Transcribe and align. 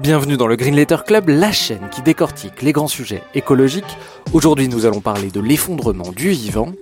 Bienvenue 0.00 0.36
dans 0.36 0.48
le 0.48 0.56
Green 0.56 0.74
Letter 0.74 0.96
Club, 1.06 1.28
la 1.28 1.52
chaîne 1.52 1.88
qui 1.92 2.02
décortique 2.02 2.62
les 2.62 2.72
grands 2.72 2.88
sujets 2.88 3.22
écologiques. 3.34 3.96
Aujourd'hui, 4.32 4.66
nous 4.66 4.86
allons 4.86 5.00
parler 5.00 5.30
de 5.30 5.38
l'effondrement 5.38 6.10
du 6.10 6.30
vivant. 6.30 6.72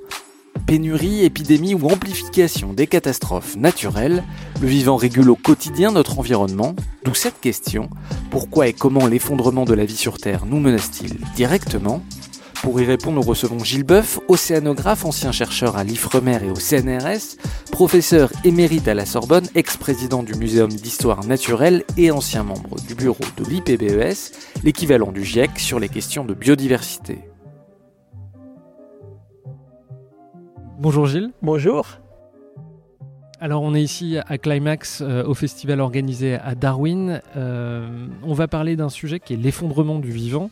Pénurie, 0.67 1.23
épidémie 1.23 1.75
ou 1.75 1.89
amplification 1.89 2.73
des 2.73 2.87
catastrophes 2.87 3.55
naturelles, 3.57 4.25
le 4.63 4.67
vivant 4.67 4.97
régule 4.97 5.29
au 5.29 5.37
quotidien 5.37 5.93
notre 5.93 6.19
environnement, 6.19 6.75
d'où 7.05 7.15
cette 7.15 7.39
question, 7.39 7.91
pourquoi 8.31 8.69
et 8.69 8.73
comment 8.73 9.07
l'effondrement 9.07 9.67
de 9.67 9.75
la 9.75 9.85
vie 9.85 9.97
sur 9.97 10.17
Terre 10.17 10.47
nous 10.47 10.59
menace-t-il 10.59 11.19
directement? 11.37 12.03
Pour 12.63 12.81
y 12.81 12.85
répondre, 12.85 13.17
nous 13.17 13.29
recevons 13.29 13.59
Gilles 13.59 13.83
Boeuf, 13.83 14.21
océanographe, 14.29 15.05
ancien 15.05 15.33
chercheur 15.33 15.77
à 15.77 15.83
l'IFREMER 15.83 16.39
et 16.45 16.51
au 16.51 16.55
CNRS, 16.55 17.37
professeur 17.73 18.31
émérite 18.45 18.87
à 18.87 18.95
la 18.95 19.05
Sorbonne, 19.05 19.47
ex-président 19.57 20.23
du 20.23 20.35
Muséum 20.35 20.71
d'histoire 20.71 21.27
naturelle 21.27 21.83
et 21.97 22.13
ancien 22.13 22.45
membre 22.45 22.77
du 22.87 22.95
bureau 22.95 23.25
de 23.37 23.45
l'IPBES, 23.45 24.63
l'équivalent 24.63 25.11
du 25.11 25.25
GIEC 25.25 25.59
sur 25.59 25.81
les 25.81 25.89
questions 25.89 26.25
de 26.25 26.35
biodiversité. 26.35 27.19
Bonjour 30.79 31.07
Gilles. 31.07 31.33
Bonjour. 31.43 31.87
Alors 33.41 33.63
on 33.63 33.75
est 33.75 33.83
ici 33.83 34.19
à 34.25 34.39
Climax 34.39 35.01
euh, 35.01 35.25
au 35.25 35.35
festival 35.35 35.81
organisé 35.81 36.35
à 36.35 36.55
Darwin. 36.55 37.21
Euh, 37.37 38.07
on 38.23 38.35
va 38.35 38.47
parler 38.47 38.77
d'un 38.77 38.89
sujet 38.89 39.19
qui 39.19 39.35
est 39.35 39.37
l'effondrement 39.37 39.99
du 39.99 40.13
vivant 40.13 40.49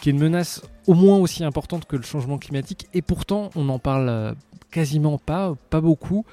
qui 0.00 0.08
est 0.08 0.12
une 0.12 0.18
menace 0.18 0.62
au 0.86 0.94
moins 0.94 1.18
aussi 1.18 1.44
importante 1.44 1.86
que 1.86 1.96
le 1.96 2.02
changement 2.02 2.38
climatique, 2.38 2.86
et 2.94 3.02
pourtant 3.02 3.50
on 3.56 3.64
n'en 3.64 3.78
parle 3.78 4.08
euh, 4.08 4.32
quasiment 4.70 5.18
pas, 5.18 5.54
pas 5.70 5.80
beaucoup. 5.80 6.24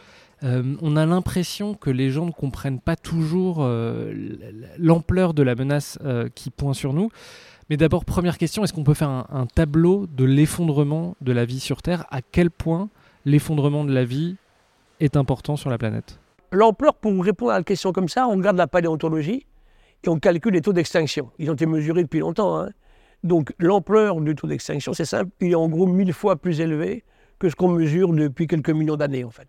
Euh, 0.44 0.75
on 0.81 0.95
a 0.95 1.05
l'impression 1.05 1.73
que 1.73 1.89
les 1.89 2.09
gens 2.09 2.25
ne 2.25 2.31
comprennent 2.31 2.80
pas 2.80 2.95
toujours 2.95 3.59
euh, 3.61 4.13
l'ampleur 4.77 5.33
de 5.33 5.44
la 5.44 5.55
menace 5.55 5.97
qui 6.35 6.52
pointe 6.52 6.75
sur 6.75 6.94
nous. 6.94 7.09
Mais 7.69 7.77
d'abord, 7.77 8.05
première 8.05 8.38
question, 8.38 8.63
est-ce 8.63 8.73
qu'on 8.73 8.83
peut 8.83 8.94
faire 8.94 9.09
un, 9.09 9.47
tableau 9.47 10.05
de 10.05 10.23
l'effondrement 10.23 11.16
de 11.22 11.31
la 11.31 11.45
vie 11.45 11.59
sur 11.59 11.81
Terre? 11.81 12.05
À 12.11 12.22
quel 12.22 12.52
point 12.52 12.89
l'effondrement 13.25 13.85
de 13.85 13.91
la 13.91 14.05
vie 14.05 14.35
est 15.00 15.17
important 15.17 15.55
sur 15.55 15.72
la 15.72 15.79
planète? 15.79 16.19
L'ampleur, 16.52 16.94
pour 16.94 17.11
répondre 17.23 17.53
à 17.53 17.57
la 17.57 17.63
question 17.63 17.91
comme 17.91 18.07
ça, 18.07 18.27
on 18.27 18.35
regarde 18.35 18.57
la 18.57 18.67
paléontologie 18.67 19.47
et 20.03 20.09
on 20.09 20.19
calcule 20.19 20.53
les 20.53 20.61
taux 20.61 20.73
d'extinction. 20.73 21.31
Ils 21.39 21.50
ont 21.50 21.53
été 21.53 21.66
mesurés 21.66 22.03
depuis 22.03 22.19
longtemps. 22.19 22.59
Hein. 22.59 22.69
Donc 23.25 23.53
l'ampleur 23.57 24.21
du 24.21 24.35
taux 24.35 24.45
d'extinction, 24.45 24.93
c'est 24.93 25.03
simple, 25.03 25.31
il 25.41 25.51
est 25.51 25.55
en 25.55 25.67
gros 25.67 25.87
mille 25.87 26.13
fois 26.13 26.35
plus 26.35 26.61
élevé 26.61 27.03
que 27.39 27.49
ce 27.49 27.55
qu'on 27.55 27.69
mesure 27.69 28.13
depuis 28.13 28.45
quelques 28.45 28.69
millions 28.69 28.97
d'années 28.97 29.23
en 29.23 29.31
fait. 29.31 29.47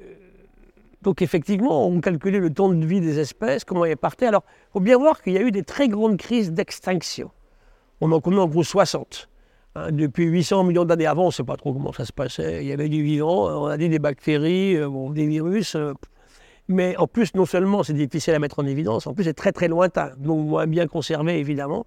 Euh, 0.00 0.04
donc 1.02 1.20
effectivement, 1.20 1.86
on 1.86 2.00
calculait 2.00 2.38
le 2.38 2.50
temps 2.50 2.70
de 2.70 2.82
vie 2.82 3.02
des 3.02 3.18
espèces, 3.18 3.64
comment 3.64 3.84
elles 3.84 3.98
partaient. 3.98 4.24
Alors, 4.24 4.44
il 4.48 4.72
faut 4.72 4.80
bien 4.80 4.96
voir 4.96 5.20
qu'il 5.20 5.34
y 5.34 5.36
a 5.36 5.42
eu 5.42 5.50
des 5.50 5.64
très 5.64 5.88
grandes 5.88 6.16
crises 6.16 6.50
d'extinction. 6.50 7.30
On 8.00 8.10
en 8.10 8.22
connaît 8.22 8.38
en 8.38 8.48
gros 8.48 8.64
60. 8.64 9.28
Hein, 9.74 9.92
depuis 9.92 10.24
800 10.24 10.64
millions 10.64 10.86
d'années 10.86 11.06
avant, 11.06 11.24
on 11.24 11.26
ne 11.26 11.32
sait 11.32 11.44
pas 11.44 11.56
trop 11.56 11.74
comment 11.74 11.92
ça 11.92 12.06
se 12.06 12.12
passait. 12.12 12.64
Il 12.64 12.68
y 12.68 12.72
avait 12.72 12.88
du 12.88 13.02
vivant, 13.02 13.64
on 13.64 13.66
a 13.66 13.76
dit 13.76 13.90
des 13.90 13.98
bactéries, 13.98 14.76
euh, 14.76 14.88
des 15.10 15.26
virus. 15.26 15.74
Euh, 15.74 15.92
mais 16.68 16.96
en 16.96 17.06
plus, 17.06 17.34
non 17.34 17.44
seulement 17.44 17.82
c'est 17.82 17.92
difficile 17.92 18.32
à 18.32 18.38
mettre 18.38 18.60
en 18.60 18.66
évidence, 18.66 19.06
en 19.06 19.12
plus 19.12 19.24
c'est 19.24 19.34
très 19.34 19.52
très 19.52 19.68
lointain, 19.68 20.12
donc 20.16 20.48
moins 20.48 20.66
bien 20.66 20.86
conservé 20.86 21.38
évidemment. 21.38 21.84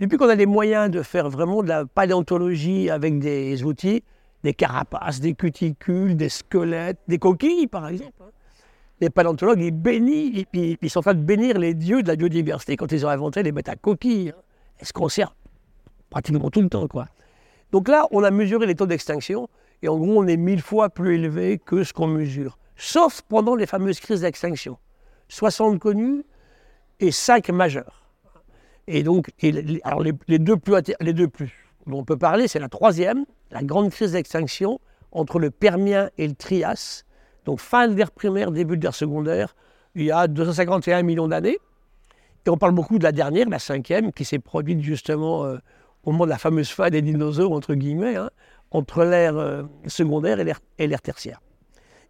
Depuis 0.00 0.16
qu'on 0.16 0.30
a 0.30 0.34
les 0.34 0.46
moyens 0.46 0.90
de 0.90 1.02
faire 1.02 1.28
vraiment 1.28 1.62
de 1.62 1.68
la 1.68 1.84
paléontologie 1.84 2.88
avec 2.88 3.18
des 3.18 3.62
outils, 3.64 4.02
des 4.42 4.54
carapaces, 4.54 5.20
des 5.20 5.34
cuticules, 5.34 6.16
des 6.16 6.30
squelettes, 6.30 6.98
des 7.06 7.18
coquilles 7.18 7.66
par 7.66 7.86
exemple, 7.86 8.14
hein. 8.22 8.30
les 9.02 9.10
paléontologues 9.10 9.60
ils 9.60 9.70
bénissent, 9.70 10.46
ils, 10.54 10.88
sont 10.88 11.00
en 11.00 11.02
train 11.02 11.14
de 11.14 11.22
bénir 11.22 11.58
les 11.58 11.74
dieux 11.74 12.02
de 12.02 12.08
la 12.08 12.16
biodiversité 12.16 12.78
quand 12.78 12.90
ils 12.90 13.04
ont 13.04 13.10
inventé 13.10 13.42
les 13.42 13.52
bêtes 13.52 13.68
à 13.68 13.76
coquilles. 13.76 14.30
Hein. 14.30 14.40
Elles 14.78 14.86
se 14.86 14.94
conservent 14.94 15.34
pratiquement 16.08 16.48
tout 16.48 16.62
le 16.62 16.70
temps. 16.70 16.88
Donc 17.70 17.88
là, 17.88 18.06
on 18.10 18.24
a 18.24 18.30
mesuré 18.30 18.66
les 18.66 18.74
taux 18.74 18.86
d'extinction 18.86 19.50
et 19.82 19.88
en 19.88 19.98
gros, 19.98 20.22
on 20.22 20.26
est 20.26 20.38
mille 20.38 20.62
fois 20.62 20.88
plus 20.88 21.16
élevé 21.16 21.58
que 21.58 21.84
ce 21.84 21.92
qu'on 21.92 22.06
mesure, 22.06 22.56
sauf 22.74 23.20
pendant 23.28 23.54
les 23.54 23.66
fameuses 23.66 24.00
crises 24.00 24.22
d'extinction. 24.22 24.78
60 25.28 25.78
connues 25.78 26.24
et 27.00 27.12
5 27.12 27.50
majeures. 27.50 27.99
Et 28.86 29.02
donc, 29.02 29.30
les, 29.42 30.38
deux 30.38 30.56
plus, 30.56 30.74
les 31.00 31.12
dont 31.12 31.98
on 31.98 32.04
peut 32.04 32.16
parler, 32.16 32.48
c'est 32.48 32.58
la 32.58 32.68
troisième, 32.68 33.24
la 33.50 33.62
grande 33.62 33.90
crise 33.90 34.12
d'extinction 34.12 34.80
entre 35.12 35.38
le 35.38 35.50
Permien 35.50 36.10
et 36.18 36.26
le 36.26 36.34
Trias. 36.34 37.04
Donc, 37.44 37.60
fin 37.60 37.88
de 37.88 37.94
l'ère 37.94 38.10
primaire, 38.10 38.50
début 38.50 38.76
de 38.76 38.82
l'ère 38.82 38.94
secondaire, 38.94 39.54
il 39.94 40.04
y 40.04 40.12
a 40.12 40.28
251 40.28 41.02
millions 41.02 41.28
d'années. 41.28 41.58
Et 42.46 42.50
on 42.50 42.56
parle 42.56 42.72
beaucoup 42.72 42.98
de 42.98 43.04
la 43.04 43.12
dernière, 43.12 43.48
la 43.48 43.58
cinquième, 43.58 44.12
qui 44.12 44.24
s'est 44.24 44.38
produite 44.38 44.80
justement 44.80 45.44
euh, 45.44 45.58
au 46.04 46.12
moment 46.12 46.24
de 46.24 46.30
la 46.30 46.38
fameuse 46.38 46.70
fin 46.70 46.88
des 46.90 47.02
dinosaures, 47.02 47.52
entre 47.52 47.74
guillemets, 47.74 48.16
hein, 48.16 48.30
entre 48.70 49.04
l'ère 49.04 49.36
euh, 49.36 49.62
secondaire 49.86 50.38
et 50.78 50.86
l'ère 50.86 51.02
tertiaire. 51.02 51.40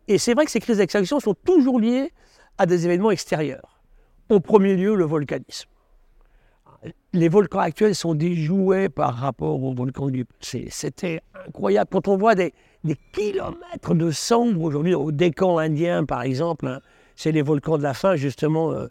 Et 0.09 0.19
c'est 0.19 0.35
vrai 0.35 0.45
que 0.45 0.51
ces 0.51 0.61
crises 0.61 0.79
d'extinction 0.79 1.21
sont 1.21 1.35
toujours 1.35 1.81
liées 1.81 2.13
à 2.59 2.67
des 2.67 2.85
événements 2.85 3.11
extérieurs. 3.11 3.81
Au 4.29 4.41
premier 4.41 4.77
lieu, 4.77 4.95
le 4.95 5.05
volcanisme 5.05 5.70
les 7.13 7.29
volcans 7.29 7.59
actuels 7.59 7.95
sont 7.95 8.15
des 8.15 8.35
jouets 8.35 8.89
par 8.89 9.15
rapport 9.15 9.63
aux 9.63 9.75
volcans 9.75 10.09
du 10.09 10.25
passé. 10.25 10.69
C'était 10.71 11.21
incroyable. 11.47 11.91
Quand 11.93 12.09
on 12.09 12.17
voit 12.17 12.35
des, 12.35 12.53
kilomètres 13.13 13.95
de 13.95 14.11
cendres 14.11 14.63
aujourd'hui, 14.63 14.95
au 14.95 15.13
Décan 15.13 15.59
indien 15.59 16.05
par 16.05 16.23
exemple, 16.23 16.67
hein, 16.67 16.81
c'est 17.17 17.33
les 17.33 17.43
volcans 17.43 17.79
de 17.79 17.83
la 17.83 17.95
fin 17.95 18.17
justement 18.17 18.73
euh, 18.73 18.87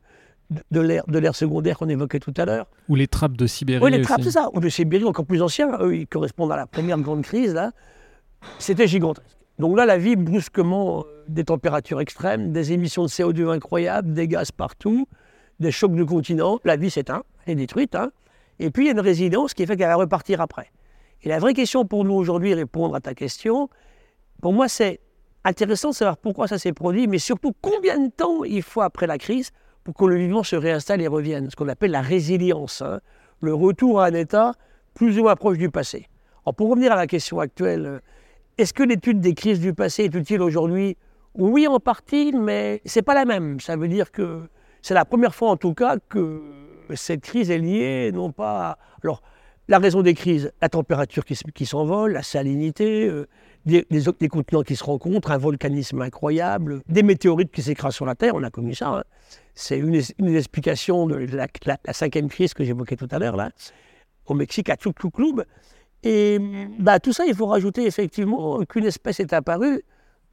de 0.71 1.19
l'ère 1.19 1.35
secondaire 1.35 1.77
qu'on 1.77 1.89
évoquait 1.89 2.19
tout 2.19 2.33
à 2.37 2.45
l'heure. 2.45 2.67
Ou 2.87 2.95
les 2.95 3.07
trappes 3.07 3.37
de 3.37 3.47
Sibérie. 3.47 3.83
Oui, 3.83 3.91
les 3.91 4.01
trappes, 4.01 4.21
c'est 4.23 4.31
ça. 4.31 4.49
Ou 4.53 4.59
de 4.59 4.69
Sibérie, 4.69 5.05
encore 5.05 5.25
plus 5.25 5.41
anciens. 5.41 5.77
Eux, 5.79 5.95
ils 5.95 6.07
correspondent 6.07 6.51
à 6.51 6.55
la 6.55 6.65
première 6.65 6.97
grande 6.99 7.21
crise. 7.21 7.53
Là. 7.53 7.71
C'était 8.57 8.87
gigantesque. 8.87 9.37
Donc 9.59 9.77
là, 9.77 9.85
la 9.85 9.97
vie, 9.97 10.15
brusquement, 10.15 11.01
euh, 11.01 11.23
des 11.27 11.43
températures 11.43 11.99
extrêmes, 11.99 12.51
des 12.51 12.71
émissions 12.71 13.03
de 13.03 13.09
CO2 13.09 13.49
incroyables, 13.49 14.13
des 14.13 14.27
gaz 14.27 14.51
partout, 14.51 15.07
des 15.59 15.71
chocs 15.71 15.95
de 15.95 16.03
continent, 16.03 16.59
la 16.63 16.77
vie 16.77 16.89
s'éteint, 16.89 17.23
détruite. 17.55 17.95
Hein. 17.95 18.11
Et 18.59 18.71
puis 18.71 18.83
il 18.83 18.85
y 18.87 18.89
a 18.89 18.93
une 18.93 18.99
résilience 18.99 19.53
qui 19.53 19.65
fait 19.65 19.75
qu'elle 19.77 19.87
va 19.87 19.95
repartir 19.95 20.41
après. 20.41 20.71
Et 21.23 21.29
la 21.29 21.39
vraie 21.39 21.53
question 21.53 21.85
pour 21.85 22.05
nous 22.05 22.13
aujourd'hui, 22.13 22.53
répondre 22.53 22.95
à 22.95 23.01
ta 23.01 23.13
question, 23.13 23.69
pour 24.41 24.53
moi 24.53 24.67
c'est 24.67 24.99
intéressant 25.43 25.89
de 25.89 25.95
savoir 25.95 26.17
pourquoi 26.17 26.47
ça 26.47 26.57
s'est 26.57 26.73
produit, 26.73 27.07
mais 27.07 27.17
surtout 27.17 27.53
combien 27.61 27.99
de 27.99 28.09
temps 28.09 28.43
il 28.43 28.61
faut 28.61 28.81
après 28.81 29.07
la 29.07 29.17
crise 29.17 29.51
pour 29.83 29.93
que 29.93 30.05
le 30.05 30.17
vivant 30.17 30.43
se 30.43 30.55
réinstalle 30.55 31.01
et 31.01 31.07
revienne, 31.07 31.49
ce 31.49 31.55
qu'on 31.55 31.67
appelle 31.67 31.91
la 31.91 32.01
résilience, 32.01 32.81
hein. 32.81 32.99
le 33.41 33.53
retour 33.53 34.01
à 34.01 34.07
un 34.07 34.13
état 34.13 34.53
plus 34.93 35.17
ou 35.19 35.23
moins 35.23 35.35
proche 35.35 35.57
du 35.57 35.69
passé. 35.69 36.07
Alors 36.45 36.55
pour 36.55 36.69
revenir 36.69 36.91
à 36.91 36.95
la 36.95 37.07
question 37.07 37.39
actuelle, 37.39 38.01
est-ce 38.57 38.73
que 38.73 38.83
l'étude 38.83 39.21
des 39.21 39.33
crises 39.33 39.61
du 39.61 39.73
passé 39.73 40.03
est 40.03 40.15
utile 40.15 40.41
aujourd'hui? 40.41 40.97
Oui, 41.35 41.67
en 41.67 41.79
partie, 41.79 42.33
mais 42.33 42.81
c'est 42.85 43.01
pas 43.01 43.13
la 43.13 43.23
même. 43.23 43.59
Ça 43.59 43.77
veut 43.77 43.87
dire 43.87 44.11
que 44.11 44.41
c'est 44.81 44.93
la 44.93 45.05
première 45.05 45.33
fois 45.33 45.51
en 45.51 45.57
tout 45.57 45.73
cas 45.73 45.97
que 46.09 46.41
cette 46.95 47.21
crise 47.21 47.51
est 47.51 47.57
liée, 47.57 48.11
non 48.13 48.31
pas. 48.31 48.77
Alors, 49.03 49.21
la 49.67 49.77
raison 49.77 50.01
des 50.01 50.15
crises, 50.15 50.51
la 50.61 50.69
température 50.69 51.23
qui, 51.25 51.65
s'envole, 51.65 52.13
la 52.13 52.23
salinité, 52.23 53.07
euh, 53.07 53.27
des, 53.65 54.27
continents 54.29 54.63
qui 54.63 54.75
se 54.75 54.83
rencontrent, 54.83 55.31
un 55.31 55.37
volcanisme 55.37 56.01
incroyable, 56.01 56.81
des 56.87 57.03
météorites 57.03 57.51
qui 57.51 57.61
s'écrasent 57.61 57.93
sur 57.93 58.05
la 58.05 58.15
Terre, 58.15 58.33
on 58.35 58.43
a 58.43 58.49
connu 58.49 58.73
ça. 58.73 58.89
Hein. 58.89 59.03
C'est 59.53 59.77
une, 59.77 59.93
explication 60.35 61.05
de 61.05 61.27
la, 61.31 61.93
cinquième 61.93 62.29
crise 62.29 62.53
que 62.53 62.63
j'évoquais 62.63 62.95
tout 62.95 63.07
à 63.11 63.19
l'heure, 63.19 63.35
là, 63.35 63.51
au 64.25 64.33
Mexique, 64.33 64.69
à 64.69 64.77
Club. 64.77 65.45
Et 66.03 66.39
bah, 66.79 66.99
tout 66.99 67.13
ça, 67.13 67.25
il 67.25 67.35
faut 67.35 67.47
rajouter 67.47 67.85
effectivement 67.85 68.63
qu'une 68.65 68.85
espèce 68.85 69.19
est 69.19 69.33
apparue. 69.33 69.83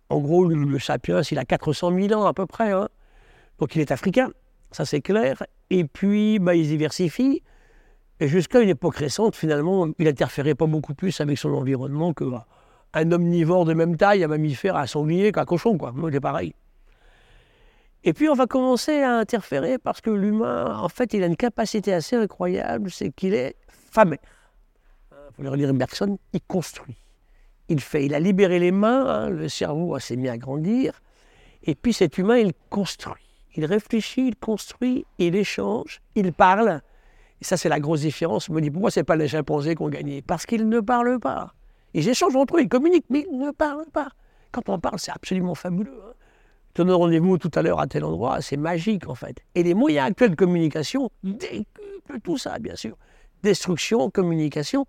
En 0.08 0.20
gros, 0.20 0.46
le, 0.46 0.78
sapiens, 0.78 1.20
il 1.22 1.38
a 1.38 1.44
400 1.44 1.92
000 1.92 2.12
ans 2.18 2.26
à 2.26 2.32
peu 2.32 2.46
près. 2.46 2.70
Hein. 2.70 2.88
Donc 3.58 3.74
il 3.74 3.80
est 3.80 3.90
africain, 3.90 4.30
ça 4.76 4.84
c'est 4.84 5.00
clair. 5.00 5.42
Et 5.70 5.84
puis 5.84 6.38
bah, 6.38 6.54
il 6.54 6.66
diversifie. 6.66 7.42
Et 8.20 8.28
jusqu'à 8.28 8.60
une 8.60 8.68
époque 8.68 8.96
récente, 8.96 9.36
finalement, 9.36 9.88
il 9.98 10.04
n'interférait 10.04 10.54
pas 10.54 10.66
beaucoup 10.66 10.94
plus 10.94 11.20
avec 11.20 11.38
son 11.38 11.50
environnement 11.52 12.12
qu'un 12.12 12.26
bah, 12.26 12.46
omnivore 12.94 13.64
de 13.64 13.74
même 13.74 13.96
taille, 13.96 14.24
un 14.24 14.28
mammifère, 14.28 14.76
un 14.76 14.86
sanglier, 14.86 15.32
qu'un 15.32 15.44
cochon, 15.44 15.76
quoi. 15.76 15.94
C'est 16.12 16.20
pareil. 16.20 16.54
Et 18.04 18.12
puis 18.12 18.28
on 18.28 18.34
va 18.34 18.46
commencer 18.46 19.02
à 19.02 19.16
interférer 19.16 19.78
parce 19.78 20.00
que 20.00 20.10
l'humain, 20.10 20.78
en 20.78 20.88
fait, 20.88 21.12
il 21.12 21.22
a 21.22 21.26
une 21.26 21.36
capacité 21.36 21.92
assez 21.92 22.14
incroyable, 22.14 22.90
c'est 22.90 23.10
qu'il 23.10 23.34
est 23.34 23.56
fameux. 23.68 24.18
Il 25.10 25.34
faut 25.36 25.42
le 25.42 25.50
relire 25.50 25.74
Bergson, 25.74 26.18
il 26.32 26.40
construit. 26.42 26.96
Il 27.68 27.80
fait, 27.80 28.06
il 28.06 28.14
a 28.14 28.20
libéré 28.20 28.58
les 28.58 28.70
mains, 28.70 29.06
hein, 29.06 29.28
le 29.28 29.48
cerveau 29.48 29.98
s'est 29.98 30.16
mis 30.16 30.28
à 30.28 30.38
grandir, 30.38 31.02
et 31.64 31.74
puis 31.74 31.92
cet 31.92 32.16
humain, 32.16 32.36
il 32.36 32.52
construit. 32.70 33.25
Il 33.56 33.64
réfléchit, 33.64 34.28
il 34.28 34.36
construit, 34.36 35.06
il 35.18 35.34
échange, 35.34 36.00
il 36.14 36.32
parle. 36.32 36.82
Et 37.40 37.44
ça, 37.44 37.56
c'est 37.56 37.68
la 37.68 37.80
grosse 37.80 38.00
différence. 38.00 38.46
Je 38.46 38.52
me 38.52 38.60
dis, 38.60 38.70
pourquoi 38.70 38.90
ce 38.90 39.00
n'est 39.00 39.04
pas 39.04 39.16
les 39.16 39.28
chimpanzés 39.28 39.74
qui 39.74 39.82
ont 39.82 39.88
gagné 39.88 40.22
Parce 40.22 40.46
qu'ils 40.46 40.68
ne 40.68 40.80
parlent 40.80 41.18
pas. 41.18 41.54
Ils 41.94 42.08
échangent 42.08 42.36
entre 42.36 42.56
eux, 42.56 42.62
ils 42.62 42.68
communiquent, 42.68 43.06
mais 43.08 43.26
ils 43.30 43.38
ne 43.38 43.50
parlent 43.50 43.90
pas. 43.92 44.08
Quand 44.52 44.68
on 44.68 44.78
parle, 44.78 44.98
c'est 44.98 45.12
absolument 45.12 45.54
fabuleux. 45.54 46.00
Hein. 46.06 46.12
Tenez 46.74 46.92
rendez-vous 46.92 47.38
tout 47.38 47.50
à 47.54 47.62
l'heure 47.62 47.80
à 47.80 47.86
tel 47.86 48.04
endroit, 48.04 48.42
c'est 48.42 48.58
magique 48.58 49.08
en 49.08 49.14
fait. 49.14 49.38
Et 49.54 49.62
les 49.62 49.72
moyens 49.72 50.08
actuels 50.08 50.32
de 50.32 50.36
communication 50.36 51.10
décuplent 51.24 52.20
tout 52.22 52.36
ça, 52.36 52.58
bien 52.58 52.76
sûr. 52.76 52.98
Destruction, 53.42 54.10
communication. 54.10 54.84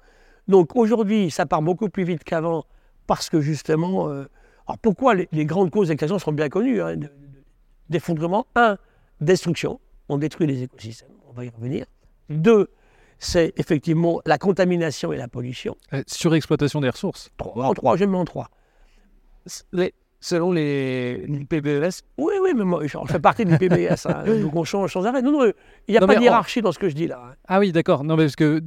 Donc 0.50 0.76
aujourd'hui, 0.76 1.32
ça 1.32 1.46
part 1.46 1.62
beaucoup 1.62 1.88
plus 1.88 2.04
vite 2.04 2.26
qu'avant 2.26 2.66
parce 3.08 3.30
que 3.30 3.40
justement. 3.40 4.10
Euh, 4.10 4.26
alors 4.68 4.80
pourquoi 4.80 5.16
les, 5.16 5.46
grandes 5.46 5.72
causes 5.72 5.88
d'extinction 5.88 6.20
sont 6.20 6.34
bien 6.34 6.50
connues 6.50 6.82
hein, 6.82 6.96
D'effondrement. 7.90 8.48
Un, 8.56 8.78
destruction. 9.22 9.80
On 10.10 10.18
détruit 10.18 10.48
les 10.48 10.64
écosystèmes. 10.64 11.10
On 11.30 11.34
va 11.34 11.46
y 11.46 11.50
revenir. 11.50 11.86
Deux, 12.30 12.70
c'est 13.20 13.54
effectivement 13.58 14.22
la 14.26 14.38
contamination 14.38 15.14
et 15.14 15.18
la 15.18 15.28
pollution. 15.28 15.76
Euh, 15.94 16.04
surexploitation 16.08 16.82
des 16.82 16.90
ressources. 16.90 17.32
Trois, 17.38 17.66
en 17.66 17.74
trois, 17.74 17.98
je 17.98 18.06
mets 18.06 18.18
en 18.18 18.26
trois. 18.26 18.50
Les, 19.72 19.94
selon 20.20 20.52
les, 20.52 21.26
PBS 21.50 22.04
Oui, 22.18 22.34
oui, 22.42 22.52
mais 22.56 22.64
moi, 22.64 22.86
je 22.86 22.98
fais 23.08 23.20
partie 23.20 23.46
du 23.46 23.58
PBS, 23.58 24.06
hein, 24.06 24.24
donc 24.42 24.56
on 24.56 24.64
change 24.64 24.92
sans 24.92 25.06
arrêt. 25.06 25.22
Non, 25.22 25.32
non, 25.32 25.46
il 25.88 25.92
n'y 25.92 25.98
a 25.98 26.06
pas 26.06 26.16
de 26.16 26.22
hiérarchie 26.22 26.62
dans 26.62 26.72
ce 26.72 26.80
que 26.80 26.90
je 26.90 26.96
dis 26.96 27.08
là. 27.08 27.22
Hein. 27.24 27.36
Ah 27.48 27.60
oui, 27.60 27.72
d'accord. 27.72 28.04
Non, 28.04 28.16
mais 28.16 28.26
parce 28.26 28.36
que 28.36 28.62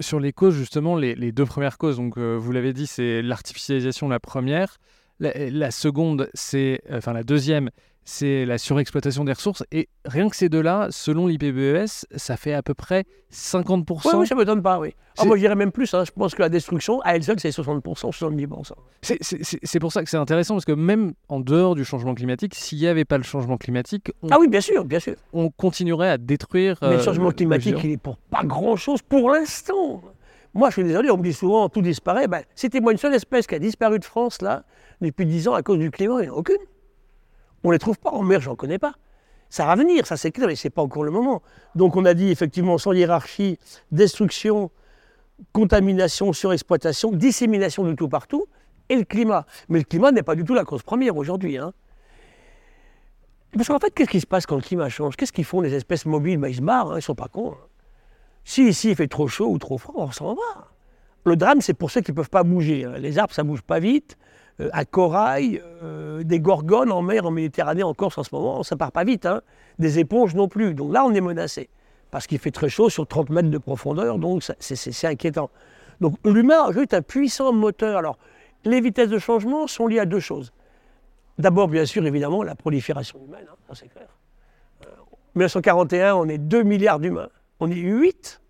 sur 0.00 0.20
les 0.20 0.32
causes, 0.32 0.54
justement, 0.54 0.96
les, 0.96 1.32
deux 1.32 1.46
premières 1.46 1.78
causes, 1.78 1.96
donc 1.96 2.18
euh, 2.18 2.36
vous 2.36 2.52
l'avez 2.52 2.72
dit, 2.72 2.86
c'est 2.86 3.22
l'artificialisation 3.22 4.08
la 4.08 4.20
première. 4.20 4.78
La, 5.20 5.70
seconde, 5.70 6.28
c'est, 6.34 6.80
enfin 6.90 7.12
la 7.12 7.22
deuxième, 7.22 7.70
c'est 8.04 8.44
la 8.44 8.58
surexploitation 8.58 9.24
des 9.24 9.32
ressources. 9.32 9.64
Et 9.72 9.88
rien 10.04 10.28
que 10.28 10.36
ces 10.36 10.48
deux-là, 10.48 10.88
selon 10.90 11.26
l'IPBES, 11.26 12.06
ça 12.16 12.36
fait 12.36 12.52
à 12.52 12.62
peu 12.62 12.74
près 12.74 13.04
50%. 13.32 14.16
Oui, 14.16 14.26
ça 14.26 14.34
ne 14.34 14.40
m'étonne 14.40 14.62
pas, 14.62 14.78
oui. 14.78 14.94
Ah, 15.18 15.24
moi, 15.24 15.36
je 15.36 15.40
dirais 15.40 15.54
même 15.54 15.72
plus. 15.72 15.92
Hein. 15.94 16.04
Je 16.04 16.10
pense 16.10 16.34
que 16.34 16.42
la 16.42 16.48
destruction, 16.48 17.00
à 17.00 17.16
elle 17.16 17.22
seule, 17.22 17.40
c'est 17.40 17.50
60%, 17.50 17.82
70%. 17.82 18.72
C'est 19.02 19.80
pour 19.80 19.92
ça 19.92 20.02
que 20.02 20.10
c'est 20.10 20.16
intéressant, 20.16 20.54
parce 20.54 20.64
que 20.64 20.72
même 20.72 21.14
en 21.28 21.40
dehors 21.40 21.74
du 21.74 21.84
changement 21.84 22.14
climatique, 22.14 22.54
s'il 22.54 22.78
n'y 22.78 22.86
avait 22.86 23.04
pas 23.04 23.16
le 23.16 23.24
changement 23.24 23.56
climatique... 23.56 24.12
On, 24.22 24.28
ah 24.30 24.36
oui, 24.38 24.48
bien 24.48 24.60
sûr, 24.60 24.84
bien 24.84 25.00
sûr. 25.00 25.14
On 25.32 25.50
continuerait 25.50 26.10
à 26.10 26.18
détruire... 26.18 26.76
Mais 26.82 26.96
le 26.96 27.02
changement 27.02 27.28
euh, 27.28 27.32
climatique, 27.32 27.76
il 27.84 27.92
est 27.92 27.96
pour 27.96 28.16
pas 28.16 28.44
grand-chose 28.44 29.00
pour 29.02 29.30
l'instant. 29.30 30.02
Moi, 30.52 30.68
je 30.68 30.74
suis 30.74 30.84
désolé, 30.84 31.10
on 31.10 31.16
me 31.16 31.22
dit 31.22 31.32
souvent, 31.32 31.68
tout 31.68 31.82
disparaît. 31.82 32.28
Ben, 32.28 32.42
C'était 32.54 32.80
moi 32.80 32.92
une 32.92 32.98
seule 32.98 33.14
espèce 33.14 33.46
qui 33.46 33.54
a 33.54 33.58
disparu 33.58 33.98
de 33.98 34.04
France, 34.04 34.42
là, 34.42 34.64
depuis 35.00 35.26
10 35.26 35.48
ans, 35.48 35.54
à 35.54 35.62
cause 35.62 35.78
du 35.78 35.90
climat, 35.90 36.20
il 36.20 36.24
n'y 36.24 36.30
en 36.30 36.34
a 36.34 36.36
aucune. 36.36 36.56
On 37.64 37.68
ne 37.68 37.72
les 37.72 37.78
trouve 37.78 37.98
pas 37.98 38.10
en 38.10 38.22
mer, 38.22 38.40
je 38.40 38.50
n'en 38.50 38.56
connais 38.56 38.78
pas. 38.78 38.94
Ça 39.48 39.66
va 39.66 39.74
venir, 39.74 40.06
ça 40.06 40.16
c'est 40.16 40.30
clair, 40.30 40.46
mais 40.46 40.56
ce 40.56 40.66
n'est 40.66 40.70
pas 40.70 40.82
encore 40.82 41.04
le 41.04 41.10
moment. 41.10 41.42
Donc 41.74 41.96
on 41.96 42.04
a 42.04 42.14
dit 42.14 42.30
effectivement 42.30 42.76
sans 42.78 42.92
hiérarchie, 42.92 43.58
destruction, 43.90 44.70
contamination, 45.52 46.32
surexploitation, 46.32 47.10
dissémination 47.12 47.84
de 47.84 47.94
tout 47.94 48.08
partout, 48.08 48.46
et 48.88 48.96
le 48.96 49.04
climat. 49.04 49.46
Mais 49.68 49.78
le 49.78 49.84
climat 49.84 50.12
n'est 50.12 50.22
pas 50.22 50.34
du 50.34 50.44
tout 50.44 50.54
la 50.54 50.64
cause 50.64 50.82
première 50.82 51.16
aujourd'hui. 51.16 51.56
Hein. 51.56 51.72
Parce 53.52 53.68
qu'en 53.68 53.78
fait, 53.78 53.90
qu'est-ce 53.94 54.10
qui 54.10 54.20
se 54.20 54.26
passe 54.26 54.46
quand 54.46 54.56
le 54.56 54.62
climat 54.62 54.88
change? 54.88 55.16
Qu'est-ce 55.16 55.32
qu'ils 55.32 55.44
font 55.44 55.60
les 55.60 55.72
espèces 55.74 56.06
mobiles? 56.06 56.38
Ben, 56.38 56.48
Ils 56.48 56.56
se 56.56 56.62
marrent, 56.62 56.88
hein, 56.90 56.94
ils 56.94 56.96
ne 56.96 57.00
sont 57.00 57.14
pas 57.14 57.28
cons. 57.28 57.52
Hein. 57.52 57.66
Si 58.44 58.68
ici 58.68 58.90
il 58.90 58.96
fait 58.96 59.08
trop 59.08 59.26
chaud 59.26 59.48
ou 59.48 59.58
trop 59.58 59.78
froid, 59.78 60.04
on 60.04 60.10
s'en 60.10 60.34
va. 60.34 60.68
Le 61.24 61.36
drame, 61.36 61.62
c'est 61.62 61.72
pour 61.72 61.90
ceux 61.90 62.02
qui 62.02 62.10
ne 62.10 62.16
peuvent 62.16 62.28
pas 62.28 62.42
bouger. 62.42 62.86
Les 62.98 63.18
arbres, 63.18 63.32
ça 63.32 63.42
ne 63.42 63.48
bouge 63.48 63.62
pas 63.62 63.78
vite. 63.78 64.18
Euh, 64.60 64.68
à 64.72 64.84
corail, 64.84 65.60
euh, 65.82 66.22
des 66.22 66.38
gorgones 66.38 66.92
en 66.92 67.02
mer, 67.02 67.26
en 67.26 67.32
Méditerranée, 67.32 67.82
en 67.82 67.92
Corse 67.92 68.18
en 68.18 68.22
ce 68.22 68.32
moment, 68.32 68.62
ça 68.62 68.76
part 68.76 68.92
pas 68.92 69.02
vite. 69.02 69.26
Hein. 69.26 69.42
Des 69.80 69.98
éponges 69.98 70.34
non 70.34 70.46
plus. 70.46 70.74
Donc 70.74 70.92
là, 70.92 71.04
on 71.04 71.12
est 71.12 71.20
menacé. 71.20 71.68
Parce 72.12 72.28
qu'il 72.28 72.38
fait 72.38 72.52
très 72.52 72.68
chaud 72.68 72.88
sur 72.88 73.06
30 73.06 73.30
mètres 73.30 73.50
de 73.50 73.58
profondeur, 73.58 74.18
donc 74.18 74.44
c'est 74.60 75.04
inquiétant. 75.04 75.50
Donc 76.00 76.14
l'humain 76.24 76.70
est 76.70 76.94
un 76.94 77.02
puissant 77.02 77.52
moteur. 77.52 77.98
Alors, 77.98 78.18
les 78.64 78.80
vitesses 78.80 79.08
de 79.08 79.18
changement 79.18 79.66
sont 79.66 79.88
liées 79.88 79.98
à 79.98 80.06
deux 80.06 80.20
choses. 80.20 80.52
D'abord, 81.38 81.66
bien 81.66 81.84
sûr, 81.84 82.06
évidemment, 82.06 82.44
la 82.44 82.54
prolifération 82.54 83.18
humaine, 83.26 83.46
hein, 83.50 83.72
c'est 83.74 83.88
clair. 83.88 84.06
Euh, 84.86 84.90
1941, 85.34 86.14
on 86.14 86.28
est 86.28 86.38
2 86.38 86.62
milliards 86.62 87.00
d'humains. 87.00 87.28
On 87.58 87.68
est 87.68 87.74
8 87.74 88.40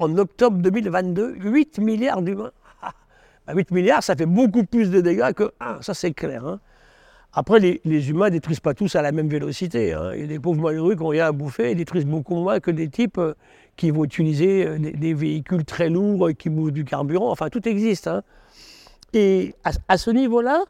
en 0.00 0.18
octobre 0.18 0.58
2022, 0.58 1.34
8 1.36 1.78
milliards 1.78 2.22
d'humains. 2.22 2.50
8 3.52 3.70
milliards, 3.70 4.02
ça 4.02 4.16
fait 4.16 4.26
beaucoup 4.26 4.64
plus 4.64 4.90
de 4.90 5.00
dégâts 5.00 5.32
que 5.32 5.52
1, 5.60 5.82
ça 5.82 5.94
c'est 5.94 6.12
clair. 6.12 6.46
Hein. 6.46 6.60
Après, 7.36 7.58
les, 7.58 8.10
humains 8.10 8.26
ne 8.26 8.30
détruisent 8.30 8.60
pas 8.60 8.74
tous 8.74 8.94
à 8.94 9.02
la 9.02 9.10
même 9.10 9.28
vélocité. 9.28 9.92
Hein. 9.92 10.12
Il 10.14 10.20
y 10.20 10.24
a 10.24 10.26
des 10.28 10.38
pauvres 10.38 10.62
malheureux 10.62 10.94
qui 10.94 11.02
ont 11.02 11.08
rien 11.08 11.26
à 11.26 11.32
bouffer, 11.32 11.72
ils 11.72 11.76
détruisent 11.76 12.06
beaucoup 12.06 12.36
moins 12.36 12.60
que 12.60 12.70
des 12.70 12.88
types 12.88 13.18
euh, 13.18 13.34
qui 13.76 13.90
vont 13.90 14.04
utiliser 14.04 14.66
euh, 14.66 14.78
des, 14.78 15.14
véhicules 15.14 15.64
très 15.64 15.90
lourds, 15.90 16.30
qui 16.38 16.48
bouffent 16.48 16.72
du 16.72 16.84
carburant. 16.84 17.30
Enfin, 17.32 17.50
tout 17.50 17.68
existe. 17.68 18.06
Hein. 18.06 18.22
Et 19.14 19.54
à, 19.88 19.98
ce 19.98 20.10
niveau-là, 20.10 20.64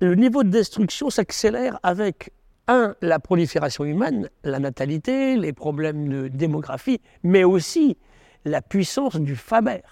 le 0.00 0.16
niveau 0.16 0.42
de 0.42 0.48
destruction 0.48 1.08
s'accélère 1.08 1.78
avec, 1.84 2.32
un, 2.68 2.94
la 3.00 3.18
prolifération 3.18 3.84
humaine, 3.84 4.28
la 4.44 4.58
natalité, 4.58 5.36
les 5.36 5.52
problèmes 5.52 6.08
de 6.08 6.28
démographie, 6.28 7.00
mais 7.22 7.44
aussi 7.44 7.96
la 8.44 8.60
puissance 8.60 9.16
du 9.16 9.36
faber. 9.36 9.82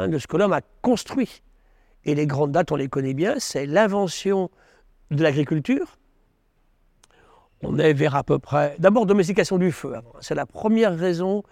Hein, 0.00 0.08
de 0.08 0.18
ce 0.18 0.26
que 0.26 0.36
l'homme 0.36 0.52
a 0.52 0.62
construit. 0.82 1.42
Et 2.04 2.14
les 2.14 2.26
grandes 2.26 2.52
dates, 2.52 2.72
on 2.72 2.76
les 2.76 2.88
connaît 2.88 3.12
bien, 3.12 3.34
c'est 3.38 3.66
l'invention 3.66 4.50
de 5.10 5.22
l'agriculture. 5.22 5.98
On 7.62 7.78
est 7.78 7.92
vers 7.92 8.16
à 8.16 8.24
peu 8.24 8.38
près... 8.38 8.76
D'abord, 8.78 9.04
domestication 9.04 9.58
du 9.58 9.70
feu. 9.70 9.94
C'est 10.20 10.34
la 10.34 10.46
première 10.46 10.96
raison 10.96 11.42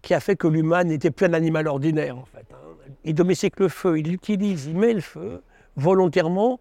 qui 0.00 0.14
a 0.14 0.20
fait 0.20 0.36
que 0.36 0.48
l'humain 0.48 0.84
n'était 0.84 1.10
plus 1.10 1.26
un 1.26 1.34
animal 1.34 1.68
ordinaire, 1.68 2.16
en 2.16 2.24
fait. 2.24 2.46
Hein. 2.52 2.56
Il 3.04 3.14
domestique 3.14 3.60
le 3.60 3.68
feu, 3.68 3.98
il 3.98 4.08
l'utilise, 4.08 4.66
il 4.66 4.76
met 4.76 4.94
le 4.94 5.02
feu 5.02 5.42
volontairement 5.76 6.58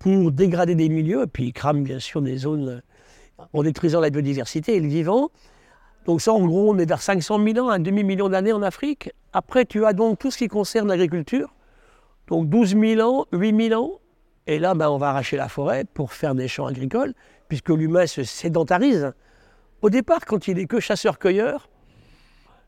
pour 0.00 0.32
dégrader 0.32 0.74
des 0.74 0.88
milieux, 0.88 1.22
et 1.22 1.26
puis 1.26 1.46
il 1.46 1.52
crame 1.52 1.84
bien 1.84 2.00
sûr 2.00 2.20
des 2.20 2.36
zones 2.36 2.82
en 3.52 3.62
détruisant 3.62 4.00
la 4.00 4.10
biodiversité 4.10 4.74
et 4.74 4.80
le 4.80 4.88
vivant. 4.88 5.30
Donc 6.08 6.22
ça, 6.22 6.32
en 6.32 6.46
gros, 6.46 6.72
on 6.72 6.78
est 6.78 6.86
vers 6.86 7.02
500 7.02 7.38
000 7.44 7.58
ans, 7.58 7.68
un 7.68 7.80
demi-million 7.80 8.30
d'années 8.30 8.54
en 8.54 8.62
Afrique. 8.62 9.12
Après, 9.34 9.66
tu 9.66 9.84
as 9.84 9.92
donc 9.92 10.18
tout 10.18 10.30
ce 10.30 10.38
qui 10.38 10.48
concerne 10.48 10.88
l'agriculture. 10.88 11.54
Donc 12.28 12.48
12 12.48 12.78
000 12.80 13.00
ans, 13.02 13.26
8 13.30 13.68
000 13.68 13.84
ans. 13.84 14.00
Et 14.46 14.58
là, 14.58 14.72
ben, 14.72 14.88
on 14.88 14.96
va 14.96 15.10
arracher 15.10 15.36
la 15.36 15.50
forêt 15.50 15.84
pour 15.84 16.14
faire 16.14 16.34
des 16.34 16.48
champs 16.48 16.64
agricoles, 16.64 17.12
puisque 17.48 17.68
l'humain 17.68 18.06
se 18.06 18.24
sédentarise. 18.24 19.12
Au 19.82 19.90
départ, 19.90 20.24
quand 20.24 20.48
il 20.48 20.58
est 20.58 20.64
que 20.64 20.80
chasseur-cueilleur, 20.80 21.68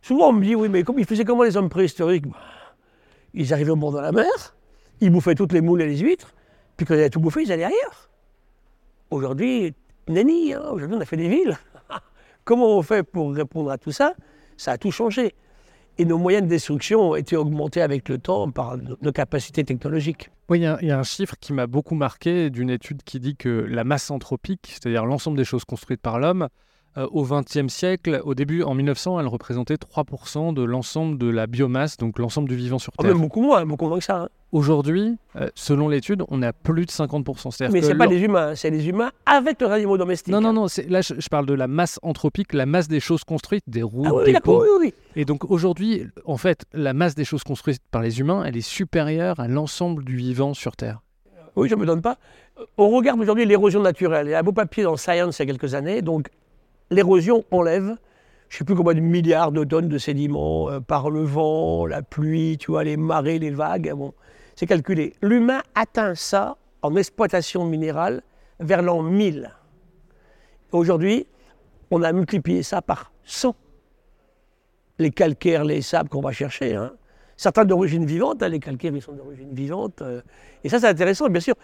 souvent 0.02 0.28
on 0.28 0.32
me 0.34 0.44
dit, 0.44 0.54
oui, 0.54 0.68
mais 0.68 0.82
comme, 0.82 0.98
ils 0.98 1.06
faisaient 1.06 1.24
comment 1.24 1.44
les 1.44 1.56
hommes 1.56 1.70
préhistoriques? 1.70 2.26
Ils 3.32 3.54
arrivaient 3.54 3.70
au 3.70 3.76
bord 3.76 3.92
de 3.92 4.00
la 4.00 4.12
mer, 4.12 4.54
ils 5.00 5.10
bouffaient 5.10 5.34
toutes 5.34 5.54
les 5.54 5.62
moules 5.62 5.80
et 5.80 5.86
les 5.86 5.96
huîtres, 5.96 6.34
puis 6.76 6.84
quand 6.84 6.92
ils 6.92 7.00
avaient 7.00 7.08
tout 7.08 7.20
bouffé, 7.20 7.44
ils 7.44 7.52
allaient 7.52 7.64
ailleurs. 7.64 8.10
Aujourd'hui, 9.10 9.74
nenni, 10.08 10.52
hein. 10.52 10.62
aujourd'hui 10.70 10.98
on 10.98 11.00
a 11.00 11.06
fait 11.06 11.16
des 11.16 11.28
villes. 11.28 11.58
Comment 12.50 12.76
on 12.76 12.82
fait 12.82 13.04
pour 13.04 13.32
répondre 13.32 13.70
à 13.70 13.78
tout 13.78 13.92
ça 13.92 14.14
Ça 14.56 14.72
a 14.72 14.76
tout 14.76 14.90
changé. 14.90 15.36
Et 15.98 16.04
nos 16.04 16.18
moyens 16.18 16.42
de 16.42 16.48
destruction 16.48 17.10
ont 17.10 17.14
été 17.14 17.36
augmentés 17.36 17.80
avec 17.80 18.08
le 18.08 18.18
temps 18.18 18.50
par 18.50 18.76
nos 18.76 19.12
capacités 19.12 19.62
technologiques. 19.62 20.30
Oui, 20.48 20.58
il 20.58 20.64
y, 20.64 20.90
a 20.90 20.98
un 20.98 21.04
chiffre 21.04 21.36
qui 21.40 21.52
m'a 21.52 21.68
beaucoup 21.68 21.94
marqué 21.94 22.50
d'une 22.50 22.68
étude 22.68 23.04
qui 23.04 23.20
dit 23.20 23.36
que 23.36 23.48
la 23.48 23.84
masse 23.84 24.10
anthropique, 24.10 24.66
c'est-à-dire 24.66 25.06
l'ensemble 25.06 25.36
des 25.36 25.44
choses 25.44 25.64
construites 25.64 26.00
par 26.00 26.18
l'homme, 26.18 26.48
euh, 26.98 27.06
au 27.12 27.22
XXe 27.22 27.72
siècle, 27.72 28.20
au 28.24 28.34
début, 28.34 28.64
en 28.64 28.74
1900, 28.74 29.20
elle 29.20 29.28
représentait 29.28 29.76
3% 29.76 30.52
de 30.52 30.64
l'ensemble 30.64 31.18
de 31.18 31.28
la 31.28 31.46
biomasse, 31.46 31.98
donc 31.98 32.18
l'ensemble 32.18 32.48
du 32.48 32.56
vivant 32.56 32.80
sur 32.80 32.92
ah, 32.98 33.04
Terre. 33.04 33.14
beaucoup 33.14 33.42
moins, 33.42 33.64
beaucoup 33.64 33.86
moins 33.86 33.98
que 33.98 34.04
ça. 34.04 34.22
Hein. 34.22 34.28
Aujourd'hui, 34.52 35.16
euh, 35.36 35.48
selon 35.54 35.88
l'étude, 35.88 36.24
on 36.28 36.42
a 36.42 36.52
plus 36.52 36.84
de 36.84 36.90
50%. 36.90 37.70
Mais 37.70 37.82
ce 37.82 37.88
n'est 37.88 37.94
pas 37.94 38.06
les 38.06 38.20
humains, 38.20 38.56
c'est 38.56 38.70
les 38.70 38.88
humains 38.88 39.12
avec 39.24 39.60
leurs 39.60 39.70
animaux 39.70 39.96
domestiques. 39.96 40.32
Non, 40.32 40.40
non, 40.40 40.52
non, 40.52 40.66
là 40.88 41.02
je, 41.02 41.28
parle 41.28 41.46
de 41.46 41.54
la 41.54 41.68
masse 41.68 42.00
anthropique, 42.02 42.52
la 42.52 42.66
masse 42.66 42.88
des 42.88 42.98
choses 42.98 43.22
construites, 43.22 43.62
des 43.68 43.82
routes, 43.82 44.08
ah 44.10 44.24
des 44.24 44.40
ponts. 44.40 44.60
Oui, 44.60 44.68
oui. 44.80 44.94
Et 45.14 45.24
donc 45.24 45.48
aujourd'hui, 45.48 46.06
en 46.24 46.36
fait, 46.36 46.64
la 46.72 46.94
masse 46.94 47.14
des 47.14 47.24
choses 47.24 47.44
construites 47.44 47.80
par 47.92 48.02
les 48.02 48.18
humains, 48.18 48.42
elle 48.44 48.56
est 48.56 48.60
supérieure 48.60 49.38
à 49.38 49.46
l'ensemble 49.46 50.04
du 50.04 50.16
vivant 50.16 50.52
sur 50.52 50.74
Terre. 50.74 51.00
Oui, 51.54 51.68
je 51.68 51.76
ne 51.76 51.80
me 51.80 51.86
donne 51.86 52.02
pas. 52.02 52.18
On 52.76 52.88
regarde 52.88 53.20
aujourd'hui 53.20 53.46
l'érosion 53.46 53.80
naturelle. 53.80 54.26
Il 54.26 54.30
y 54.30 54.34
a 54.34 54.40
un 54.40 54.42
beau 54.42 54.52
papier 54.52 54.82
dans 54.82 54.96
Science 54.96 55.38
il 55.38 55.42
y 55.42 55.44
a 55.44 55.46
quelques 55.46 55.74
années. 55.74 56.02
Donc 56.02 56.28
l'érosion 56.90 57.44
enlève, 57.52 57.96
je 58.48 58.56
ne 58.56 58.58
sais 58.58 58.64
plus 58.64 58.74
combien 58.74 58.94
de 58.94 59.00
milliards 59.00 59.52
de 59.52 59.62
tonnes 59.62 59.88
de 59.88 59.98
sédiments 59.98 60.70
euh, 60.70 60.80
par 60.80 61.10
le 61.10 61.22
vent, 61.22 61.86
la 61.86 62.02
pluie, 62.02 62.58
tu 62.58 62.72
vois, 62.72 62.82
les 62.82 62.96
marées, 62.96 63.38
les 63.38 63.50
vagues. 63.50 63.92
Bon, 63.94 64.12
c'est 64.60 64.66
calculé. 64.66 65.14
L'humain 65.22 65.62
atteint 65.74 66.14
ça 66.14 66.58
en 66.82 66.94
exploitation 66.94 67.64
minérale 67.64 68.20
vers 68.58 68.82
l'an 68.82 69.02
1000. 69.02 69.50
Aujourd'hui, 70.72 71.26
on 71.90 72.02
a 72.02 72.12
multiplié 72.12 72.62
ça 72.62 72.82
par 72.82 73.10
100. 73.24 73.56
Les 74.98 75.12
calcaires, 75.12 75.64
les 75.64 75.80
sables 75.80 76.10
qu'on 76.10 76.20
va 76.20 76.32
chercher. 76.32 76.76
Hein. 76.76 76.92
Certains 77.38 77.64
d'origine 77.64 78.04
vivante, 78.04 78.42
hein, 78.42 78.50
les 78.50 78.60
calcaires, 78.60 78.92
ils 78.94 79.00
sont 79.00 79.14
d'origine 79.14 79.54
vivante. 79.54 80.02
Euh. 80.02 80.20
et 80.62 80.68
ça, 80.68 80.78
c'est 80.78 80.88
intéressant, 80.88 81.30
bien 81.30 81.40
sûr. 81.40 81.54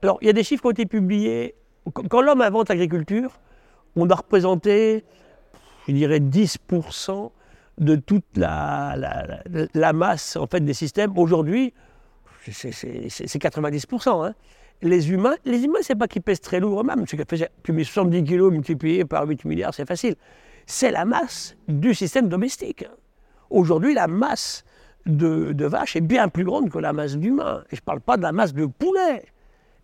Alors, 0.00 0.16
il 0.22 0.26
y 0.26 0.30
a 0.30 0.32
des 0.32 0.42
chiffres 0.42 0.62
qui 0.62 0.68
ont 0.68 0.70
été 0.70 0.86
publiés. 0.86 1.54
Quand 1.92 2.22
l'homme 2.22 2.40
invente 2.40 2.70
l'agriculture, 2.70 3.38
on 3.96 4.08
a 4.08 4.14
représenté, 4.14 5.04
je 5.86 5.92
dirais, 5.92 6.20
10% 6.20 7.32
de 7.76 7.96
toute 7.96 8.24
la, 8.34 8.96
masse 9.92 10.36
en 10.36 10.46
fait, 10.46 10.60
des 10.60 10.72
systèmes. 10.72 11.18
Aujourd'hui, 11.18 11.74
c'est 12.48 13.42
90%. 13.42 14.26
Hein. 14.26 14.34
Les 14.82 15.10
humains, 15.10 15.34
les 15.44 15.64
humains, 15.64 15.80
c'est 15.82 15.94
pas 15.94 16.08
qu'ils 16.08 16.22
pèsent 16.22 16.40
très 16.40 16.60
lourd 16.60 16.80
eux-mêmes. 16.80 17.04
Tu 17.06 17.72
mets 17.72 17.84
70 17.84 18.24
kilos 18.24 18.52
multipliés 18.52 19.04
par 19.04 19.26
8 19.26 19.44
milliards, 19.44 19.74
c'est 19.74 19.86
facile. 19.86 20.16
C'est 20.66 20.90
la 20.90 21.04
masse 21.04 21.56
du 21.68 21.94
système 21.94 22.28
domestique. 22.28 22.84
Aujourd'hui, 23.50 23.94
la 23.94 24.06
masse 24.06 24.64
de, 25.06 25.52
de 25.52 25.66
vaches 25.66 25.96
est 25.96 26.00
bien 26.00 26.28
plus 26.28 26.44
grande 26.44 26.70
que 26.70 26.78
la 26.78 26.92
masse 26.92 27.16
d'humains. 27.16 27.64
Et 27.70 27.76
je 27.76 27.80
ne 27.80 27.84
parle 27.84 28.00
pas 28.00 28.16
de 28.16 28.22
la 28.22 28.32
masse 28.32 28.54
de 28.54 28.66
poulets. 28.66 29.24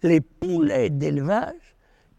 Les 0.03 0.21
poulets 0.21 0.91
d'élevage 0.91 1.77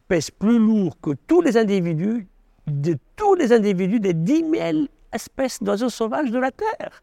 pèsent 0.07 0.31
plus 0.31 0.59
lourd 0.59 0.99
que 1.01 1.11
tous 1.27 1.41
les 1.41 1.57
individus, 1.57 2.27
de 2.67 2.97
tous 3.15 3.35
les 3.35 3.53
individus 3.53 3.99
des 3.99 4.13
10 4.13 4.45
000 4.51 4.77
espèces 5.13 5.63
d'oiseaux 5.63 5.89
sauvages 5.89 6.31
de 6.31 6.39
la 6.39 6.51
Terre. 6.51 7.01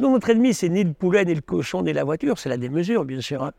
Donc 0.00 0.14
notre 0.14 0.30
ennemi, 0.30 0.54
c'est 0.54 0.68
ni 0.68 0.82
le 0.82 0.92
poulet, 0.92 1.24
ni 1.24 1.34
le 1.34 1.42
cochon, 1.42 1.82
ni 1.82 1.92
la 1.92 2.04
voiture, 2.04 2.38
c'est 2.38 2.48
la 2.48 2.56
démesure, 2.56 3.04
bien 3.04 3.20
sûr. 3.20 3.42
Hein. 3.42 3.52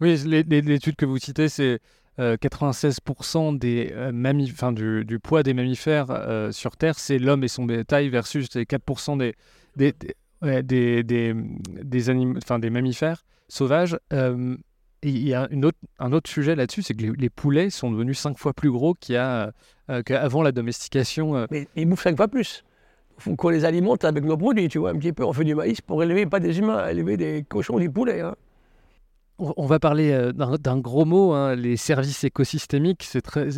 Oui, 0.00 0.16
l'étude 0.24 0.96
que 0.96 1.04
vous 1.04 1.18
citez, 1.18 1.48
c'est 1.48 1.80
96% 2.18 3.58
euh, 3.64 4.72
euh, 4.72 5.04
du, 5.04 5.18
poids 5.18 5.42
des 5.42 5.54
mammifères 5.54 6.10
euh, 6.10 6.52
sur 6.52 6.76
Terre, 6.76 6.98
c'est 6.98 7.18
l'homme 7.18 7.44
et 7.44 7.48
son 7.48 7.64
bétail 7.64 8.08
versus 8.08 8.48
4% 8.48 9.18
des, 9.18 9.34
des, 9.76 9.94
des, 10.62 11.02
des, 11.02 11.34
des 11.84 12.70
mammifères 12.70 13.24
sauvages. 13.48 13.98
et 14.12 15.08
il 15.08 15.26
y 15.26 15.34
a 15.34 15.48
une 15.50 15.64
autre, 15.64 15.78
un 15.98 16.12
autre 16.12 16.30
sujet 16.30 16.54
là-dessus, 16.54 16.82
c'est 16.82 16.94
que 16.94 17.04
les, 17.04 17.30
poulets 17.30 17.70
sont 17.70 17.90
devenus 17.90 18.18
5 18.18 18.38
fois 18.38 18.52
plus 18.52 18.70
gros 18.70 18.94
qu'avant 18.94 20.42
la 20.42 20.52
domestication. 20.52 21.46
Mais 21.50 21.68
ils 21.74 21.86
bouffent 21.86 22.02
5 22.02 22.16
fois 22.16 22.28
plus 22.28 22.64
qu'on 23.36 23.48
les 23.48 23.64
alimente 23.64 24.04
avec 24.04 24.24
nos 24.24 24.36
produits, 24.36 24.68
tu 24.68 24.78
vois, 24.78 24.90
un 24.90 24.98
petit 24.98 25.12
peu. 25.12 25.24
On 25.24 25.32
fait 25.32 25.44
du 25.44 25.54
maïs 25.54 25.80
pour 25.80 26.02
élever 26.02 26.26
pas 26.26 26.40
des 26.40 26.58
humains, 26.58 26.88
élever 26.88 27.16
des 27.16 27.44
cochons, 27.48 27.78
des 27.78 27.88
poulets. 27.88 28.20
Hein. 28.20 28.34
On 29.38 29.66
va 29.66 29.78
parler 29.78 30.12
euh, 30.12 30.32
d'un 30.32 30.78
gros 30.78 31.04
mot, 31.04 31.32
hein, 31.32 31.54
les 31.54 31.76
services 31.76 32.24
écosystémiques. 32.24 33.04
C'est 33.04 33.22
très, 33.22 33.48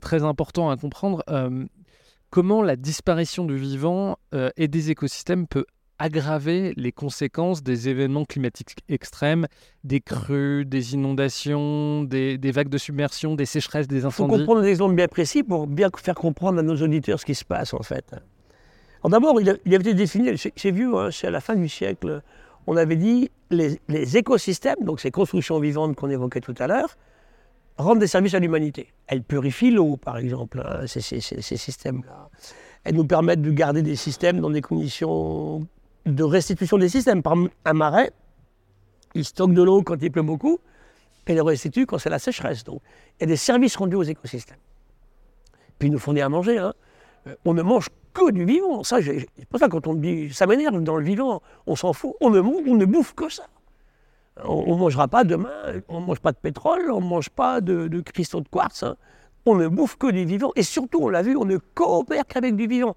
très, 0.00 0.22
important 0.22 0.70
à 0.70 0.76
comprendre. 0.76 1.22
Euh, 1.28 1.66
comment 2.30 2.62
la 2.62 2.76
disparition 2.76 3.44
du 3.44 3.56
vivant 3.56 4.16
euh, 4.34 4.50
et 4.56 4.68
des 4.68 4.90
écosystèmes 4.90 5.46
peut 5.46 5.66
aggraver 5.98 6.72
les 6.76 6.92
conséquences 6.92 7.62
des 7.62 7.88
événements 7.88 8.24
climatiques 8.24 8.76
extrêmes, 8.88 9.46
des 9.84 10.00
crues, 10.00 10.64
des 10.66 10.94
inondations, 10.94 12.04
des, 12.04 12.38
vagues 12.52 12.68
de 12.68 12.78
submersion, 12.78 13.34
des 13.34 13.46
sécheresses, 13.46 13.88
des 13.88 14.04
incendies? 14.04 14.32
Il 14.32 14.34
faut 14.34 14.38
comprendre 14.38 14.62
des 14.62 14.68
exemples 14.68 14.94
bien 14.94 15.08
précis 15.08 15.42
pour 15.42 15.66
bien 15.66 15.88
faire 15.96 16.14
comprendre 16.14 16.58
à 16.58 16.62
nos 16.62 16.76
auditeurs 16.76 17.20
ce 17.20 17.24
qui 17.24 17.34
se 17.34 17.44
passe 17.44 17.72
en 17.74 17.82
fait 17.82 18.14
d'abord, 19.10 19.40
il, 19.40 19.48
avait 19.48 19.76
été 19.76 19.94
défini, 19.94 20.30
c'est 20.36 20.70
vieux, 20.70 20.96
hein, 20.96 21.10
c'est 21.10 21.26
à 21.26 21.30
la 21.30 21.40
fin 21.40 21.54
du 21.54 21.68
siècle, 21.68 22.22
on 22.66 22.76
avait 22.76 22.96
dit 22.96 23.30
les, 23.50 23.80
les 23.88 24.16
écosystèmes, 24.16 24.82
donc 24.82 25.00
ces 25.00 25.10
constructions 25.10 25.60
vivantes 25.60 25.96
qu'on 25.96 26.10
évoquait 26.10 26.40
tout 26.40 26.54
à 26.58 26.66
l'heure, 26.66 26.96
rendent 27.78 27.98
des 27.98 28.06
services 28.06 28.34
à 28.34 28.38
l'humanité. 28.38 28.92
Elles 29.06 29.22
purifient 29.22 29.70
l'eau, 29.70 29.96
par 29.96 30.16
exemple, 30.16 30.62
hein, 30.64 30.86
ces, 30.86 31.00
systèmes-là. 31.20 32.30
Elles 32.84 32.94
nous 32.94 33.06
permettent 33.06 33.42
de 33.42 33.50
garder 33.50 33.82
des 33.82 33.96
systèmes 33.96 34.40
dans 34.40 34.50
des 34.50 34.62
conditions 34.62 35.66
de 36.06 36.22
restitution 36.22 36.78
des 36.78 36.88
systèmes. 36.88 37.22
Par 37.22 37.34
un 37.64 37.72
marais, 37.72 38.12
il 39.14 39.24
stocke 39.24 39.52
de 39.52 39.62
l'eau 39.62 39.82
quand 39.82 40.00
il 40.00 40.10
pleut 40.10 40.22
beaucoup, 40.22 40.58
et 41.26 41.34
le 41.34 41.42
restitue 41.42 41.86
quand 41.86 41.98
c'est 41.98 42.10
la 42.10 42.20
sécheresse. 42.20 42.62
Donc, 42.64 42.80
il 43.18 43.22
y 43.22 43.24
a 43.24 43.26
des 43.26 43.36
services 43.36 43.76
rendus 43.76 43.96
aux 43.96 44.04
écosystèmes. 44.04 44.58
Puis 45.78 45.88
ils 45.88 45.92
nous 45.92 45.98
fournissent 45.98 46.22
à 46.22 46.28
manger. 46.28 46.58
Hein. 46.58 46.72
On 47.44 47.54
ne 47.54 47.62
mange 47.62 47.88
que 48.14 48.30
du 48.30 48.44
vivant. 48.44 48.82
Ça, 48.84 48.98
c'est 49.02 49.26
pour 49.48 49.58
ça 49.58 49.68
quand 49.68 49.86
on 49.86 49.94
dit, 49.94 50.32
ça 50.32 50.46
m'énerve 50.46 50.80
dans 50.82 50.96
le 50.96 51.04
vivant, 51.04 51.42
on 51.66 51.76
s'en 51.76 51.92
fout. 51.92 52.14
On 52.20 52.30
ne, 52.30 52.40
on 52.40 52.74
ne 52.74 52.84
bouffe 52.84 53.14
que 53.14 53.28
ça. 53.28 53.46
On 54.44 54.74
ne 54.74 54.78
mangera 54.78 55.08
pas 55.08 55.24
demain, 55.24 55.50
on 55.88 56.00
ne 56.00 56.06
mange 56.06 56.20
pas 56.20 56.32
de 56.32 56.36
pétrole, 56.36 56.90
on 56.90 57.00
ne 57.00 57.06
mange 57.06 57.30
pas 57.30 57.60
de, 57.60 58.00
cristaux 58.00 58.40
de 58.40 58.48
quartz. 58.48 58.82
Hein. 58.82 58.96
On 59.46 59.54
ne 59.54 59.68
bouffe 59.68 59.96
que 59.96 60.10
du 60.10 60.24
vivant. 60.24 60.52
Et 60.56 60.62
surtout, 60.62 60.98
on 61.02 61.08
l'a 61.08 61.22
vu, 61.22 61.36
on 61.36 61.44
ne 61.44 61.56
coopère 61.56 62.26
qu'avec 62.26 62.54
du 62.54 62.66
vivant. 62.66 62.96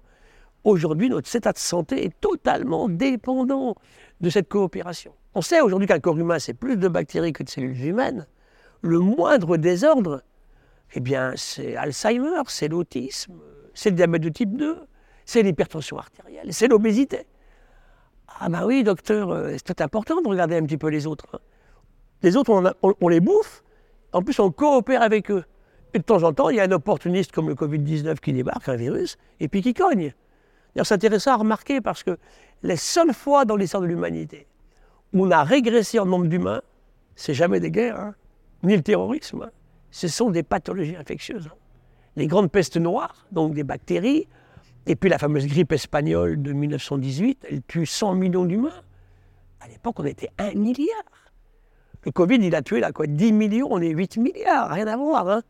Aujourd'hui, 0.64 1.08
notre 1.08 1.34
état 1.34 1.52
de 1.52 1.58
santé 1.58 2.04
est 2.04 2.20
totalement 2.20 2.88
dépendant 2.88 3.74
de 4.20 4.28
cette 4.28 4.48
coopération. 4.48 5.12
On 5.34 5.40
sait 5.40 5.62
aujourd'hui 5.62 5.86
qu'un 5.86 6.00
corps 6.00 6.18
humain, 6.18 6.38
c'est 6.38 6.54
plus 6.54 6.76
de 6.76 6.88
bactéries 6.88 7.32
que 7.32 7.42
de 7.42 7.48
cellules 7.48 7.86
humaines. 7.86 8.26
Le 8.82 8.98
moindre 8.98 9.56
désordre, 9.56 10.22
eh 10.92 11.00
bien, 11.00 11.32
c'est 11.36 11.76
Alzheimer, 11.76 12.42
c'est 12.48 12.68
l'autisme, 12.68 13.40
c'est 13.74 13.90
le 13.90 13.96
diabète 13.96 14.22
de 14.22 14.28
type 14.28 14.56
2, 14.56 14.78
c'est 15.24 15.42
l'hypertension 15.42 15.98
artérielle, 15.98 16.52
c'est 16.52 16.68
l'obésité. 16.68 17.26
Ah 18.40 18.48
ben 18.48 18.64
oui, 18.64 18.82
docteur, 18.82 19.30
euh, 19.30 19.56
c'est 19.64 19.80
important 19.80 20.20
de 20.20 20.28
regarder 20.28 20.56
un 20.56 20.64
petit 20.64 20.78
peu 20.78 20.88
les 20.88 21.06
autres. 21.06 21.26
Hein. 21.34 21.40
Les 22.22 22.36
autres, 22.36 22.74
on, 22.82 23.08
les 23.08 23.20
bouffe, 23.20 23.62
en 24.12 24.22
plus 24.22 24.38
on 24.38 24.50
coopère 24.50 25.02
avec 25.02 25.30
eux. 25.30 25.44
Et 25.94 25.98
de 25.98 26.04
temps 26.04 26.22
en 26.22 26.32
temps, 26.32 26.50
il 26.50 26.56
y 26.56 26.60
a 26.60 26.64
un 26.64 26.72
opportuniste 26.72 27.32
comme 27.32 27.48
le 27.48 27.54
Covid-19 27.54 28.20
qui 28.20 28.32
débarque, 28.32 28.68
un 28.68 28.76
virus, 28.76 29.16
et 29.40 29.48
puis 29.48 29.62
qui 29.62 29.74
cogne. 29.74 30.14
C'est 30.76 30.94
intéressant 30.94 31.32
à 31.32 31.36
remarquer 31.36 31.80
parce 31.80 32.02
que 32.02 32.16
les 32.62 32.76
seules 32.76 33.12
fois 33.12 33.44
dans 33.44 33.56
l'histoire 33.56 33.82
de 33.82 33.88
l'humanité 33.88 34.46
où 35.12 35.26
on 35.26 35.30
a 35.30 35.42
régressé 35.42 35.98
en 35.98 36.06
nombre 36.06 36.26
d'humains, 36.26 36.62
c'est 37.16 37.34
jamais 37.34 37.58
des 37.58 37.70
guerres, 37.70 37.98
hein, 37.98 38.14
ni 38.62 38.76
le 38.76 38.82
terrorisme. 38.82 39.42
Hein. 39.42 39.50
Ce 39.90 40.06
sont 40.06 40.30
des 40.30 40.42
pathologies 40.42 40.96
infectieuses 40.96 41.50
les 42.20 42.26
grandes 42.26 42.52
pestes 42.52 42.76
noires, 42.76 43.26
donc 43.32 43.54
des 43.54 43.64
bactéries, 43.64 44.28
et 44.86 44.94
puis 44.94 45.08
la 45.08 45.18
fameuse 45.18 45.46
grippe 45.46 45.72
espagnole 45.72 46.40
de 46.40 46.52
1918, 46.52 47.46
elle 47.50 47.62
tue 47.66 47.86
100 47.86 48.14
millions 48.14 48.44
d'humains. 48.44 48.82
À 49.60 49.68
l'époque, 49.68 49.98
on 49.98 50.04
était 50.04 50.28
1 50.38 50.54
milliard. 50.54 50.86
Le 52.04 52.12
Covid, 52.12 52.36
il 52.36 52.54
a 52.54 52.62
tué 52.62 52.80
là, 52.80 52.92
quoi, 52.92 53.06
10 53.06 53.32
millions, 53.32 53.68
on 53.70 53.80
est 53.80 53.90
8 53.90 54.18
milliards, 54.18 54.70
rien 54.70 54.86
à 54.86 54.96
voir. 54.96 55.28
Hein. 55.28 55.42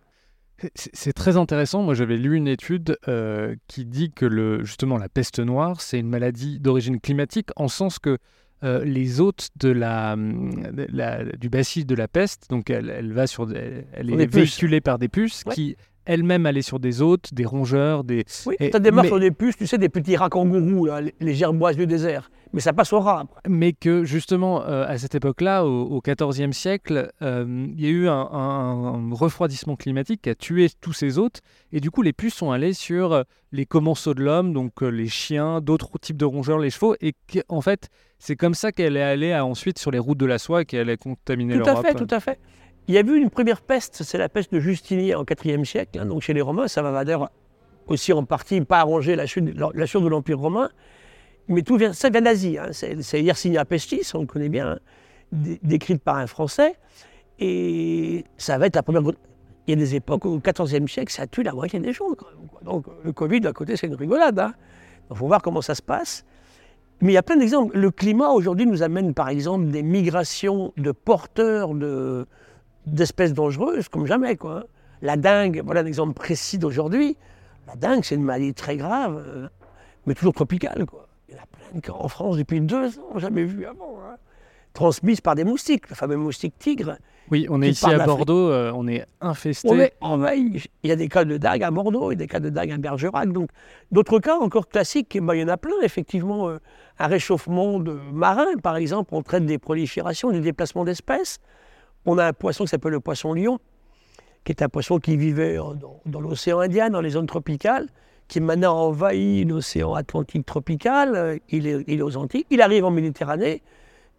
C'est 0.74 1.12
très 1.12 1.36
intéressant. 1.36 1.82
Moi, 1.82 1.94
j'avais 1.94 2.16
lu 2.16 2.36
une 2.36 2.48
étude 2.48 2.98
euh, 3.08 3.56
qui 3.66 3.84
dit 3.84 4.12
que 4.12 4.26
le, 4.26 4.64
justement 4.64 4.98
la 4.98 5.08
peste 5.08 5.40
noire, 5.40 5.80
c'est 5.80 5.98
une 5.98 6.08
maladie 6.08 6.60
d'origine 6.60 7.00
climatique, 7.00 7.48
en 7.56 7.66
sens 7.66 7.98
que 7.98 8.18
euh, 8.62 8.84
les 8.84 9.20
hôtes 9.20 9.48
de 9.56 9.70
la, 9.70 10.16
du 10.16 11.48
bacille 11.48 11.86
de 11.86 11.94
la 11.94 12.08
peste, 12.08 12.50
donc 12.50 12.68
elle, 12.68 13.12
va 13.12 13.26
sur, 13.26 13.50
elle, 13.50 14.20
est 14.20 14.32
véhiculée 14.32 14.82
par 14.82 14.98
des 14.98 15.08
puces 15.08 15.44
qui 15.44 15.76
elle-même 16.10 16.44
aller 16.44 16.62
sur 16.62 16.80
des 16.80 17.02
hôtes, 17.02 17.32
des 17.32 17.44
rongeurs, 17.44 18.02
des. 18.02 18.24
Oui, 18.46 18.56
tu 18.58 18.74
as 18.74 18.80
des 18.80 18.90
mais... 18.90 19.06
sur 19.06 19.20
des 19.20 19.30
puces, 19.30 19.56
tu 19.56 19.66
sais, 19.66 19.78
des 19.78 19.88
petits 19.88 20.16
rats 20.16 20.28
kangourous, 20.28 20.88
les 21.20 21.34
gerboises 21.34 21.76
du 21.76 21.86
désert. 21.86 22.30
Mais 22.52 22.60
ça 22.60 22.72
passe 22.72 22.92
au 22.92 22.98
rat. 22.98 23.26
Mais 23.48 23.72
que 23.72 24.02
justement, 24.02 24.64
euh, 24.64 24.84
à 24.84 24.98
cette 24.98 25.14
époque-là, 25.14 25.64
au 25.64 26.00
XIVe 26.00 26.50
siècle, 26.50 27.12
euh, 27.22 27.66
il 27.76 27.80
y 27.80 27.86
a 27.86 27.90
eu 27.90 28.08
un, 28.08 29.10
refroidissement 29.12 29.76
climatique 29.76 30.22
qui 30.22 30.30
a 30.30 30.34
tué 30.34 30.68
tous 30.80 30.92
ces 30.92 31.16
hôtes. 31.16 31.42
Et 31.72 31.78
du 31.78 31.92
coup, 31.92 32.02
les 32.02 32.12
puces 32.12 32.34
sont 32.34 32.50
allées 32.50 32.72
sur 32.72 33.12
euh, 33.12 33.22
les 33.52 33.66
commensaux 33.66 34.14
de 34.14 34.24
l'homme, 34.24 34.52
donc 34.52 34.82
les 34.82 35.06
chiens, 35.06 35.60
d'autres 35.60 35.96
types 36.00 36.16
de 36.16 36.24
rongeurs, 36.24 36.58
les 36.58 36.70
chevaux. 36.70 36.96
Et 37.00 37.14
en 37.48 37.60
fait, 37.60 37.88
c'est 38.18 38.34
comme 38.34 38.54
ça 38.54 38.72
qu'elle 38.72 38.96
est 38.96 39.02
allée 39.02 39.34
ensuite 39.36 39.78
sur 39.78 39.92
les 39.92 40.00
routes 40.00 40.18
de 40.18 40.26
la 40.26 40.38
soie 40.38 40.62
et 40.62 40.64
qu'elle 40.64 40.90
a 40.90 40.96
contaminé 40.96 41.54
l'Europe. 41.54 41.74
Tout 41.74 41.80
à 41.80 41.82
fait, 41.82 41.94
tout 41.94 42.14
à 42.14 42.18
fait. 42.18 42.40
Il 42.88 42.94
y 42.94 42.98
a 42.98 43.02
eu 43.02 43.16
une 43.16 43.30
première 43.30 43.60
peste, 43.60 44.02
c'est 44.02 44.18
la 44.18 44.28
peste 44.28 44.52
de 44.52 44.60
Justinien 44.60 45.18
au 45.18 45.24
IVe 45.24 45.64
siècle, 45.64 45.98
hein, 45.98 46.06
donc 46.06 46.22
chez 46.22 46.32
les 46.32 46.40
Romains, 46.40 46.68
ça 46.68 46.82
va 46.82 47.04
d'ailleurs 47.04 47.30
aussi 47.86 48.12
en 48.12 48.24
partie 48.24 48.60
pas 48.60 48.80
arranger 48.80 49.16
la 49.16 49.26
chute, 49.26 49.44
de 49.44 50.08
l'Empire 50.08 50.38
romain, 50.38 50.70
mais 51.48 51.62
tout 51.62 51.76
vient, 51.76 51.92
ça 51.92 52.10
vient 52.10 52.22
d'Asie, 52.22 52.58
hein, 52.58 52.70
c'est 52.72 53.22
Yersinia 53.22 53.64
pestis, 53.64 54.10
on 54.14 54.20
le 54.20 54.26
connaît 54.26 54.48
bien, 54.48 54.72
hein, 54.72 54.78
décrite 55.62 56.02
par 56.02 56.16
un 56.16 56.26
Français, 56.26 56.74
et 57.38 58.24
ça 58.36 58.58
va 58.58 58.66
être 58.66 58.76
la 58.76 58.82
première... 58.82 59.02
Il 59.66 59.70
y 59.70 59.72
a 59.74 59.76
des 59.76 59.94
époques 59.94 60.26
au 60.26 60.40
XIVe 60.40 60.88
siècle, 60.88 61.12
ça 61.12 61.26
tue 61.26 61.42
la 61.42 61.52
moitié 61.52 61.78
des 61.78 61.92
gens. 61.92 62.06
Donc 62.64 62.86
le 63.04 63.12
Covid, 63.12 63.46
à 63.46 63.52
côté, 63.52 63.76
c'est 63.76 63.86
une 63.86 63.94
rigolade. 63.94 64.52
Il 65.10 65.16
faut 65.16 65.26
voir 65.28 65.42
comment 65.42 65.62
ça 65.62 65.76
se 65.76 65.82
passe. 65.82 66.24
Mais 67.00 67.12
il 67.12 67.14
y 67.14 67.18
a 67.18 67.22
plein 67.22 67.36
d'exemples. 67.36 67.78
Le 67.78 67.90
climat, 67.90 68.30
aujourd'hui, 68.30 68.66
nous 68.66 68.82
amène, 68.82 69.14
par 69.14 69.28
exemple, 69.28 69.66
des 69.66 69.82
migrations 69.82 70.72
de 70.76 70.90
porteurs 70.90 71.74
de, 71.74 72.26
d'espèces 72.94 73.32
dangereuses 73.32 73.88
comme 73.88 74.06
jamais. 74.06 74.36
Quoi. 74.36 74.64
La 75.02 75.16
dengue, 75.16 75.62
voilà 75.64 75.80
un 75.80 75.86
exemple 75.86 76.14
précis 76.14 76.58
d'aujourd'hui. 76.58 77.16
La 77.66 77.76
dengue, 77.76 78.04
c'est 78.04 78.14
une 78.14 78.24
maladie 78.24 78.54
très 78.54 78.76
grave, 78.76 79.22
euh, 79.26 79.48
mais 80.06 80.14
toujours 80.14 80.34
tropicale. 80.34 80.86
Quoi. 80.86 81.06
Il 81.28 81.34
y 81.34 81.38
en 81.38 81.42
a 81.42 81.80
plein 81.80 81.94
en 81.94 82.08
France 82.08 82.36
depuis 82.36 82.60
deux 82.60 82.98
ans, 82.98 83.18
jamais 83.18 83.44
vu 83.44 83.64
avant. 83.64 83.98
Hein. 84.04 84.16
transmises 84.72 85.20
par 85.20 85.34
des 85.34 85.44
moustiques, 85.44 85.88
le 85.88 85.94
fameux 85.94 86.16
moustique 86.16 86.58
tigre. 86.58 86.96
Oui, 87.30 87.46
on 87.48 87.62
est 87.62 87.70
ici 87.70 87.86
à. 87.86 88.04
Bordeaux, 88.04 88.50
euh, 88.50 88.72
on 88.74 88.88
est 88.88 89.06
infesté. 89.20 89.68
On 89.70 89.78
est 89.78 89.92
envahi. 90.00 90.64
Il 90.82 90.88
y 90.88 90.92
a 90.92 90.96
des 90.96 91.08
cas 91.08 91.24
de 91.24 91.36
dague 91.36 91.62
à 91.62 91.70
Bordeaux, 91.70 92.10
il 92.10 92.14
y 92.14 92.18
a 92.18 92.18
des 92.18 92.26
cas 92.26 92.40
de 92.40 92.50
dague 92.50 92.72
à 92.72 92.76
Bergerac. 92.78 93.30
Donc, 93.30 93.50
d'autres 93.92 94.18
cas 94.18 94.36
encore 94.36 94.68
classiques, 94.68 95.16
ben, 95.20 95.34
il 95.34 95.40
y 95.40 95.44
en 95.44 95.48
a 95.48 95.56
plein, 95.56 95.80
effectivement. 95.82 96.48
euh, 96.48 96.58
un 97.00 97.06
réchauffement 97.06 97.80
de 97.80 97.98
marin, 98.12 98.56
par 98.62 98.76
exemple, 98.76 99.14
on 99.14 99.22
traite 99.22 99.46
des 99.46 99.58
proliférations, 99.58 100.30
des 100.30 100.40
déplacements 100.40 100.84
d'espèces. 100.84 101.38
On 102.06 102.18
a 102.18 102.26
un 102.26 102.32
poisson 102.32 102.64
qui 102.64 102.70
s'appelle 102.70 102.92
le 102.92 103.00
poisson 103.00 103.34
lion, 103.34 103.58
qui 104.44 104.52
est 104.52 104.62
un 104.62 104.68
poisson 104.68 104.98
qui 104.98 105.16
vivait 105.16 105.56
dans, 106.06 106.20
l'océan 106.20 106.60
Indien, 106.60 106.90
dans 106.90 107.00
les 107.00 107.10
zones 107.10 107.26
tropicales, 107.26 107.88
qui 108.28 108.40
maintenant 108.40 108.76
envahit 108.76 109.46
l'océan 109.48 109.94
Atlantique 109.94 110.46
tropical. 110.46 111.14
euh, 111.14 111.38
Il 111.50 111.66
est, 111.66 112.02
aux 112.02 112.16
Antilles. 112.16 112.46
Il 112.50 112.62
arrive 112.62 112.84
en 112.84 112.90
Méditerranée. 112.90 113.62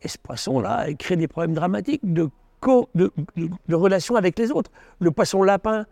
Et 0.04 0.08
ce 0.08 0.18
poisson-là 0.18 0.94
crée 0.96 1.16
des 1.16 1.28
problèmes 1.28 1.54
dramatiques 1.54 2.02
de, 2.04 2.30
co- 2.60 2.90
de, 2.96 3.12
de- 3.36 3.50
de 3.68 3.76
relations 3.76 4.16
avec 4.16 4.38
les 4.38 4.52
autres. 4.52 4.72
Le 5.00 5.12
poisson 5.12 5.44
lapin, 5.44 5.86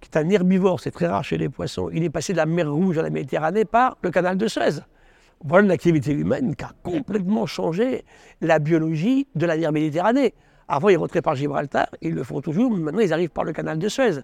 qui 0.00 0.08
est 0.12 0.18
un 0.18 0.28
herbivore, 0.28 0.80
c'est 0.80 0.90
très 0.90 1.06
rare 1.06 1.24
chez 1.24 1.38
les 1.38 1.48
poissons, 1.48 1.88
il 1.92 2.04
est 2.04 2.10
passé 2.10 2.32
de 2.32 2.36
la 2.38 2.46
mer 2.46 2.70
Rouge 2.70 2.98
à 2.98 3.02
la 3.02 3.10
Méditerranée 3.10 3.64
par 3.64 3.96
le 4.02 4.10
canal 4.10 4.36
de 4.36 4.46
Suez. 4.48 4.80
Voilà 5.42 5.64
une 5.64 5.70
activité 5.70 6.12
humaine 6.12 6.54
qui 6.56 6.64
a 6.64 6.72
complètement 6.82 7.46
changé 7.46 8.04
la 8.40 8.58
biologie 8.58 9.26
de 9.34 9.46
la 9.46 9.56
mer 9.56 9.72
Méditerranée. 9.72 10.34
Avant, 10.68 10.88
ils 10.88 10.96
rentraient 10.96 11.22
par 11.22 11.34
Gibraltar, 11.34 11.88
ils 12.00 12.14
le 12.14 12.22
font 12.22 12.40
toujours, 12.40 12.70
mais 12.70 12.78
maintenant, 12.78 13.00
ils 13.00 13.12
arrivent 13.12 13.30
par 13.30 13.44
le 13.44 13.52
canal 13.52 13.78
de 13.78 13.88
Suez. 13.88 14.20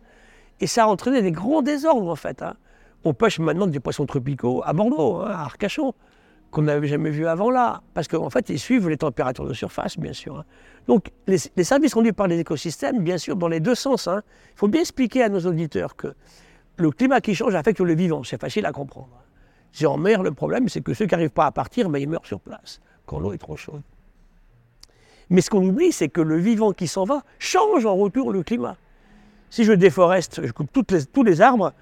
Et 0.60 0.66
ça 0.66 0.84
a 0.84 0.86
entraîné 0.86 1.22
des 1.22 1.32
grands 1.32 1.62
désordres, 1.62 2.08
en 2.08 2.16
fait. 2.16 2.42
hein. 2.42 2.56
On 3.04 3.14
pêche 3.14 3.38
maintenant 3.38 3.66
des 3.66 3.80
poissons 3.80 4.06
tropicaux 4.06 4.62
à 4.64 4.72
Bordeaux, 4.72 5.16
hein, 5.20 5.30
à 5.30 5.42
Arcachon, 5.42 5.94
qu'on 6.50 6.62
n'avait 6.62 6.88
jamais 6.88 7.10
vu 7.10 7.26
avant 7.26 7.50
là. 7.50 7.82
Parce 7.94 8.08
qu'en 8.08 8.28
fait, 8.30 8.48
ils 8.50 8.58
suivent 8.58 8.88
les 8.88 8.96
températures 8.98 9.46
de 9.46 9.54
surface, 9.54 9.98
bien 9.98 10.12
sûr. 10.12 10.38
hein. 10.38 10.44
Donc, 10.86 11.10
les, 11.26 11.38
services 11.64 11.94
rendus 11.94 12.12
par 12.12 12.26
les 12.26 12.38
écosystèmes, 12.40 13.02
bien 13.02 13.18
sûr, 13.18 13.36
dans 13.36 13.48
les 13.48 13.60
deux 13.60 13.74
sens. 13.74 14.06
Il 14.06 14.56
faut 14.56 14.68
bien 14.68 14.80
expliquer 14.80 15.22
à 15.22 15.28
nos 15.28 15.40
auditeurs 15.40 15.96
que 15.96 16.14
le 16.76 16.90
climat 16.90 17.20
qui 17.20 17.34
change 17.34 17.54
affecte 17.54 17.80
le 17.80 17.94
vivant. 17.94 18.22
C'est 18.24 18.40
facile 18.40 18.66
à 18.66 18.72
comprendre. 18.72 19.22
Si 19.72 19.86
en 19.86 19.96
mer, 19.96 20.22
le 20.22 20.32
problème, 20.32 20.68
c'est 20.68 20.80
que 20.80 20.92
ceux 20.94 21.06
qui 21.06 21.14
n'arrivent 21.14 21.30
pas 21.30 21.46
à 21.46 21.52
partir, 21.52 21.88
ben, 21.88 21.98
ils 22.00 22.08
meurent 22.08 22.26
sur 22.26 22.40
place, 22.40 22.80
quand 23.06 23.20
l'eau 23.20 23.32
est 23.32 23.38
trop 23.38 23.56
chaude. 23.56 23.82
Mais 25.30 25.40
ce 25.40 25.50
qu'on 25.50 25.64
oublie, 25.64 25.92
c'est 25.92 26.08
que 26.08 26.20
le 26.20 26.36
vivant 26.36 26.72
qui 26.72 26.86
s'en 26.86 27.04
va 27.04 27.22
change 27.38 27.86
en 27.86 27.96
retour 27.96 28.32
le 28.32 28.42
climat. 28.42 28.76
Si 29.48 29.64
je 29.64 29.72
déforeste, 29.72 30.44
je 30.44 30.52
coupe 30.52 30.70
tous 30.72 31.22
les 31.22 31.40
arbres, 31.40 31.72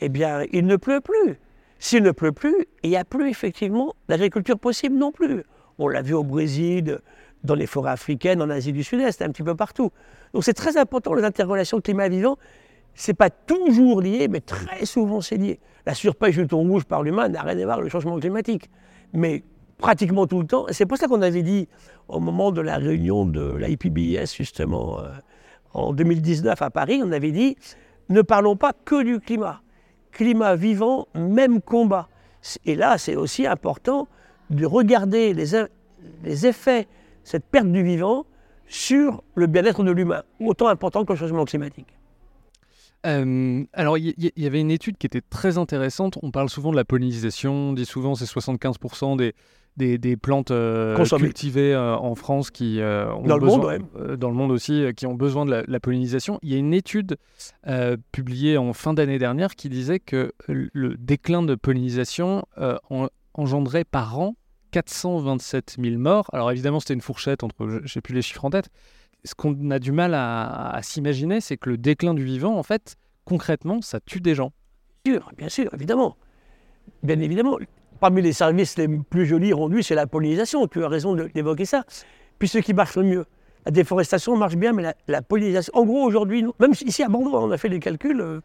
eh 0.00 0.08
bien, 0.08 0.44
il 0.52 0.66
ne 0.66 0.76
pleut 0.76 1.00
plus. 1.00 1.38
S'il 1.78 2.02
ne 2.02 2.10
pleut 2.10 2.32
plus, 2.32 2.66
il 2.82 2.90
n'y 2.90 2.96
a 2.96 3.04
plus 3.04 3.28
effectivement 3.28 3.94
d'agriculture 4.08 4.58
possible 4.58 4.96
non 4.96 5.12
plus. 5.12 5.44
On 5.78 5.88
l'a 5.88 6.02
vu 6.02 6.14
au 6.14 6.24
Brésil, 6.24 6.98
dans 7.42 7.54
les 7.54 7.66
forêts 7.66 7.90
africaines, 7.90 8.40
en 8.40 8.48
Asie 8.48 8.72
du 8.72 8.82
Sud-Est, 8.82 9.20
un 9.22 9.28
petit 9.28 9.42
peu 9.42 9.54
partout. 9.54 9.90
Donc 10.32 10.44
c'est 10.44 10.54
très 10.54 10.78
important, 10.78 11.12
les 11.14 11.24
interrelations 11.24 11.80
climat-vivant. 11.80 12.38
Ce 12.94 13.10
n'est 13.10 13.14
pas 13.14 13.28
toujours 13.28 14.00
lié, 14.00 14.28
mais 14.28 14.40
très 14.40 14.86
souvent 14.86 15.20
c'est 15.20 15.36
lié. 15.36 15.60
La 15.84 15.94
surpêche 15.94 16.36
du 16.36 16.46
thon 16.46 16.60
rouge 16.60 16.84
par 16.84 17.02
l'humain 17.02 17.28
n'a 17.28 17.42
rien 17.42 17.58
à 17.58 17.64
voir 17.64 17.72
avec 17.74 17.84
le 17.84 17.90
changement 17.90 18.18
climatique. 18.18 18.70
Mais 19.12 19.42
pratiquement 19.78 20.26
tout 20.26 20.40
le 20.40 20.46
temps, 20.46 20.66
c'est 20.70 20.86
pour 20.86 20.98
ça 20.98 21.08
qu'on 21.08 21.22
avait 21.22 21.42
dit 21.42 21.68
au 22.08 22.20
moment 22.20 22.52
de 22.52 22.60
la 22.60 22.76
réunion 22.76 23.26
de 23.26 23.54
l'IPBS, 23.56 24.34
justement, 24.36 25.00
euh, 25.00 25.08
en 25.72 25.92
2019 25.92 26.60
à 26.60 26.70
Paris, 26.70 27.00
on 27.04 27.12
avait 27.12 27.32
dit 27.32 27.56
ne 28.08 28.22
parlons 28.22 28.56
pas 28.56 28.72
que 28.72 29.02
du 29.02 29.20
climat. 29.20 29.62
Climat 30.12 30.56
vivant, 30.56 31.08
même 31.14 31.60
combat. 31.60 32.08
Et 32.64 32.76
là, 32.76 32.98
c'est 32.98 33.16
aussi 33.16 33.46
important 33.46 34.08
de 34.50 34.66
regarder 34.66 35.32
les, 35.32 36.46
effets, 36.46 36.86
cette 37.24 37.44
perte 37.46 37.72
du 37.72 37.82
vivant, 37.82 38.26
sur 38.66 39.22
le 39.34 39.46
bien-être 39.46 39.82
de 39.82 39.90
l'humain, 39.90 40.22
autant 40.40 40.68
important 40.68 41.04
que 41.04 41.12
le 41.12 41.18
changement 41.18 41.44
climatique. 41.44 41.98
Euh, 43.06 43.64
alors, 43.72 43.98
il 43.98 44.14
y, 44.16 44.32
y 44.36 44.46
avait 44.46 44.60
une 44.60 44.70
étude 44.70 44.96
qui 44.96 45.06
était 45.06 45.20
très 45.20 45.58
intéressante. 45.58 46.18
On 46.22 46.30
parle 46.30 46.48
souvent 46.48 46.70
de 46.70 46.76
la 46.76 46.84
pollinisation. 46.84 47.52
On 47.52 47.72
dit 47.72 47.84
souvent 47.84 48.14
c'est 48.14 48.24
75% 48.24 49.16
des, 49.16 49.34
des, 49.76 49.98
des 49.98 50.16
plantes 50.16 50.50
euh, 50.50 50.96
cultivées 51.18 51.74
euh, 51.74 51.96
en 51.96 52.14
France 52.14 52.50
qui 52.50 52.80
euh, 52.80 53.12
ont 53.14 53.22
Dans 53.22 53.36
le 53.36 53.40
besoin, 53.40 53.56
monde, 53.58 53.66
ouais. 53.66 53.78
euh, 54.00 54.16
dans 54.16 54.28
le 54.28 54.34
monde 54.36 54.50
aussi, 54.52 54.84
qui 54.96 55.06
ont 55.06 55.14
besoin 55.14 55.44
de 55.44 55.50
la, 55.50 55.62
la 55.66 55.80
pollinisation. 55.80 56.38
Il 56.42 56.50
y 56.52 56.54
a 56.54 56.58
une 56.58 56.72
étude 56.74 57.16
publiée 58.12 58.56
en 58.56 58.72
fin 58.72 58.94
d'année 58.94 59.18
dernière 59.18 59.54
qui 59.56 59.68
disait 59.68 59.98
que 60.00 60.32
le 60.48 60.96
déclin 60.96 61.42
de 61.42 61.54
pollinisation 61.54 62.44
en- 62.90 63.08
engendrait 63.34 63.84
par 63.84 64.18
an 64.18 64.36
427 64.70 65.76
000 65.80 65.98
morts. 65.98 66.28
Alors 66.32 66.50
évidemment, 66.50 66.80
c'était 66.80 66.94
une 66.94 67.00
fourchette 67.00 67.42
entre, 67.44 67.80
sais 67.86 68.00
plus 68.00 68.14
les 68.14 68.22
chiffres 68.22 68.44
en 68.44 68.50
tête. 68.50 68.68
Ce 69.24 69.34
qu'on 69.34 69.70
a 69.70 69.78
du 69.78 69.92
mal 69.92 70.14
à, 70.14 70.70
à 70.70 70.82
s'imaginer, 70.82 71.40
c'est 71.40 71.56
que 71.56 71.70
le 71.70 71.78
déclin 71.78 72.12
du 72.14 72.24
vivant, 72.24 72.56
en 72.58 72.62
fait, 72.62 72.96
concrètement, 73.24 73.80
ça 73.80 74.00
tue 74.00 74.20
des 74.20 74.34
gens. 74.34 74.52
Bien 75.04 75.14
sûr, 75.14 75.32
bien 75.38 75.48
sûr, 75.48 75.74
évidemment. 75.74 76.16
Bien 77.02 77.18
évidemment. 77.20 77.58
Parmi 78.00 78.22
les 78.22 78.32
services 78.32 78.76
les 78.76 78.88
plus 78.88 79.26
jolis 79.26 79.52
rendus, 79.52 79.82
c'est 79.82 79.94
la 79.94 80.06
pollinisation. 80.06 80.66
Tu 80.66 80.84
as 80.84 80.88
raison 80.88 81.14
d'évoquer 81.14 81.64
ça. 81.64 81.84
Puis 82.38 82.48
ce 82.48 82.58
qui 82.58 82.74
marche 82.74 82.96
le 82.96 83.04
mieux. 83.04 83.26
La 83.64 83.70
déforestation 83.70 84.36
marche 84.36 84.56
bien, 84.56 84.72
mais 84.72 84.94
la, 85.08 85.22
pollinisation. 85.22 85.72
En 85.74 85.84
gros, 85.84 86.04
aujourd'hui, 86.04 86.44
même 86.58 86.72
ici 86.72 87.02
à 87.02 87.08
Bordeaux, 87.08 87.34
on 87.34 87.50
a 87.50 87.56
fait 87.56 87.68
les 87.68 87.80
calculs. 87.80 88.20
euh, 88.20 88.40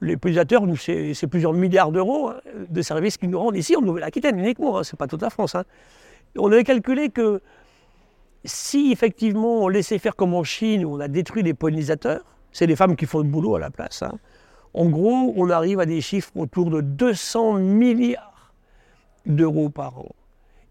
les 0.00 0.16
pollinisateurs, 0.16 0.64
c'est 0.76 1.26
plusieurs 1.28 1.52
milliards 1.52 1.92
d'euros 1.92 2.30
hein, 2.30 2.40
de 2.68 2.82
services 2.82 3.16
qu'ils 3.16 3.30
nous 3.30 3.38
rendent 3.38 3.56
ici 3.56 3.76
en 3.76 3.82
Nouvelle-Aquitaine 3.82 4.38
uniquement. 4.38 4.78
Hein, 4.78 4.84
c'est 4.84 4.96
pas 4.98 5.06
toute 5.06 5.22
la 5.22 5.30
France. 5.30 5.54
hein. 5.54 5.64
On 6.36 6.50
avait 6.50 6.64
calculé 6.64 7.08
que 7.10 7.40
si 8.44 8.90
effectivement 8.90 9.62
on 9.62 9.68
laissait 9.68 9.98
faire 9.98 10.16
comme 10.16 10.34
en 10.34 10.42
Chine, 10.42 10.84
où 10.84 10.96
on 10.96 11.00
a 11.00 11.08
détruit 11.08 11.42
les 11.42 11.54
pollinisateurs, 11.54 12.24
c'est 12.50 12.66
les 12.66 12.74
femmes 12.76 12.96
qui 12.96 13.06
font 13.06 13.18
le 13.18 13.24
boulot 13.24 13.54
à 13.54 13.60
la 13.60 13.70
place. 13.70 14.02
hein. 14.02 14.18
En 14.74 14.86
gros, 14.86 15.32
on 15.36 15.50
arrive 15.50 15.80
à 15.80 15.86
des 15.86 16.00
chiffres 16.00 16.32
autour 16.34 16.70
de 16.70 16.80
200 16.80 17.54
milliards 17.54 18.31
d'euros 19.26 19.68
par 19.68 19.98
an. 19.98 20.08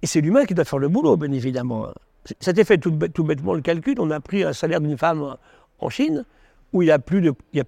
Et 0.01 0.07
c'est 0.07 0.21
l'humain 0.21 0.45
qui 0.45 0.53
doit 0.53 0.65
faire 0.65 0.79
le 0.79 0.89
boulot, 0.89 1.17
bien 1.17 1.31
évidemment. 1.31 1.87
C'était 2.39 2.63
fait 2.63 2.77
tout, 2.77 2.91
tout 3.13 3.23
bêtement 3.23 3.53
le 3.53 3.61
calcul. 3.61 3.95
On 3.99 4.09
a 4.11 4.19
pris 4.19 4.43
un 4.43 4.53
salaire 4.53 4.81
d'une 4.81 4.97
femme 4.97 5.37
en 5.79 5.89
Chine, 5.89 6.25
où 6.73 6.81
il 6.81 6.85
n'y 6.85 6.91
a 6.91 6.99
plus 6.99 7.21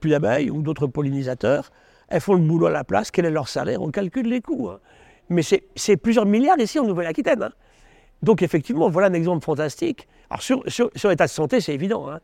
d'abeilles 0.06 0.50
ou 0.50 0.62
d'autres 0.62 0.88
pollinisateurs. 0.88 1.72
Elles 2.10 2.22
font 2.22 2.34
le 2.34 2.40
boulot 2.42 2.68
à 2.68 2.72
la 2.72 2.84
place. 2.84 3.12
Quel 3.12 3.26
est 3.26 3.32
leur 3.32 3.48
salaire? 3.48 3.82
On 3.82 3.90
calcule 3.92 4.28
les 4.28 4.42
coûts. 4.42 4.70
hein. 4.70 4.80
Mais 5.30 5.42
c'est 5.42 5.98
plusieurs 5.98 6.26
milliards 6.26 6.60
ici 6.60 6.80
en 6.80 6.86
Nouvelle-Aquitaine. 6.86 7.44
hein. 7.44 7.52
Donc 8.22 8.42
effectivement, 8.42 8.90
voilà 8.90 9.08
un 9.08 9.14
exemple 9.14 9.44
fantastique. 9.44 10.08
Alors 10.30 10.42
sur, 10.42 10.64
sur, 10.68 11.10
l'état 11.10 11.26
de 11.26 11.30
santé, 11.32 11.62
c'est 11.62 11.74
évident. 11.74 12.10
hein. 12.10 12.20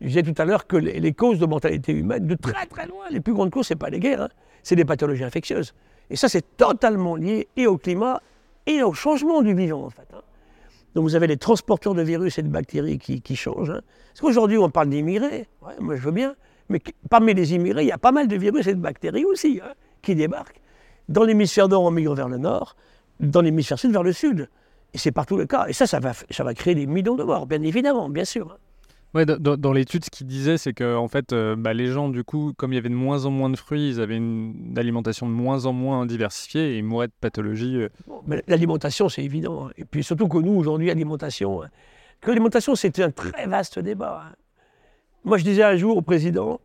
Je 0.00 0.08
disais 0.08 0.22
tout 0.22 0.34
à 0.40 0.44
l'heure 0.44 0.66
que 0.66 0.76
les, 0.76 0.98
les 1.00 1.12
causes 1.12 1.38
de 1.38 1.46
mortalité 1.46 1.92
humaine, 1.92 2.26
de 2.26 2.34
très 2.34 2.66
très 2.66 2.86
loin, 2.86 3.04
les 3.10 3.20
plus 3.20 3.32
grandes 3.32 3.50
causes, 3.50 3.68
ce 3.68 3.74
n'est 3.74 3.78
pas 3.78 3.90
les 3.90 4.00
guerres, 4.00 4.22
hein. 4.22 4.28
c'est 4.62 4.74
des 4.76 4.84
pathologies 4.84 5.22
infectieuses. 5.24 5.74
Et 6.10 6.16
ça, 6.16 6.28
c'est 6.28 6.56
totalement 6.56 7.16
lié 7.16 7.48
et 7.56 7.66
au 7.66 7.78
climat 7.78 8.20
et 8.66 8.82
au 8.82 8.92
changement 8.92 9.42
du 9.42 9.54
vivant, 9.54 9.84
en 9.84 9.90
fait. 9.90 10.06
hein. 10.14 10.22
Donc 10.94 11.04
vous 11.04 11.16
avez 11.16 11.26
les 11.26 11.36
transporteurs 11.36 11.94
de 11.94 12.02
virus 12.02 12.38
et 12.38 12.42
de 12.42 12.48
bactéries 12.48 12.98
qui, 12.98 13.36
changent. 13.36 13.70
hein. 13.70 13.80
Parce 14.12 14.20
qu'aujourd'hui, 14.20 14.58
on 14.58 14.70
parle 14.70 14.90
d'immigrés, 14.90 15.48
moi 15.80 15.96
je 15.96 16.00
veux 16.02 16.12
bien, 16.12 16.36
mais 16.68 16.80
parmi 17.10 17.34
les 17.34 17.54
immigrés, 17.54 17.82
il 17.82 17.88
y 17.88 17.92
a 17.92 17.98
pas 17.98 18.12
mal 18.12 18.28
de 18.28 18.36
virus 18.36 18.66
et 18.68 18.74
de 18.74 18.80
bactéries 18.80 19.24
aussi 19.24 19.60
hein, 19.62 19.72
qui 20.02 20.14
débarquent. 20.14 20.60
Dans 21.08 21.24
l'hémisphère 21.24 21.68
nord, 21.68 21.82
on 21.82 21.90
migre 21.90 22.14
vers 22.14 22.28
le 22.28 22.38
nord, 22.38 22.76
dans 23.20 23.40
l'hémisphère 23.40 23.78
sud, 23.78 23.90
vers 23.90 24.02
le 24.04 24.12
sud. 24.12 24.48
Et 24.94 24.98
c'est 24.98 25.10
partout 25.10 25.36
le 25.36 25.46
cas. 25.46 25.66
Et 25.66 25.72
ça, 25.72 25.86
ça 25.86 25.98
va 25.98 26.54
créer 26.54 26.76
des 26.76 26.86
millions 26.86 27.16
de 27.16 27.24
morts, 27.24 27.46
bien 27.46 27.60
évidemment, 27.62 28.08
bien 28.08 28.24
sûr. 28.24 28.56
Ouais, 29.14 29.24
dans- 29.26 29.72
l'étude, 29.72 30.04
ce 30.04 30.10
qu'il 30.10 30.26
disait, 30.26 30.58
c'est 30.58 30.72
que 30.72 30.96
en 30.96 31.06
fait, 31.06 31.32
euh, 31.32 31.54
bah, 31.56 31.72
les 31.72 31.86
gens, 31.86 32.08
du 32.08 32.24
coup, 32.24 32.52
comme 32.56 32.72
il 32.72 32.74
y 32.74 32.78
avait 32.78 32.88
de 32.88 32.94
moins 32.96 33.26
en 33.26 33.30
moins 33.30 33.48
de 33.48 33.56
fruits, 33.56 33.88
ils 33.90 34.00
avaient 34.00 34.16
une, 34.16 34.74
alimentation 34.76 35.26
de 35.28 35.32
moins 35.32 35.66
en 35.66 35.72
moins 35.72 36.04
diversifiée 36.04 36.72
et 36.74 36.78
ils 36.78 36.84
mouraient 36.84 37.06
de 37.06 37.12
pathologies. 37.20 37.76
euh. 37.76 37.88
L'alimentation, 38.48 39.08
c'est 39.08 39.22
évident. 39.22 39.68
hein. 39.68 39.70
Et 39.78 39.84
puis 39.84 40.02
surtout 40.02 40.26
que 40.26 40.38
nous, 40.38 40.52
aujourd'hui, 40.54 40.90
alimentation, 40.90 41.62
hein, 41.62 41.68
que 42.20 42.28
l'alimentation, 42.30 42.74
c'est 42.74 42.98
un 42.98 43.12
très 43.12 43.46
vaste 43.46 43.78
débat. 43.78 44.24
hein. 44.30 44.34
Moi, 45.22 45.38
je 45.38 45.44
disais 45.44 45.62
un 45.62 45.76
jour 45.76 45.96
au 45.96 46.02
président, 46.02 46.60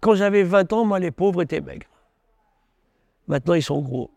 quand 0.00 0.14
j'avais 0.14 0.44
20 0.44 0.72
ans, 0.72 0.84
moi, 0.84 1.00
les 1.00 1.10
pauvres 1.10 1.42
étaient 1.42 1.60
maigres. 1.60 1.88
Maintenant, 3.26 3.54
ils 3.54 3.62
sont 3.62 3.80
gros. 3.80 4.10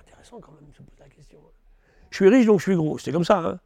Intéressant 0.00 0.38
quand 0.40 0.52
même, 0.52 0.68
de 0.68 0.74
se 0.74 0.82
poser 0.82 0.98
la 1.00 1.08
question. 1.14 1.38
Je 2.10 2.16
suis 2.16 2.28
riche, 2.28 2.46
donc 2.46 2.58
je 2.60 2.64
suis 2.64 2.74
gros. 2.74 2.96
C'était 2.98 3.12
comme 3.12 3.24
ça. 3.24 3.38
Hein. 3.38 3.60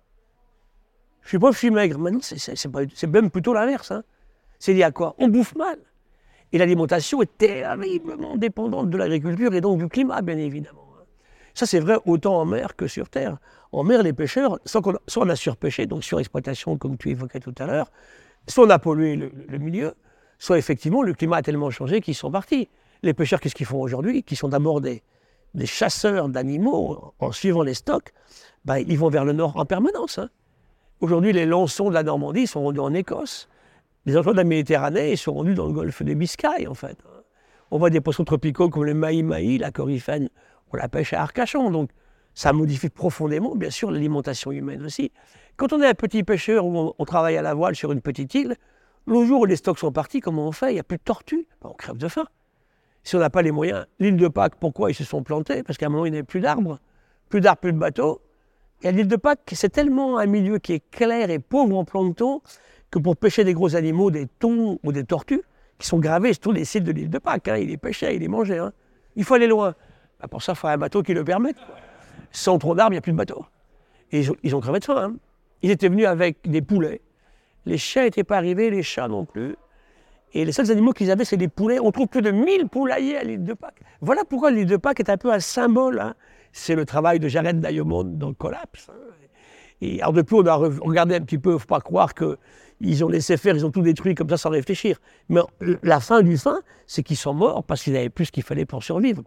Je 1.26 1.30
suis 1.30 1.38
pauvre, 1.40 1.54
je 1.54 1.58
suis 1.58 1.70
maigre. 1.72 1.98
Maintenant, 1.98 2.20
c'est- 2.22 2.68
pas- 2.70 2.82
même 3.08 3.30
plutôt 3.30 3.52
l'inverse. 3.52 3.90
hein. 3.90 4.04
C'est 4.60 4.72
lié 4.72 4.84
à 4.84 4.92
quoi? 4.92 5.16
On 5.18 5.26
bouffe 5.26 5.56
mal. 5.56 5.76
Et 6.52 6.58
l'alimentation 6.58 7.20
est 7.20 7.36
terriblement 7.36 8.36
dépendante 8.36 8.90
de 8.90 8.96
l'agriculture 8.96 9.52
et 9.52 9.60
donc 9.60 9.78
du 9.78 9.88
climat, 9.88 10.22
bien 10.22 10.38
évidemment. 10.38 10.86
hein. 10.98 11.02
Ça, 11.52 11.66
c'est 11.66 11.80
vrai 11.80 11.96
autant 12.06 12.40
en 12.40 12.44
mer 12.44 12.76
que 12.76 12.86
sur 12.86 13.08
terre. 13.08 13.38
En 13.72 13.82
mer, 13.82 14.04
les 14.04 14.12
pêcheurs, 14.12 14.60
soit, 14.64 14.82
on 15.16 15.28
a 15.28 15.34
surpêché, 15.36 15.86
donc 15.86 16.04
surexploitation, 16.04 16.78
comme 16.78 16.96
tu 16.96 17.10
évoquais 17.10 17.40
tout 17.40 17.54
à 17.58 17.66
l'heure, 17.66 17.90
soit 18.46 18.64
on 18.64 18.70
a 18.70 18.78
pollué 18.78 19.16
le, 19.16 19.58
milieu, 19.58 19.94
soit 20.38 20.58
effectivement 20.58 21.02
le 21.02 21.12
climat 21.12 21.38
a 21.38 21.42
tellement 21.42 21.70
changé 21.70 22.00
qu'ils 22.00 22.14
sont 22.14 22.30
partis. 22.30 22.68
Les 23.02 23.14
pêcheurs, 23.14 23.40
qu'est-ce 23.40 23.56
qu'ils 23.56 23.66
font 23.66 23.80
aujourd'hui? 23.80 24.22
Qui 24.22 24.36
sont 24.36 24.48
d'abord 24.48 24.80
des, 24.80 25.02
des 25.54 25.66
chasseurs 25.66 26.28
d'animaux 26.28 27.12
en 27.18 27.32
suivant 27.32 27.62
les 27.64 27.74
stocks, 27.74 28.12
ben, 28.64 28.76
ils 28.76 28.96
vont 28.98 29.08
vers 29.08 29.24
le 29.24 29.32
nord 29.32 29.56
en 29.56 29.64
permanence. 29.64 30.18
hein. 30.18 30.30
Aujourd'hui, 31.00 31.35
les 31.35 31.44
lançons 31.44 31.90
de 31.90 31.94
la 31.94 32.02
Normandie 32.02 32.46
sont 32.46 32.62
rendus 32.62 32.80
en 32.80 32.94
Écosse. 32.94 33.48
Les 34.06 34.16
emplois 34.16 34.32
de 34.32 34.38
la 34.38 34.44
Méditerranée 34.44 35.14
sont 35.16 35.35
rendus 35.35 35.54
dans 35.54 35.66
le 35.66 35.72
golfe 35.72 36.02
des 36.02 36.14
Biscaye, 36.14 36.66
en 36.66 36.74
fait. 36.74 36.96
On 37.70 37.78
voit 37.78 37.90
des 37.90 38.00
poissons 38.00 38.24
tropicaux 38.24 38.70
comme 38.70 38.85
le 38.85 38.94
maï-maï, 38.94 39.59
la 39.59 39.70
coryphène, 39.70 40.30
on 40.72 40.76
la 40.76 40.88
pêche 40.88 41.12
à 41.12 41.20
Arcachon. 41.20 41.70
Donc, 41.70 41.90
ça 42.32 42.54
modifie 42.54 42.88
profondément, 42.88 43.54
bien 43.56 43.68
sûr, 43.68 43.90
l'alimentation 43.90 44.52
humaine 44.52 44.87
aussi. 44.87 45.12
Quand 45.56 45.74
on 45.74 45.82
est 45.82 45.87
un 45.87 45.94
petit 45.94 46.22
pêcheur 46.22 46.64
ou 46.64 46.94
on, 46.98 47.04
travaille 47.04 47.37
à 47.37 47.42
la 47.42 47.52
voile 47.52 47.76
sur 47.76 47.92
une 47.92 48.00
petite 48.00 48.35
île, 48.35 48.56
le 49.06 49.24
jour 49.26 49.42
où 49.42 49.44
les 49.44 49.56
stocks 49.56 49.78
sont 49.78 49.92
partis, 49.92 50.20
comment 50.20 50.48
on 50.48 50.52
fait? 50.52 50.70
Il 50.70 50.74
n'y 50.74 50.80
a 50.80 50.85
plus 50.85 50.96
de 50.96 51.02
tortues. 51.02 51.46
On 51.62 51.74
crève 51.74 51.98
de 51.98 52.09
faim. 52.09 52.26
Si 53.04 53.16
on 53.16 53.18
n'a 53.18 53.30
pas 53.30 53.42
les 53.42 53.52
moyens, 53.52 53.87
l'île 53.98 54.16
de 54.16 54.28
Pâques, 54.28 54.56
pourquoi 54.59 54.90
ils 54.90 54.94
se 54.94 55.04
sont 55.04 55.22
plantés? 55.22 55.62
Parce 55.62 55.76
qu'à 55.76 55.87
un 55.87 55.90
moment, 55.90 56.06
il 56.06 56.12
n'y 56.12 56.18
avait 56.18 56.26
plus 56.26 56.40
d'arbres. 56.40 56.78
Plus 57.28 57.42
d'arbres, 57.42 57.61
plus 57.61 57.72
de 57.72 57.78
bateaux. 57.78 58.20
Et 58.82 58.88
à 58.88 58.90
l'île 58.90 59.08
de 59.08 59.16
Pâques, 59.16 59.52
c'est 59.52 59.70
tellement 59.70 60.18
un 60.18 60.26
milieu 60.26 60.58
qui 60.58 60.74
est 60.74 60.90
clair 60.90 61.30
et 61.30 61.38
pauvre 61.38 61.76
en 61.76 61.84
plancton 61.84 62.42
que 62.90 62.98
pour 62.98 63.16
pêcher 63.16 63.44
des 63.44 63.54
gros 63.54 63.74
animaux, 63.74 64.10
des 64.10 64.26
thons 64.26 64.78
ou 64.84 64.92
des 64.92 65.04
tortues, 65.04 65.42
qui 65.78 65.86
sont 65.86 65.98
gravés 65.98 66.32
sur 66.32 66.40
tous 66.40 66.52
les 66.52 66.64
sites 66.64 66.84
de 66.84 66.92
l'île 66.92 67.10
de 67.10 67.18
Pâques, 67.18 67.48
hein, 67.48 67.56
il 67.56 67.68
les 67.68 67.76
pêchait, 67.76 68.14
il 68.14 68.20
les 68.20 68.28
mangeait. 68.28 68.58
Hein. 68.58 68.72
Il 69.16 69.24
faut 69.24 69.34
aller 69.34 69.46
loin. 69.46 69.74
Ben, 70.20 70.28
pour 70.28 70.42
ça, 70.42 70.52
il 70.52 70.56
faut 70.56 70.68
un 70.68 70.76
bateau 70.76 71.02
qui 71.02 71.14
le 71.14 71.24
permette. 71.24 71.56
Sans 72.30 72.58
trop 72.58 72.74
d'arbres, 72.74 72.92
il 72.92 72.96
n'y 72.96 72.98
a 72.98 73.02
plus 73.02 73.12
de 73.12 73.16
bateau. 73.16 73.44
Et 74.12 74.24
ils 74.42 74.54
ont, 74.54 74.60
crevé 74.60 74.78
de 74.78 74.84
faim. 74.84 74.96
Hein. 74.96 75.16
Ils 75.62 75.70
étaient 75.70 75.88
venus 75.88 76.06
avec 76.06 76.48
des 76.48 76.62
poulets. 76.62 77.00
Les 77.64 77.78
chiens 77.78 78.04
n'étaient 78.04 78.24
pas 78.24 78.36
arrivés, 78.36 78.70
les 78.70 78.82
chats 78.82 79.08
non 79.08 79.24
plus. 79.24 79.56
Et 80.32 80.44
les 80.44 80.52
seuls 80.52 80.70
animaux 80.70 80.92
qu'ils 80.92 81.10
avaient, 81.10 81.24
c'est 81.24 81.36
des 81.36 81.48
poulets. 81.48 81.80
On 81.80 81.90
trouve 81.90 82.08
plus 82.08 82.22
de 82.22 82.30
1000 82.30 82.68
poulaillers 82.68 83.16
à 83.16 83.24
l'île 83.24 83.44
de 83.44 83.54
Pâques. 83.54 83.80
Voilà 84.00 84.22
pourquoi 84.24 84.50
l'île 84.50 84.66
de 84.66 84.76
Pâques 84.76 85.00
est 85.00 85.10
un 85.10 85.16
peu 85.16 85.32
un 85.32 85.40
symbole. 85.40 86.14
C'est 86.56 86.74
le 86.74 86.86
travail 86.86 87.20
de 87.20 87.28
Jared 87.28 87.60
Diamond 87.60 88.04
dans 88.04 88.32
collapse. 88.32 88.90
Et 89.82 90.00
alors 90.00 90.14
depuis, 90.14 90.36
on 90.36 90.46
a 90.46 90.54
regardé 90.54 91.14
un 91.14 91.20
petit 91.20 91.36
peu, 91.36 91.50
il 91.50 91.54
ne 91.54 91.58
faut 91.58 91.66
pas 91.66 91.82
croire 91.82 92.14
qu'ils 92.14 93.04
ont 93.04 93.08
laissé 93.08 93.36
faire, 93.36 93.54
ils 93.54 93.66
ont 93.66 93.70
tout 93.70 93.82
détruit 93.82 94.14
comme 94.14 94.30
ça 94.30 94.38
sans 94.38 94.48
réfléchir. 94.48 94.98
Mais 95.28 95.42
la 95.82 96.00
fin 96.00 96.22
du 96.22 96.38
fin, 96.38 96.60
c'est 96.86 97.02
qu'ils 97.02 97.18
sont 97.18 97.34
morts 97.34 97.62
parce 97.62 97.82
qu'ils 97.82 97.92
n'avaient 97.92 98.08
plus 98.08 98.24
ce 98.24 98.32
qu'il 98.32 98.42
fallait 98.42 98.64
pour 98.64 98.82
survivre. 98.82 99.22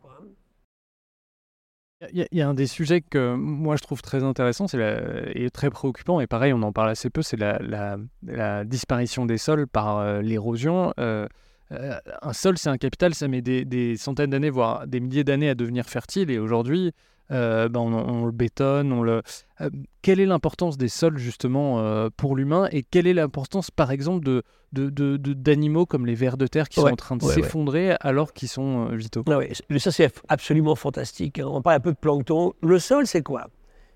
Il 2.11 2.27
y, 2.31 2.41
a 2.41 2.49
un 2.49 2.53
des 2.55 2.65
sujets 2.65 3.01
que 3.01 3.35
moi 3.35 3.75
je 3.75 3.83
trouve 3.83 4.01
très 4.01 4.23
intéressant 4.23 4.65
et 4.73 5.49
très 5.51 5.69
préoccupant, 5.69 6.21
et 6.21 6.27
pareil, 6.27 6.51
on 6.51 6.63
en 6.63 6.71
parle 6.71 6.89
assez 6.89 7.11
peu, 7.11 7.21
c'est 7.21 7.37
la, 7.37 8.63
disparition 8.63 9.27
des 9.27 9.37
sols 9.37 9.67
par 9.67 9.99
euh, 9.99 10.21
l'érosion. 10.21 10.93
Euh, 10.99 11.27
euh, 11.71 11.99
un 12.21 12.33
sol, 12.33 12.57
c'est 12.57 12.69
un 12.69 12.77
capital, 12.77 13.13
ça 13.13 13.27
met 13.27 13.41
des 13.41 13.97
centaines 13.97 14.31
d'années, 14.31 14.49
voire 14.49 14.87
des 14.87 14.99
milliers 14.99 15.25
d'années 15.25 15.49
à 15.49 15.55
devenir 15.55 15.85
fertile, 15.85 16.31
et 16.31 16.39
aujourd'hui, 16.39 16.93
euh, 17.31 17.69
ben, 17.69 17.79
on, 17.79 18.25
le 18.25 18.31
bétonne. 18.31 18.91
On 18.91 19.03
le... 19.03 19.21
Euh, 19.61 19.69
quelle 20.01 20.19
est 20.19 20.25
l'importance 20.25 20.77
des 20.77 20.87
sols 20.87 21.17
justement 21.17 21.79
euh, 21.79 22.09
pour 22.15 22.35
l'humain 22.35 22.67
et 22.71 22.83
quelle 22.83 23.07
est 23.07 23.13
l'importance 23.13 23.71
par 23.71 23.91
exemple 23.91 24.25
de, 24.25 24.43
d'animaux 24.71 25.85
comme 25.85 26.05
les 26.05 26.15
vers 26.15 26.37
de 26.37 26.47
terre 26.47 26.69
qui 26.69 26.79
sont 26.79 26.87
en 26.87 26.95
train 26.95 27.17
de 27.17 27.23
s'effondrer 27.23 27.95
alors 27.99 28.33
qu'ils 28.33 28.49
sont 28.49 28.85
vitaux? 28.95 29.23
Ah 29.29 29.39
Ça 29.77 29.91
c'est 29.91 30.11
absolument 30.27 30.75
fantastique. 30.75 31.39
Hein. 31.39 31.47
On 31.47 31.61
parle 31.61 31.77
un 31.77 31.81
peu 31.81 31.91
de 31.91 31.97
plancton. 31.97 32.53
Le 32.61 32.79
sol 32.79 33.05
c'est 33.05 33.23
quoi? 33.23 33.47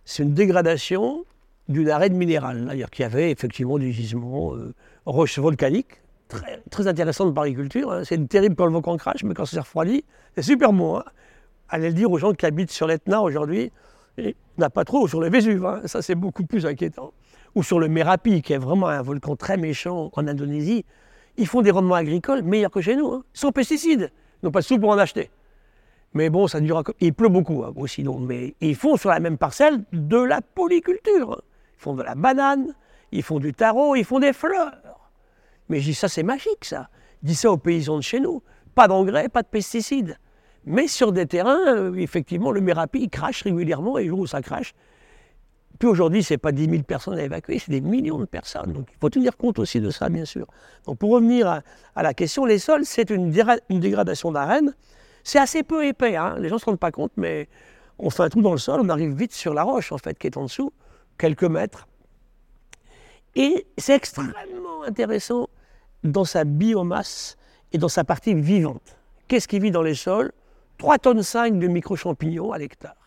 C'est 0.05 0.23
une 0.23 0.33
dégradation 0.33 1.25
d'une 1.69 1.89
arène 1.89 2.15
minérale. 2.15 2.63
C'est-à-dire 2.65 2.89
qu'il 2.89 3.03
y 3.03 3.05
avait 3.05 3.31
effectivement 3.31 3.79
des 3.79 3.91
gisements 3.91 4.53
roches 5.05 5.39
volcaniques 5.39 6.01
très, 6.27 6.61
très 6.69 6.87
intéressantes 6.87 7.33
par 7.33 7.45
l'agriculture. 7.45 7.91
Hein. 7.91 8.03
C'est 8.03 8.27
terrible 8.27 8.55
quand 8.55 8.65
le 8.65 8.73
volcan 8.73 8.97
crache, 8.97 9.23
mais 9.23 9.33
quand 9.33 9.45
ça 9.45 9.55
s'est 9.55 9.61
refroidi, 9.61 10.03
c'est 10.35 10.41
super 10.41 10.73
bon. 10.73 10.97
Hein 10.97 11.03
allez 11.73 11.87
le 11.87 11.93
dire 11.93 12.11
aux 12.11 12.19
gens 12.19 12.33
qui 12.33 12.45
habitent 12.45 12.71
sur 12.71 12.85
l'Etna 12.85 13.21
aujourd'hui, 13.21 13.71
n'a 14.57 14.69
pas 14.69 14.85
trop, 14.85 15.07
sur 15.07 15.19
le 15.19 15.29
Vésuve, 15.29 15.65
hein. 15.65 15.81
ça 15.85 16.01
c'est 16.03 16.15
beaucoup 16.15 16.45
plus 16.45 16.65
inquiétant. 16.67 17.13
Ou 17.55 17.63
sur 17.63 17.79
le 17.79 17.87
Merapi, 17.87 18.41
qui 18.43 18.53
est 18.53 18.57
vraiment 18.57 18.87
un 18.87 19.01
volcan 19.01 19.35
très 19.35 19.57
méchant 19.57 20.11
en 20.13 20.27
Indonésie, 20.27 20.85
ils 21.37 21.47
font 21.47 21.61
des 21.63 21.71
rendements 21.71 21.95
agricoles 21.95 22.43
meilleurs 22.43 22.69
que 22.69 22.81
chez 22.81 22.95
nous, 22.95 23.11
hein. 23.11 23.23
sans 23.33 23.51
pesticides. 23.51 24.11
Ils 24.41 24.45
n'ont 24.45 24.51
pas 24.51 24.59
de 24.59 24.65
sous 24.65 24.77
pour 24.77 24.91
en 24.91 24.97
acheter. 24.99 25.31
Mais 26.13 26.29
bon, 26.29 26.47
ça 26.47 26.59
dure. 26.59 26.83
Il 26.99 27.13
pleut 27.13 27.29
beaucoup 27.29 27.63
hein, 27.63 27.73
aussi, 27.75 28.03
donc. 28.03 28.19
Mais 28.19 28.53
ils 28.61 28.75
font 28.75 28.97
sur 28.97 29.09
la 29.09 29.19
même 29.19 29.39
parcelle 29.39 29.83
de 29.93 30.17
la 30.17 30.41
polyculture. 30.41 31.41
Ils 31.75 31.81
font 31.81 31.95
de 31.95 32.03
la 32.03 32.13
banane, 32.13 32.75
ils 33.11 33.23
font 33.23 33.39
du 33.39 33.51
taro, 33.51 33.95
ils 33.95 34.05
font 34.05 34.19
des 34.19 34.33
fleurs. 34.33 35.09
Mais 35.69 35.79
je 35.79 35.85
dis 35.85 35.95
ça, 35.95 36.07
c'est 36.07 36.21
magique, 36.21 36.65
ça. 36.65 36.89
Dis 37.23 37.33
ça 37.33 37.51
aux 37.51 37.57
paysans 37.57 37.97
de 37.97 38.03
chez 38.03 38.19
nous. 38.19 38.43
Pas 38.75 38.87
d'engrais, 38.87 39.27
pas 39.27 39.41
de 39.41 39.47
pesticides. 39.47 40.19
Mais 40.65 40.87
sur 40.87 41.11
des 41.11 41.25
terrains, 41.25 41.59
euh, 41.67 41.93
effectivement, 41.95 42.51
le 42.51 42.61
Mérapi 42.61 43.09
crache 43.09 43.43
régulièrement 43.43 43.97
et 43.97 44.03
le 44.03 44.09
jour 44.09 44.19
où 44.19 44.27
ça 44.27 44.41
crache, 44.41 44.73
puis 45.79 45.87
aujourd'hui, 45.89 46.23
ce 46.23 46.33
n'est 46.33 46.37
pas 46.37 46.51
10 46.51 46.69
000 46.69 46.83
personnes 46.83 47.17
à 47.17 47.23
évacuer, 47.23 47.59
c'est 47.59 47.71
des 47.71 47.81
millions 47.81 48.19
de 48.19 48.25
personnes. 48.25 48.71
Donc 48.71 48.87
il 48.91 48.97
faut 48.99 49.09
tenir 49.09 49.35
compte 49.35 49.59
aussi 49.59 49.81
de 49.81 49.89
ça, 49.89 50.09
bien 50.09 50.25
sûr. 50.25 50.47
Donc 50.85 50.97
pour 50.97 51.11
revenir 51.11 51.61
à, 51.95 52.03
la 52.03 52.13
question, 52.13 52.45
les 52.45 52.59
sols, 52.59 52.85
c'est 52.85 53.09
une, 53.09 53.31
dégradation 53.69 54.31
d'arène. 54.31 54.73
C'est 55.23 55.39
assez 55.39 55.63
peu 55.63 55.85
épais, 55.85 56.15
hein. 56.15 56.35
les 56.39 56.49
gens 56.49 56.55
ne 56.55 56.59
se 56.59 56.65
rendent 56.65 56.79
pas 56.79 56.91
compte, 56.91 57.11
mais 57.17 57.49
on 57.97 58.09
fait 58.09 58.23
un 58.23 58.29
trou 58.29 58.41
dans 58.41 58.51
le 58.51 58.57
sol, 58.57 58.81
on 58.81 58.89
arrive 58.89 59.13
vite 59.13 59.33
sur 59.33 59.53
la 59.53 59.63
roche, 59.63 59.91
en 59.91 59.97
fait, 59.97 60.17
qui 60.17 60.27
est 60.27 60.37
en 60.37 60.43
dessous, 60.43 60.71
quelques 61.17 61.43
mètres. 61.43 61.87
Et 63.35 63.65
c'est 63.77 63.95
extrêmement 63.95 64.83
intéressant 64.85 65.49
dans 66.03 66.25
sa 66.25 66.43
biomasse 66.43 67.37
et 67.71 67.77
dans 67.77 67.89
sa 67.89 68.03
partie 68.03 68.35
vivante. 68.35 68.97
Qu'est-ce 69.27 69.47
qui 69.47 69.59
vit 69.59 69.71
dans 69.71 69.81
les 69.81 69.95
sols? 69.95 70.31
3 70.83 70.97
tonnes 70.97 71.23
5 71.23 71.59
de 71.59 71.67
micro-champignons 71.67 72.51
à 72.51 72.57
l'hectare, 72.57 72.97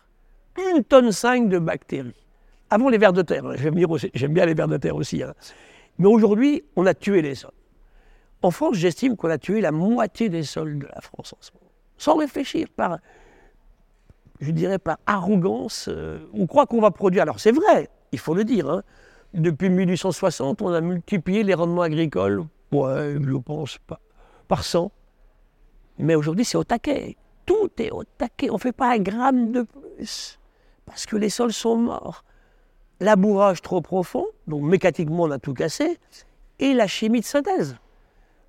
1 0.57 0.81
tonne 0.81 1.11
5 1.11 1.47
de 1.47 1.59
bactéries. 1.59 2.25
Avant 2.71 2.89
les 2.89 2.97
vers 2.97 3.13
de 3.13 3.21
terre, 3.21 3.45
hein, 3.45 3.53
j'aime 3.55 4.33
bien 4.33 4.47
les 4.47 4.55
vers 4.55 4.67
de 4.67 4.77
terre 4.77 4.95
aussi. 4.95 5.21
Hein. 5.21 5.35
Mais 5.99 6.07
aujourd'hui, 6.07 6.63
on 6.75 6.87
a 6.87 6.95
tué 6.95 7.21
les 7.21 7.35
sols. 7.35 7.51
En 8.41 8.49
France, 8.49 8.77
j'estime 8.77 9.15
qu'on 9.15 9.29
a 9.29 9.37
tué 9.37 9.61
la 9.61 9.71
moitié 9.71 10.27
des 10.27 10.41
sols 10.41 10.79
de 10.79 10.87
la 10.87 11.01
France 11.01 11.33
en 11.33 11.37
ce 11.39 11.51
moment. 11.51 11.71
Sans 11.99 12.15
réfléchir, 12.15 12.65
par, 12.75 12.97
je 14.39 14.49
dirais 14.49 14.79
par 14.79 14.97
arrogance. 15.05 15.87
Euh, 15.87 16.17
on 16.33 16.47
croit 16.47 16.65
qu'on 16.65 16.81
va 16.81 16.89
produire. 16.89 17.21
Alors 17.21 17.39
c'est 17.39 17.51
vrai, 17.51 17.91
il 18.11 18.17
faut 18.17 18.33
le 18.33 18.43
dire. 18.43 18.67
Hein. 18.71 18.81
Depuis 19.35 19.69
1860, 19.69 20.63
on 20.63 20.73
a 20.73 20.81
multiplié 20.81 21.43
les 21.43 21.53
rendements 21.53 21.83
agricoles, 21.83 22.43
ouais, 22.71 23.17
je 23.21 23.37
pense, 23.37 23.77
pas, 23.85 23.99
par 24.47 24.63
100. 24.63 24.91
Mais 25.99 26.15
aujourd'hui, 26.15 26.43
c'est 26.43 26.57
au 26.57 26.63
taquet 26.63 27.17
tout 27.47 27.71
est 27.79 27.89
au 27.89 28.03
taquet. 28.03 28.51
On 28.51 28.55
ne 28.55 28.59
fait 28.59 28.71
pas 28.71 28.93
un 28.93 28.99
gramme 28.99 29.51
de 29.51 29.63
plus 29.63 30.37
parce 30.85 31.07
que 31.07 31.15
les 31.15 31.29
sols 31.29 31.53
sont 31.53 31.77
morts. 31.77 32.23
Labourage 32.99 33.61
trop 33.63 33.81
profond, 33.81 34.25
donc 34.45 34.63
mécaniquement 34.63 35.23
on 35.23 35.31
a 35.31 35.39
tout 35.39 35.53
cassé, 35.53 35.99
et 36.59 36.73
la 36.73 36.87
chimie 36.87 37.19
de 37.19 37.25
synthèse. 37.25 37.77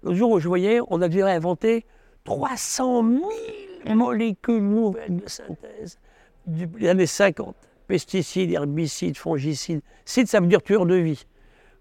Le 0.02 0.14
jour 0.14 0.30
où 0.32 0.38
je 0.38 0.48
voyais, 0.48 0.80
on 0.88 1.02
a 1.02 1.08
dû 1.08 1.22
inventer 1.22 1.84
300 2.24 3.04
000 3.84 3.96
molécules 3.96 4.62
nouvelles 4.62 5.16
de 5.16 5.28
synthèse 5.28 5.98
les 6.78 6.88
années 6.88 7.06
50. 7.06 7.54
Pesticides, 7.86 8.52
herbicides, 8.52 9.16
fongicides. 9.16 9.80
Cide, 10.04 10.28
ça 10.28 10.40
veut 10.40 10.46
dire 10.46 10.60
de 10.60 10.94
vie. 10.94 11.24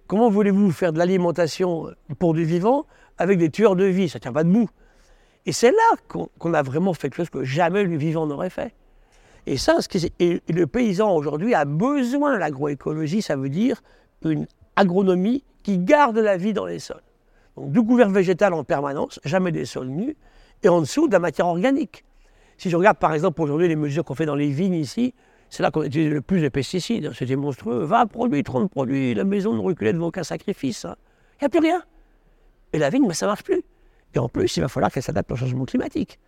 Comment 0.08 0.30
voulez-vous 0.30 0.72
faire 0.72 0.94
de 0.94 1.00
l'alimentation 1.00 1.90
pour 2.18 2.34
du 2.34 2.46
vivant 2.46 2.86
avec 3.18 3.38
des 3.38 3.50
tueurs 3.50 3.76
de 3.76 3.84
vie? 3.84 4.08
Ça 4.08 4.20
ne 4.20 4.22
tient 4.22 4.34
pas 4.34 4.44
debout. 4.44 4.70
Et 5.48 5.54
c'est 5.54 5.72
là 5.72 5.96
qu'on 6.10 6.54
a 6.54 6.62
vraiment 6.62 6.94
fait 6.94 7.10
quelque 7.10 7.16
chose 7.16 7.30
que 7.30 7.46
jamais 7.46 7.84
le 7.86 7.96
vivant 7.96 8.28
n'aurait 8.28 8.50
fait. 8.50 8.76
Et 9.46 9.56
ça, 9.56 9.78
le 10.20 10.66
paysan 10.66 11.16
aujourd'hui 11.16 11.54
a 11.54 11.64
besoin 11.64 12.34
de 12.34 12.38
l'agroécologie, 12.38 13.22
ça 13.22 13.38
veut 13.38 13.48
dire 13.48 13.82
une 14.26 14.46
agronomie 14.76 15.46
qui 15.64 15.78
garde 15.78 16.18
la 16.18 16.36
vie 16.36 16.52
dans 16.52 16.66
les 16.66 16.80
sols. 16.80 17.02
Donc 17.56 17.72
du 17.72 17.82
couvert 17.82 18.10
végétal 18.10 18.54
en 18.54 18.66
permanence, 18.66 19.22
jamais 19.24 19.54
des 19.54 19.64
sols 19.64 19.88
nus, 19.88 20.18
et 20.64 20.68
en 20.68 20.82
dessous 20.82 21.08
de 21.08 21.14
la 21.14 21.20
matière 21.20 21.48
organique. 21.48 22.04
Si 22.58 22.70
je 22.70 22.76
regarde 22.76 22.98
par 22.98 23.14
exemple 23.14 23.42
aujourd'hui 23.42 23.70
les 23.70 23.78
mesures 23.78 24.04
qu'on 24.04 24.16
fait 24.16 24.26
dans 24.26 24.36
les 24.36 24.50
vignes 24.50 24.74
ici, 24.74 25.14
c'est 25.50 25.64
là 25.64 25.72
qu'on 25.72 25.84
utilise 25.84 26.12
le 26.12 26.22
plus 26.22 26.42
de 26.42 26.50
pesticides. 26.50 27.14
C'était 27.14 27.38
monstrueux. 27.38 27.86
20 27.86 28.08
produits, 28.08 28.44
30 28.44 28.70
produits, 28.70 29.14
la 29.14 29.24
maison 29.24 29.54
ne 29.54 29.62
reculait 29.62 29.94
devant 29.94 30.12
qu'un 30.12 30.24
sacrifice. 30.24 30.86
Il 31.40 31.44
n'y 31.44 31.46
a 31.46 31.50
plus 31.50 31.62
rien. 31.62 31.82
Et 32.74 32.80
la 32.80 32.90
vigne, 32.90 33.08
mais 33.08 33.14
ça 33.14 33.28
ne 33.28 33.32
marche 33.32 33.44
plus. 33.44 33.64
Et 34.14 34.20
en 34.20 34.30
plus, 34.30 34.56
il 34.58 34.62
va 34.62 34.68
falloir 34.68 34.92
qu'elle 34.92 35.04
s'adapte 35.04 35.32
au 35.32 35.36
changement 35.36 35.66
climatique. 35.66 36.20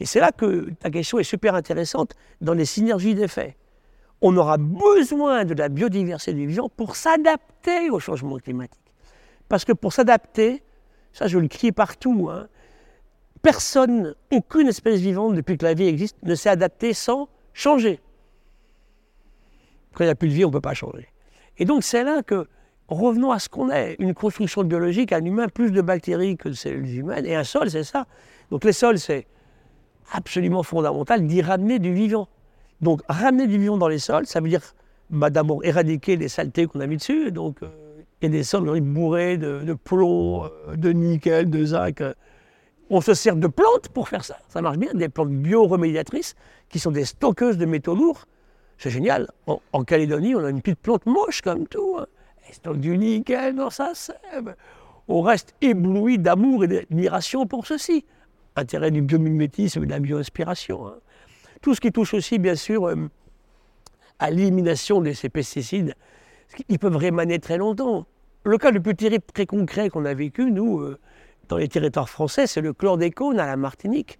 Et 0.00 0.06
c'est 0.06 0.20
là 0.20 0.32
que 0.32 0.70
ta 0.80 0.90
question 0.90 1.18
est 1.18 1.24
super 1.24 1.54
intéressante 1.54 2.14
dans 2.40 2.54
les 2.54 2.64
synergies 2.64 3.14
d'effets. 3.14 3.56
On 4.20 4.36
aura 4.36 4.56
besoin 4.56 5.44
de 5.44 5.54
la 5.54 5.68
biodiversité 5.68 6.32
du 6.32 6.46
vivant 6.46 6.68
pour 6.68 6.96
s'adapter 6.96 7.90
au 7.90 7.98
changement 7.98 8.38
climatique. 8.38 8.80
Parce 9.48 9.64
que 9.64 9.72
pour 9.72 9.92
s'adapter, 9.92 10.62
ça 11.12 11.28
je 11.28 11.38
le 11.38 11.48
crie 11.48 11.72
partout, 11.72 12.28
hein, 12.30 12.48
personne, 13.42 14.14
aucune 14.32 14.68
espèce 14.68 15.00
vivante 15.00 15.34
depuis 15.34 15.56
que 15.56 15.64
la 15.64 15.74
vie 15.74 15.86
existe 15.86 16.16
ne 16.22 16.34
s'est 16.34 16.48
adaptée 16.48 16.92
sans 16.94 17.28
changer. 17.52 18.00
Quand 19.94 20.04
il 20.04 20.08
n'y 20.08 20.10
a 20.10 20.16
plus 20.16 20.28
de 20.28 20.34
vie, 20.34 20.44
on 20.44 20.48
ne 20.48 20.52
peut 20.52 20.60
pas 20.60 20.74
changer. 20.74 21.08
Et 21.58 21.64
donc 21.64 21.84
c'est 21.84 22.04
là 22.04 22.22
que 22.22 22.48
revenons 22.88 23.30
à 23.30 23.38
ce 23.38 23.48
qu'on 23.48 23.70
est. 23.70 23.96
Une 23.98 24.14
construction 24.14 24.62
biologique, 24.64 25.12
un 25.12 25.24
humain, 25.24 25.48
plus 25.48 25.70
de 25.70 25.80
bactéries 25.80 26.36
que 26.36 26.48
de 26.48 26.54
cellules 26.54 26.98
humaines. 26.98 27.26
Et 27.26 27.34
un 27.34 27.44
sol, 27.44 27.70
c'est 27.70 27.84
ça. 27.84 28.06
Donc 28.50 28.64
les 28.64 28.72
sols, 28.72 28.98
c'est 28.98 29.26
absolument 30.12 30.62
fondamental 30.62 31.26
d'y 31.26 31.42
ramener 31.42 31.78
du 31.78 31.92
vivant. 31.92 32.28
Donc 32.80 33.00
ramener 33.08 33.46
du 33.46 33.58
vivant 33.58 33.78
dans 33.78 33.88
les 33.88 33.98
sols, 33.98 34.26
ça 34.26 34.40
veut 34.40 34.48
dire 34.48 34.62
bah, 35.10 35.30
d'abord 35.30 35.64
éradiquer 35.64 36.16
les 36.16 36.28
saletés 36.28 36.66
qu'on 36.66 36.80
a 36.80 36.86
mis 36.86 36.96
dessus. 36.96 37.30
Donc, 37.30 37.62
euh, 37.62 37.68
il 38.20 38.26
y 38.26 38.28
a 38.28 38.38
des 38.38 38.42
sols 38.42 38.80
bourrés 38.80 39.36
de, 39.36 39.62
de 39.62 39.72
plomb, 39.74 40.44
euh, 40.44 40.76
de 40.76 40.90
nickel, 40.90 41.50
de 41.50 41.64
zinc. 41.64 42.02
On 42.88 43.00
se 43.00 43.14
sert 43.14 43.36
de 43.36 43.46
plantes 43.46 43.88
pour 43.88 44.08
faire 44.08 44.24
ça. 44.24 44.38
Ça 44.48 44.62
marche 44.62 44.78
bien, 44.78 44.92
des 44.94 45.08
plantes 45.08 45.30
bioremédiatrices 45.30 46.34
qui 46.68 46.78
sont 46.78 46.90
des 46.90 47.04
stockeuses 47.04 47.58
de 47.58 47.66
métaux 47.66 47.94
lourds. 47.94 48.26
C'est 48.78 48.90
génial. 48.90 49.28
En, 49.46 49.84
Calédonie, 49.84 50.34
on 50.34 50.44
a 50.44 50.50
une 50.50 50.60
petite 50.60 50.80
plante 50.80 51.06
moche 51.06 51.40
comme 51.40 51.66
tout. 51.66 51.96
Hein. 51.98 52.06
Du 52.74 52.98
nickel 52.98 53.54
dans 53.54 53.70
sa 53.70 53.94
sève? 53.94 54.56
On 55.08 55.22
reste 55.22 55.54
ébloui 55.60 56.18
d'amour 56.18 56.64
et 56.64 56.68
d'admiration 56.68 57.46
pour 57.46 57.66
ceci? 57.66 58.04
Intérêt 58.56 58.90
du 58.90 59.02
biomimétisme 59.02 59.82
et 59.82 59.86
de 59.86 59.90
la 59.90 60.00
bioinspiration. 60.00 60.86
Hein. 60.86 60.96
Tout 61.62 61.74
ce 61.74 61.80
qui 61.80 61.92
touche 61.92 62.14
aussi, 62.14 62.38
bien 62.38 62.54
sûr, 62.54 62.88
euh, 62.88 63.08
à 64.18 64.30
l'élimination 64.30 65.00
de 65.00 65.12
ces 65.12 65.28
pesticides, 65.28 65.94
ils 66.68 66.78
peuvent 66.78 66.96
rémaner 66.96 67.38
très 67.38 67.58
longtemps. 67.58 68.06
Le 68.44 68.58
cas 68.58 68.70
le 68.70 68.80
plus 68.80 68.94
terrible, 68.94 69.24
très 69.32 69.46
concret 69.46 69.88
qu'on 69.88 70.04
a 70.04 70.14
vécu, 70.14 70.50
nous, 70.50 70.80
euh, 70.80 70.98
dans 71.48 71.56
les 71.56 71.68
territoires 71.68 72.08
français, 72.08 72.46
c'est 72.46 72.60
le 72.60 72.72
chlordécone 72.72 73.38
à 73.38 73.46
la 73.46 73.56
Martinique. 73.56 74.18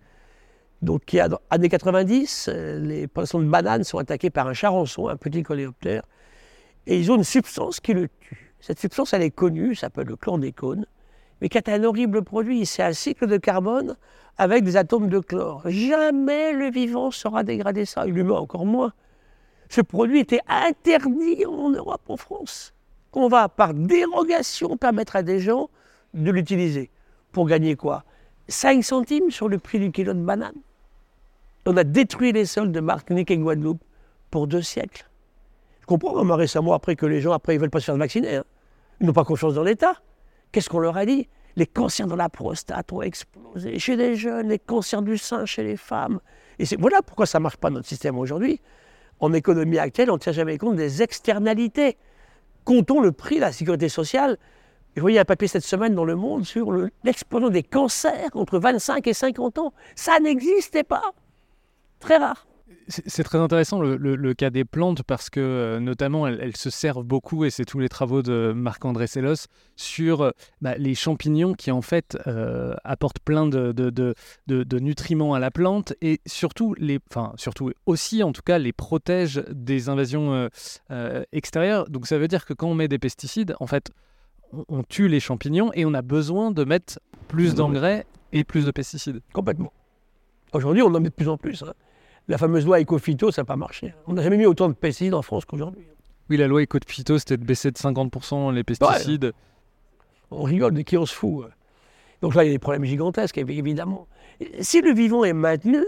Donc, 0.82 1.14
dans 1.14 1.28
les 1.28 1.36
années 1.50 1.68
90, 1.68 2.48
euh, 2.48 2.78
les 2.78 3.06
poissons 3.06 3.40
de 3.40 3.46
banane 3.46 3.84
sont 3.84 3.98
attaqués 3.98 4.30
par 4.30 4.46
un 4.46 4.52
charançon, 4.52 5.08
un 5.08 5.16
petit 5.16 5.42
coléoptère, 5.42 6.02
et 6.86 6.98
ils 6.98 7.10
ont 7.10 7.16
une 7.16 7.24
substance 7.24 7.80
qui 7.80 7.94
le 7.94 8.08
tue. 8.20 8.54
Cette 8.60 8.80
substance, 8.80 9.12
elle 9.12 9.22
est 9.22 9.30
connue, 9.30 9.74
s'appelle 9.74 10.06
le 10.06 10.16
chlordécone, 10.16 10.86
mais 11.40 11.48
qui 11.48 11.58
est 11.58 11.68
un 11.68 11.84
horrible 11.84 12.22
produit. 12.22 12.66
C'est 12.66 12.82
un 12.82 12.92
cycle 12.92 13.26
de 13.26 13.36
carbone 13.36 13.96
avec 14.38 14.64
des 14.64 14.76
atomes 14.76 15.08
de 15.08 15.18
chlore. 15.18 15.62
Jamais 15.66 16.52
le 16.52 16.70
vivant 16.70 17.10
sera 17.10 17.42
dégradé 17.42 17.84
ça, 17.84 18.06
l'humain 18.06 18.36
encore 18.36 18.66
moins. 18.66 18.92
Ce 19.68 19.80
produit 19.80 20.20
était 20.20 20.40
interdit 20.48 21.44
en 21.46 21.70
Europe, 21.70 22.02
en 22.08 22.16
France. 22.16 22.72
On 23.12 23.28
va, 23.28 23.48
par 23.48 23.72
dérogation, 23.72 24.76
permettre 24.76 25.16
à 25.16 25.22
des 25.22 25.40
gens 25.40 25.70
de 26.12 26.30
l'utiliser. 26.30 26.90
Pour 27.32 27.46
gagner 27.46 27.74
quoi? 27.74 28.04
5 28.48 28.84
centimes 28.84 29.30
sur 29.30 29.48
le 29.48 29.58
prix 29.58 29.78
du 29.78 29.90
kilo 29.90 30.12
de 30.12 30.20
banane. 30.20 30.54
On 31.64 31.76
a 31.76 31.82
détruit 31.82 32.32
les 32.32 32.44
sols 32.44 32.72
de 32.72 32.80
Martinique 32.80 33.30
et 33.30 33.38
Guadeloupe 33.38 33.82
pour 34.30 34.46
deux 34.46 34.62
siècles. 34.62 35.08
Je 35.86 35.94
comprends, 35.94 36.18
hein, 36.18 36.34
récemment, 36.34 36.72
après 36.74 36.96
que 36.96 37.06
les 37.06 37.20
gens, 37.20 37.30
après, 37.30 37.54
ils 37.54 37.60
veulent 37.60 37.70
pas 37.70 37.78
se 37.78 37.84
faire 37.84 37.96
vacciner. 37.96 38.36
Hein. 38.36 38.44
Ils 39.00 39.06
n'ont 39.06 39.12
pas 39.12 39.24
confiance 39.24 39.54
dans 39.54 39.62
l'État. 39.62 39.94
Qu'est-ce 40.50 40.68
qu'on 40.68 40.80
leur 40.80 40.96
a 40.96 41.06
dit? 41.06 41.28
Les 41.54 41.66
cancers 41.66 42.08
de 42.08 42.16
la 42.16 42.28
prostate 42.28 42.92
ont 42.92 43.02
explosé 43.02 43.78
chez 43.78 43.94
les 43.94 44.16
jeunes, 44.16 44.48
les 44.48 44.58
cancers 44.58 45.00
du 45.00 45.16
sein 45.16 45.46
chez 45.46 45.62
les 45.62 45.76
femmes. 45.76 46.18
Voilà 46.80 47.02
pourquoi 47.02 47.24
ça 47.24 47.38
ne 47.38 47.44
marche 47.44 47.58
pas 47.58 47.70
notre 47.70 47.86
système 47.86 48.18
aujourd'hui. 48.18 48.60
En 49.20 49.32
économie 49.32 49.78
actuelle, 49.78 50.10
on 50.10 50.14
ne 50.14 50.18
tient 50.18 50.32
jamais 50.32 50.58
compte 50.58 50.74
des 50.74 51.02
externalités. 51.02 51.96
Comptons 52.64 53.00
le 53.00 53.12
prix 53.12 53.36
de 53.36 53.42
la 53.42 53.52
sécurité 53.52 53.88
sociale. 53.88 54.38
Je 54.96 55.00
voyais 55.00 55.20
un 55.20 55.24
papier 55.24 55.46
cette 55.46 55.64
semaine 55.64 55.94
dans 55.94 56.04
Le 56.04 56.16
Monde 56.16 56.44
sur 56.44 56.72
l'explosion 57.04 57.48
des 57.48 57.62
cancers 57.62 58.30
entre 58.34 58.58
25 58.58 59.06
et 59.06 59.14
50 59.14 59.58
ans. 59.58 59.72
Ça 59.94 60.18
n'existait 60.18 60.82
pas. 60.82 61.12
Très 62.00 62.16
rare. 62.16 62.46
C'est 62.88 63.24
très 63.24 63.38
intéressant 63.38 63.80
le, 63.80 64.34
cas 64.34 64.50
des 64.50 64.64
plantes 64.64 65.02
parce 65.02 65.28
que 65.28 65.40
euh, 65.40 65.80
notamment 65.80 66.26
elles, 66.28 66.56
se 66.56 66.70
servent 66.70 67.02
beaucoup 67.02 67.44
et 67.44 67.50
c'est 67.50 67.64
tous 67.64 67.80
les 67.80 67.88
travaux 67.88 68.22
de 68.22 68.52
Marc-André 68.54 69.08
Sellos 69.08 69.46
sur 69.74 70.20
euh, 70.20 70.30
bah, 70.60 70.76
les 70.76 70.94
champignons 70.94 71.54
qui 71.54 71.72
en 71.72 71.82
fait 71.82 72.16
euh, 72.26 72.74
apportent 72.84 73.18
plein 73.18 73.46
de, 73.46 73.72
de, 73.72 74.78
nutriments 74.78 75.34
à 75.34 75.40
la 75.40 75.50
plante 75.50 75.94
et 76.00 76.20
surtout, 76.26 76.74
les, 76.78 77.00
enfin 77.10 77.32
surtout 77.36 77.72
aussi 77.86 78.22
en 78.22 78.32
tout 78.32 78.42
cas 78.42 78.58
les 78.58 78.72
protègent 78.72 79.44
des 79.50 79.88
invasions 79.88 80.48
extérieures. 81.32 81.88
Donc 81.88 82.06
ça 82.06 82.18
veut 82.18 82.28
dire 82.28 82.44
que 82.44 82.54
quand 82.54 82.68
on 82.68 82.74
met 82.74 82.88
des 82.88 82.98
pesticides, 82.98 83.56
en 83.58 83.66
fait 83.66 83.90
on, 84.52 84.64
on 84.68 84.82
tue 84.84 85.08
les 85.08 85.20
champignons 85.20 85.72
et 85.74 85.84
on 85.84 85.94
a 85.94 86.02
besoin 86.02 86.52
de 86.52 86.62
mettre 86.62 87.00
plus 87.26 87.54
d'engrais 87.54 88.06
et 88.32 88.44
plus 88.44 88.64
de 88.64 88.70
pesticides. 88.70 89.20
Complètement. 89.32 89.72
Aujourd'hui 90.52 90.82
on 90.82 90.94
en 90.94 91.00
met 91.00 91.08
de 91.08 91.14
plus 91.14 91.28
en 91.28 91.36
plus. 91.36 91.62
Hein 91.62 91.72
la 92.28 92.38
fameuse 92.38 92.66
loi 92.66 92.80
Ecofito, 92.80 93.30
ça 93.30 93.42
n'a 93.42 93.46
pas 93.46 93.56
marché. 93.56 93.94
On 94.06 94.14
n'a 94.14 94.22
jamais 94.22 94.36
mis 94.36 94.46
autant 94.46 94.68
de 94.68 94.74
pesticides 94.74 95.14
en 95.14 95.22
France 95.22 95.44
qu'aujourd'hui. 95.44 95.86
Oui, 96.28 96.36
la 96.36 96.46
loi 96.46 96.62
Ecofito, 96.62 97.18
c'était 97.18 97.36
de 97.36 97.44
baisser 97.44 97.70
de 97.70 97.78
50% 97.78 98.52
les 98.52 98.64
pesticides. 98.64 99.32
on 100.30 100.42
rigole 100.42 100.74
de 100.74 100.82
qui 100.82 100.96
on 100.96 101.06
se 101.06 101.14
fout. 101.14 101.46
Donc 102.22 102.34
là, 102.34 102.44
il 102.44 102.48
y 102.48 102.50
a 102.50 102.52
des 102.52 102.58
problèmes 102.58 102.84
gigantesques, 102.84 103.38
évidemment. 103.38 104.08
Si 104.60 104.80
le 104.80 104.92
vivant 104.92 105.24
est 105.24 105.32
maintenu, 105.32 105.84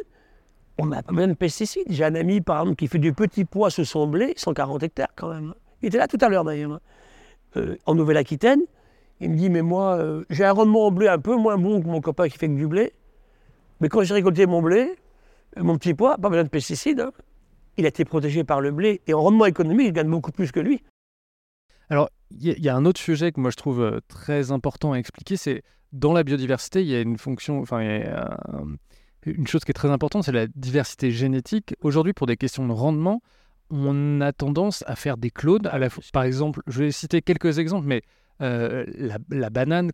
on 0.78 0.86
n'a 0.86 1.02
pas 1.02 1.12
besoin 1.12 1.28
de 1.28 1.34
pesticides. 1.34 1.86
J'ai 1.88 2.04
un 2.04 2.14
ami, 2.14 2.40
par 2.40 2.60
exemple, 2.60 2.76
qui 2.76 2.86
fait 2.86 2.98
du 2.98 3.12
petit 3.12 3.44
pois 3.44 3.70
ce 3.70 3.82
son 3.84 4.06
blé, 4.06 4.34
140 4.36 4.82
hectares 4.82 5.08
quand 5.16 5.28
même. 5.28 5.54
Il 5.82 5.88
était 5.88 5.98
là 5.98 6.06
tout 6.06 6.18
à 6.20 6.28
l'heure 6.28 6.44
d'ailleurs, 6.44 6.80
euh, 7.56 7.76
en 7.86 7.94
Nouvelle-Aquitaine. 7.94 8.60
Il 9.20 9.30
me 9.30 9.36
dit, 9.36 9.50
mais 9.50 9.62
moi, 9.62 9.96
euh, 9.96 10.24
j'ai 10.30 10.44
un 10.44 10.52
rendement 10.52 10.86
en 10.86 10.90
blé 10.92 11.08
un 11.08 11.18
peu 11.18 11.34
moins 11.34 11.58
bon 11.58 11.80
que 11.82 11.86
mon 11.88 12.00
copain 12.00 12.28
qui 12.28 12.38
fait 12.38 12.48
que 12.48 12.54
du 12.54 12.68
blé. 12.68 12.92
Mais 13.80 13.88
quand 13.88 14.02
j'ai 14.02 14.14
récolté 14.14 14.46
mon 14.46 14.62
blé, 14.62 14.94
mon 15.56 15.78
petit 15.78 15.94
pois, 15.94 16.18
pas 16.18 16.28
besoin 16.28 16.44
de 16.44 16.48
pesticides. 16.48 17.00
Hein. 17.00 17.12
Il 17.76 17.84
a 17.84 17.88
été 17.88 18.04
protégé 18.04 18.44
par 18.44 18.60
le 18.60 18.70
blé 18.70 19.00
et 19.06 19.14
en 19.14 19.22
rendement 19.22 19.46
économique, 19.46 19.88
il 19.88 19.92
gagne 19.92 20.10
beaucoup 20.10 20.32
plus 20.32 20.52
que 20.52 20.60
lui. 20.60 20.82
Alors, 21.90 22.10
il 22.30 22.58
y, 22.58 22.68
a 22.68 22.76
un 22.76 22.84
autre 22.84 23.00
sujet 23.00 23.32
que 23.32 23.40
moi 23.40 23.50
je 23.50 23.56
trouve 23.56 23.80
euh, 23.80 24.00
très 24.08 24.52
important 24.52 24.92
à 24.92 24.98
expliquer, 24.98 25.36
c'est 25.36 25.62
dans 25.92 26.12
la 26.12 26.22
biodiversité, 26.22 26.82
il 26.82 26.88
y 26.88 26.94
a 26.94 27.00
une 27.00 27.16
fonction, 27.16 27.60
enfin, 27.60 27.80
une 29.24 29.46
chose 29.46 29.64
qui 29.64 29.70
est 29.70 29.74
très 29.74 29.90
importante, 29.90 30.24
c'est 30.24 30.32
la 30.32 30.46
diversité 30.46 31.10
génétique. 31.10 31.74
Aujourd'hui, 31.80 32.12
pour 32.12 32.26
des 32.26 32.36
questions 32.36 32.66
de 32.66 32.72
rendement, 32.72 33.22
on 33.70 34.20
a 34.20 34.32
tendance 34.32 34.84
à 34.86 34.96
faire 34.96 35.16
des 35.16 35.30
clones. 35.30 35.66
À 35.66 35.78
la, 35.78 35.88
par 36.12 36.22
exemple, 36.22 36.60
je 36.66 36.84
vais 36.84 36.90
citer 36.90 37.22
quelques 37.22 37.58
exemples, 37.58 37.86
mais 37.86 38.02
euh, 38.40 38.84
la, 39.30 39.50
banane 39.50 39.90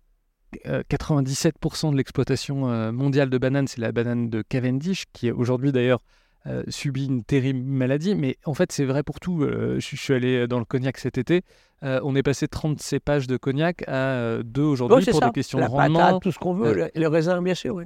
97% 0.65 1.89
euh, 1.89 1.91
de 1.91 1.97
l'exploitation 1.97 2.71
euh, 2.71 2.93
mondiale 2.93 3.31
de 3.31 3.39
bananes, 3.39 3.67
c'est 3.67 3.81
la 3.81 3.93
banane 3.93 4.29
de 4.31 4.43
Cavendish, 4.43 5.05
qui 5.13 5.31
aujourd'hui 5.31 5.73
d'ailleurs 5.73 6.01
euh, 6.47 6.63
subit 6.69 7.07
une 7.07 7.25
terrible 7.25 7.61
maladie. 7.61 8.15
Mais 8.15 8.37
en 8.45 8.55
fait, 8.55 8.73
c'est 8.73 8.85
vrai 8.85 9.03
pour 9.03 9.21
tout. 9.21 9.43
je, 9.43 9.79
suis 9.81 10.15
allé 10.15 10.47
dans 10.47 10.59
le 10.59 10.65
cognac 10.65 10.99
cet 10.99 11.19
été. 11.19 11.43
on 11.83 12.15
est 12.17 12.23
passé 12.23 12.47
de 12.47 12.51
30 12.51 12.81
cépages 12.81 13.27
de 13.27 13.37
cognac 13.37 13.85
à 13.89 14.39
2 14.43 14.63
aujourd'hui 14.63 15.11
pour 15.11 15.21
des 15.21 15.31
questions 15.31 15.59
de 15.59 15.65
rendement. 15.65 15.99
Patate, 15.99 16.23
tout 16.23 16.33
ce 16.33 16.39
qu'on 16.39 16.55
veut, 16.55 16.91
le, 16.95 17.09
raisin, 17.09 17.41
bien 17.43 17.55
sûr, 17.55 17.75
oui. 17.75 17.85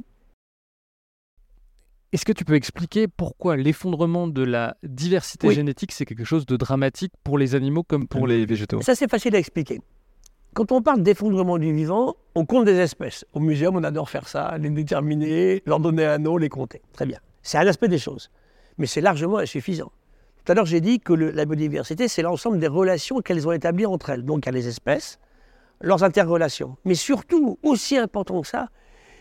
Est-ce 2.11 2.25
que 2.25 2.33
tu 2.33 2.47
peux 2.47 2.55
expliquer 2.55 3.07
pourquoi 3.07 3.59
l'effondrement 3.59 4.29
de 4.29 4.43
la 4.43 4.79
diversité 4.83 5.53
génétique, 5.53 5.93
c'est 5.93 6.07
quelque 6.07 6.25
chose 6.25 6.47
de 6.47 6.57
dramatique 6.57 7.13
pour 7.23 7.37
les 7.37 7.55
animaux 7.55 7.83
comme 7.83 8.09
pour 8.09 8.27
les 8.27 8.47
végétaux 8.47 8.81
Ça, 8.81 8.95
c'est 8.95 9.11
facile 9.11 9.37
à 9.37 9.39
expliquer. 9.39 9.81
Quand 10.59 10.73
on 10.73 10.83
parle 10.83 11.05
d'effondrement 11.05 11.57
du 11.57 11.73
vivant, 11.73 12.17
on 12.35 12.45
compte 12.45 12.65
des 12.65 12.81
espèces. 12.81 13.25
Au 13.33 13.39
muséum, 13.39 13.77
on 13.77 13.85
adore 13.85 14.11
faire 14.11 14.27
ça, 14.27 14.59
les 14.59 14.71
déterminer, 14.71 15.63
leur 15.67 15.79
donner 15.79 16.05
un 16.05 16.19
nom, 16.19 16.37
les 16.37 16.49
compter. 16.49 16.83
Très 16.93 17.07
bien. 17.07 17.21
C'est 17.45 17.59
un 17.59 17.67
aspect 17.69 17.87
des 17.87 18.01
choses. 18.01 18.33
Mais 18.77 18.87
c'est 18.87 19.01
largement 19.01 19.39
insuffisant. 19.39 19.93
Tout 20.45 20.51
à 20.51 20.57
l'heure, 20.57 20.67
j'ai 20.67 20.81
dit 20.81 20.99
que 20.99 21.13
la 21.13 21.45
biodiversité, 21.45 22.09
c'est 22.09 22.23
l'ensemble 22.23 22.59
des 22.59 22.67
relations 22.67 23.21
qu'elles 23.21 23.47
ont 23.47 23.53
établies 23.53 23.87
entre 23.87 24.11
elles. 24.11 24.25
Donc, 24.25 24.47
il 24.47 24.47
y 24.47 24.49
a 24.49 24.53
les 24.53 24.67
espèces, 24.67 25.21
leurs 25.81 26.03
interrelations. 26.03 26.77
Mais 26.85 26.97
surtout, 26.97 27.61
aussi 27.63 27.97
important 27.97 28.41
que 28.41 28.49
ça, 28.49 28.69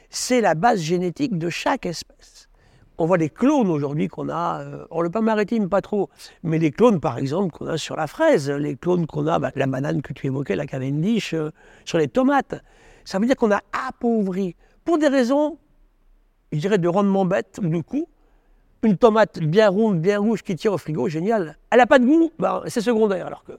c'est 0.10 0.42
la 0.42 0.56
base 0.56 0.82
génétique 0.82 1.38
de 1.38 1.52
chaque 1.52 1.86
espèce 1.86 2.47
on 2.98 3.06
voit 3.06 3.18
les 3.18 3.30
clones 3.30 3.70
aujourd'hui 3.70 4.08
qu'on 4.08 4.30
a, 4.30 4.62
euh, 4.62 4.86
on 4.90 5.02
le 5.02 5.10
pas 5.10 5.22
maritime, 5.22 5.70
pas 5.70 5.82
trop, 5.82 6.10
mais 6.44 6.58
les 6.58 6.72
clones 6.72 7.00
par 7.00 7.18
exemple 7.18 7.52
qu'on 7.52 7.68
a 7.68 7.78
sur 7.78 7.96
la 7.96 8.08
fraise, 8.08 8.50
les 8.50 8.76
clones 8.76 9.06
qu'on 9.06 9.28
a, 9.28 9.40
bah, 9.40 9.52
la 9.56 9.68
banane 9.68 10.02
que 10.02 10.14
tu 10.14 10.28
évoquais, 10.28 10.56
la 10.56 10.66
Cavendish, 10.66 11.34
euh, 11.34 11.52
sur 11.86 11.98
les 11.98 12.08
tomates. 12.08 12.56
Ça 13.06 13.20
veut 13.20 13.26
dire 13.26 13.36
qu'on 13.36 13.52
a 13.52 13.62
appauvri, 13.88 14.56
pour 14.84 14.98
des 14.98 15.08
raisons, 15.08 15.58
je 16.52 16.60
dirais, 16.60 16.78
de 16.78 16.88
rendement 16.88 17.26
bête, 17.26 17.60
du 17.62 17.84
coup, 17.84 18.08
une 18.84 18.98
tomate 18.98 19.40
bien 19.40 19.70
ronde, 19.70 20.00
bien 20.02 20.20
rouge 20.20 20.44
qui 20.44 20.56
tient 20.56 20.72
au 20.72 20.78
frigo, 20.78 21.08
génial. 21.08 21.58
Elle 21.70 21.80
n'a 21.80 21.88
pas 21.88 22.00
de 22.00 22.06
goût, 22.06 22.32
bah, 22.40 22.64
c'est 22.68 22.82
secondaire. 22.82 23.28
Alors 23.28 23.44
que 23.44 23.54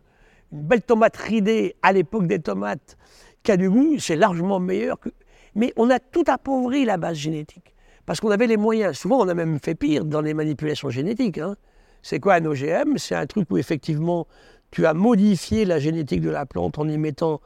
une 0.52 0.62
belle 0.62 0.82
tomate 0.82 1.16
ridée 1.16 1.76
à 1.82 1.92
l'époque 1.92 2.26
des 2.26 2.38
tomates 2.38 2.96
qui 3.42 3.52
a 3.52 3.56
du 3.56 3.68
goût, 3.68 3.98
c'est 3.98 4.16
largement 4.16 4.60
meilleur 4.60 4.98
que. 4.98 5.10
Mais 5.54 5.72
on 5.76 5.90
a 5.90 5.98
tout 5.98 6.24
appauvri 6.26 6.84
la 6.84 6.96
base 6.96 7.16
génétique. 7.16 7.74
Parce 8.08 8.20
qu'on 8.20 8.30
avait 8.30 8.46
les 8.46 8.56
moyens. 8.56 8.96
Souvent, 8.96 9.20
on 9.20 9.28
a 9.28 9.34
même 9.34 9.58
fait 9.60 9.74
pire 9.74 10.02
dans 10.02 10.22
les 10.22 10.32
manipulations 10.32 10.88
génétiques. 10.88 11.36
Hein. 11.36 11.56
C'est 12.00 12.20
quoi 12.20 12.36
un 12.36 12.44
OGM 12.46 12.96
C'est 12.96 13.14
un 13.14 13.26
truc 13.26 13.50
où 13.50 13.58
effectivement, 13.58 14.26
tu 14.70 14.86
as 14.86 14.94
modifié 14.94 15.66
la 15.66 15.78
génétique 15.78 16.22
de 16.22 16.30
la 16.30 16.46
plante 16.46 16.78
en 16.78 16.88
y 16.88 16.96
mettant 16.96 17.42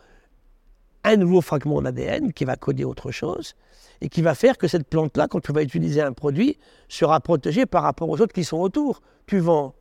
un 1.02 1.16
nouveau 1.16 1.40
fragment 1.40 1.82
d'ADN 1.82 2.32
qui 2.32 2.44
va 2.44 2.54
coder 2.54 2.84
autre 2.84 3.10
chose 3.10 3.56
et 4.00 4.08
qui 4.08 4.22
va 4.22 4.36
faire 4.36 4.56
que 4.56 4.68
cette 4.68 4.86
plante-là, 4.86 5.26
quand 5.26 5.40
tu 5.40 5.52
vas 5.52 5.64
utiliser 5.64 6.00
un 6.00 6.12
produit, 6.12 6.56
sera 6.88 7.18
protégée 7.18 7.66
par 7.66 7.82
rapport 7.82 8.08
aux 8.08 8.20
autres 8.20 8.32
qui 8.32 8.44
sont 8.44 8.58
autour. 8.58 9.02
Tu 9.26 9.40
vends 9.40 9.74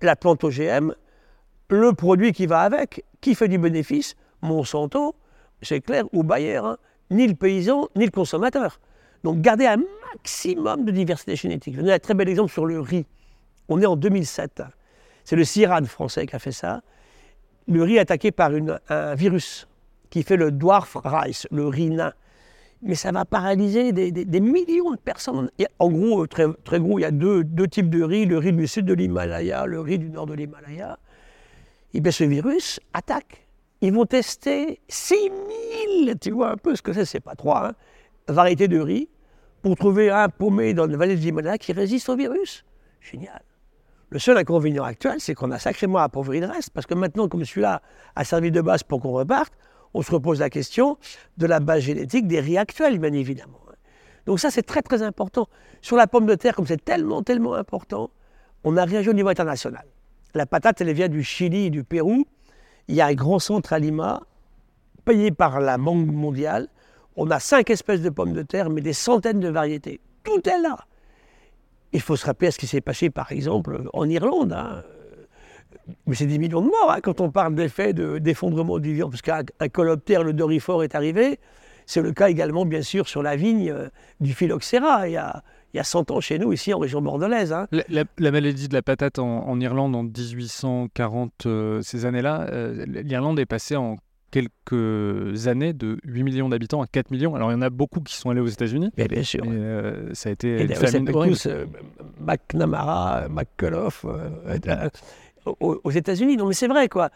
la 0.00 0.14
plante 0.14 0.44
OGM, 0.44 0.94
le 1.70 1.92
produit 1.92 2.30
qui 2.30 2.46
va 2.46 2.60
avec, 2.60 3.04
qui 3.20 3.34
fait 3.34 3.48
du 3.48 3.58
bénéfice? 3.58 4.14
Monsanto, 4.42 5.16
c'est 5.60 5.80
clair, 5.80 6.04
ou 6.12 6.22
Bayer, 6.22 6.58
hein. 6.58 6.78
ni 7.10 7.26
le 7.26 7.34
paysan, 7.34 7.88
ni 7.96 8.04
le 8.04 8.12
consommateur. 8.12 8.78
Donc 9.24 9.40
garder 9.40 9.66
un 9.66 9.82
maximum 10.14 10.84
de 10.84 10.92
diversité 10.92 11.36
génétique. 11.36 11.74
Je 11.74 11.78
vais 11.78 11.82
donner 11.82 11.94
un 11.94 11.98
très 11.98 12.14
bel 12.14 12.28
exemple 12.28 12.52
sur 12.52 12.66
le 12.66 12.80
riz. 12.80 13.06
On 13.68 13.80
est 13.80 13.86
en 13.86 13.96
2007. 13.96 14.62
C'est 15.24 15.36
le 15.36 15.44
CIRAD 15.44 15.86
français 15.86 16.26
qui 16.26 16.34
a 16.34 16.38
fait 16.38 16.52
ça. 16.52 16.82
Le 17.68 17.82
riz 17.82 17.96
est 17.96 18.00
attaqué 18.00 18.32
par 18.32 18.50
un 18.88 19.14
virus 19.14 19.68
qui 20.08 20.22
fait 20.22 20.36
le 20.36 20.50
dwarf 20.50 20.96
rice, 21.04 21.46
le 21.50 21.66
riz 21.68 21.90
nain. 21.90 22.12
Mais 22.82 22.94
ça 22.94 23.12
va 23.12 23.26
paralyser 23.26 23.92
des, 23.92 24.40
millions 24.40 24.90
de 24.90 24.96
personnes. 24.96 25.50
en 25.78 25.90
gros, 25.90 26.26
très, 26.26 26.46
gros, 26.80 26.98
il 26.98 27.02
y 27.02 27.04
a 27.04 27.10
deux, 27.10 27.44
types 27.70 27.90
de 27.90 28.02
riz, 28.02 28.24
le 28.24 28.38
riz 28.38 28.52
du 28.52 28.66
sud 28.66 28.86
de 28.86 28.94
l'Himalaya, 28.94 29.66
le 29.66 29.80
riz 29.80 29.98
du 29.98 30.08
nord 30.08 30.26
de 30.26 30.34
l'Himalaya. 30.34 30.98
Et 31.92 32.00
bien 32.00 32.10
ce 32.10 32.24
virus 32.24 32.80
attaque. 32.94 33.46
Ils 33.82 33.92
vont 33.92 34.06
tester 34.06 34.80
6000, 34.88 36.14
tu 36.20 36.30
vois 36.30 36.52
un 36.52 36.56
peu 36.56 36.74
ce 36.74 36.82
que 36.82 36.92
c'est, 36.92 37.04
c'est 37.04 37.20
pas 37.20 37.34
trois, 37.34 37.68
hein, 37.68 37.74
variétés 38.32 38.68
de 38.68 38.78
riz 38.78 39.08
pour 39.62 39.76
trouver 39.76 40.10
un 40.10 40.28
paumé 40.28 40.74
dans 40.74 40.86
la 40.86 40.96
vallée 40.96 41.16
de 41.16 41.20
l'Himalaya 41.20 41.58
qui 41.58 41.72
résiste 41.72 42.08
au 42.08 42.16
virus. 42.16 42.64
Génial. 43.00 43.42
Le 44.10 44.18
seul 44.18 44.36
inconvénient 44.36 44.84
actuel, 44.84 45.20
c'est 45.20 45.34
qu'on 45.34 45.50
a 45.50 45.58
sacrément 45.58 45.98
appauvri 45.98 46.40
le 46.40 46.46
reste, 46.46 46.70
parce 46.70 46.86
que 46.86 46.94
maintenant, 46.94 47.28
comme 47.28 47.44
celui-là 47.44 47.80
a 48.16 48.24
servi 48.24 48.50
de 48.50 48.60
base 48.60 48.82
pour 48.82 49.00
qu'on 49.00 49.12
reparte, 49.12 49.52
on 49.94 50.02
se 50.02 50.10
repose 50.10 50.40
la 50.40 50.50
question 50.50 50.98
de 51.36 51.46
la 51.46 51.60
base 51.60 51.82
génétique 51.82 52.26
des 52.26 52.40
riz 52.40 52.58
actuels, 52.58 52.98
bien 52.98 53.12
évidemment. 53.12 53.60
Donc 54.26 54.38
ça, 54.38 54.50
c'est 54.50 54.62
très 54.62 54.82
très 54.82 55.02
important. 55.02 55.48
Sur 55.80 55.96
la 55.96 56.06
pomme 56.06 56.26
de 56.26 56.34
terre, 56.34 56.54
comme 56.54 56.66
c'est 56.66 56.84
tellement, 56.84 57.22
tellement 57.22 57.54
important, 57.54 58.10
on 58.64 58.76
a 58.76 58.84
réagi 58.84 59.08
au 59.08 59.12
niveau 59.12 59.28
international. 59.28 59.84
La 60.34 60.46
patate, 60.46 60.80
elle 60.80 60.92
vient 60.92 61.08
du 61.08 61.24
Chili 61.24 61.70
du 61.70 61.84
Pérou. 61.84 62.24
Il 62.86 62.94
y 62.94 63.00
a 63.00 63.06
un 63.06 63.14
grand 63.14 63.38
centre 63.38 63.72
à 63.72 63.78
Lima, 63.78 64.22
payé 65.04 65.30
par 65.30 65.60
la 65.60 65.78
Banque 65.78 66.06
mondiale. 66.06 66.68
On 67.16 67.30
a 67.30 67.40
cinq 67.40 67.70
espèces 67.70 68.02
de 68.02 68.10
pommes 68.10 68.32
de 68.32 68.42
terre, 68.42 68.70
mais 68.70 68.80
des 68.80 68.92
centaines 68.92 69.40
de 69.40 69.48
variétés. 69.48 70.00
Tout 70.24 70.48
est 70.48 70.60
là. 70.60 70.86
Il 71.92 72.00
faut 72.00 72.16
se 72.16 72.26
rappeler 72.26 72.50
ce 72.50 72.58
qui 72.58 72.66
s'est 72.66 72.80
passé, 72.80 73.10
par 73.10 73.32
exemple, 73.32 73.82
en 73.92 74.08
Irlande. 74.08 74.52
Hein. 74.52 74.82
Mais 76.06 76.14
c'est 76.14 76.26
des 76.26 76.38
millions 76.38 76.60
de 76.60 76.66
morts 76.66 76.90
hein, 76.90 77.00
quand 77.02 77.20
on 77.20 77.30
parle 77.30 77.54
d'effet 77.54 77.92
d'effondrement 77.92 78.78
du 78.78 78.94
vivant, 78.94 79.10
parce 79.10 79.22
qu'un 79.22 79.68
coloptère, 79.72 80.22
le 80.22 80.32
dorifort, 80.32 80.84
est 80.84 80.94
arrivé. 80.94 81.40
C'est 81.86 82.02
le 82.02 82.12
cas 82.12 82.28
également, 82.28 82.64
bien 82.64 82.82
sûr, 82.82 83.08
sur 83.08 83.22
la 83.22 83.34
vigne 83.34 83.70
euh, 83.70 83.88
du 84.20 84.32
phylloxéra. 84.32 85.08
Il 85.08 85.12
y, 85.12 85.16
a, 85.16 85.42
il 85.74 85.78
y 85.78 85.80
a 85.80 85.84
100 85.84 86.10
ans 86.12 86.20
chez 86.20 86.38
nous, 86.38 86.52
ici 86.52 86.72
en 86.72 86.78
région 86.78 87.02
bordelaise. 87.02 87.52
Hein. 87.52 87.66
La, 87.88 88.30
maladie 88.30 88.68
de 88.68 88.74
la 88.74 88.82
patate 88.82 89.18
en, 89.18 89.58
Irlande 89.60 89.96
en 89.96 90.04
1840, 90.04 91.46
euh, 91.46 91.82
ces 91.82 92.06
années-là, 92.06 92.46
euh, 92.52 92.84
l'Irlande 92.86 93.40
est 93.40 93.46
passée 93.46 93.76
en 93.76 93.96
quelques 94.30 95.46
années 95.46 95.72
de 95.72 95.98
8 96.04 96.22
millions 96.22 96.48
d'habitants 96.48 96.82
à 96.82 96.86
4 96.86 97.10
millions. 97.10 97.34
Alors 97.34 97.50
il 97.50 97.54
y 97.54 97.56
en 97.56 97.62
a 97.62 97.70
beaucoup 97.70 98.00
qui 98.00 98.14
sont 98.14 98.30
allés 98.30 98.40
aux 98.40 98.46
États-Unis. 98.46 98.90
Bien, 98.96 99.22
sûr. 99.22 99.42
Euh, 99.46 100.10
ça 100.12 100.28
a 100.28 100.32
été 100.32 100.60
et 100.60 100.62
une 100.64 100.74
famine 100.74 101.06
tous 101.06 101.46
euh, 101.46 101.66
McNamara, 102.20 103.28
McCullough, 103.28 103.92
euh, 104.04 104.88
aux, 105.60 105.90
États-Unis. 105.90 106.36
Non 106.36 106.46
mais 106.46 106.54
c'est 106.54 106.68
vrai 106.68 106.88
quoi. 106.88 107.10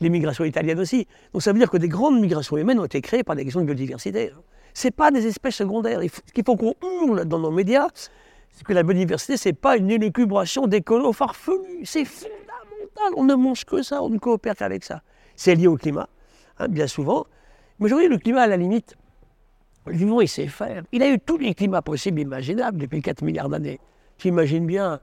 Les 0.00 0.08
migrations 0.08 0.44
italiennes 0.44 0.80
aussi. 0.80 1.06
Donc 1.32 1.42
ça 1.42 1.52
veut 1.52 1.58
dire 1.58 1.70
que 1.70 1.76
des 1.76 1.88
grandes 1.88 2.20
migrations 2.20 2.56
humaines 2.56 2.80
ont 2.80 2.86
été 2.86 3.00
créées 3.00 3.24
par 3.24 3.36
des 3.36 3.44
questions 3.44 3.60
de 3.60 3.66
biodiversité. 3.66 4.32
Hein. 4.34 4.40
Ce 4.72 4.88
n'est 4.88 4.92
pas 4.92 5.10
des 5.10 5.26
espèces 5.26 5.56
secondaires. 5.56 6.00
ce 6.02 6.32
qu'il 6.32 6.44
faut 6.44 6.56
qu'on 6.56 6.74
hurle 6.82 7.24
dans 7.26 7.38
nos 7.38 7.50
médias, 7.50 7.86
c'est 8.50 8.64
que 8.64 8.72
la 8.72 8.82
biodiversité, 8.82 9.36
ce 9.36 9.50
n'est 9.50 9.52
pas 9.52 9.76
une 9.76 9.90
élucubration 9.90 10.66
d'écolos 10.66 11.12
farfelus. 11.12 11.84
C'est 11.84 12.04
fondamental. 12.04 13.12
On 13.16 13.24
ne 13.24 13.34
mange 13.34 13.64
que 13.64 13.82
ça, 13.82 14.02
on 14.02 14.08
ne 14.08 14.18
coopère 14.18 14.56
qu'avec 14.56 14.82
ça. 14.82 15.02
C'est 15.36 15.54
lié 15.54 15.66
au 15.66 15.76
climat. 15.76 16.08
Hein, 16.58 16.68
bien 16.68 16.86
souvent. 16.86 17.26
Mais 17.78 17.86
aujourd'hui, 17.86 18.08
le 18.08 18.18
climat, 18.18 18.42
à 18.42 18.46
la 18.46 18.56
limite, 18.56 18.96
le 19.86 19.94
vivant, 19.94 20.20
il 20.20 20.28
sait 20.28 20.46
faire. 20.46 20.84
Il 20.92 21.02
a 21.02 21.10
eu 21.10 21.18
tous 21.18 21.38
les 21.38 21.54
climats 21.54 21.82
possibles, 21.82 22.20
imaginables, 22.20 22.78
depuis 22.78 23.02
4 23.02 23.22
milliards 23.22 23.48
d'années. 23.48 23.80
Tu 24.18 24.28
imagines 24.28 24.66
bien, 24.66 25.00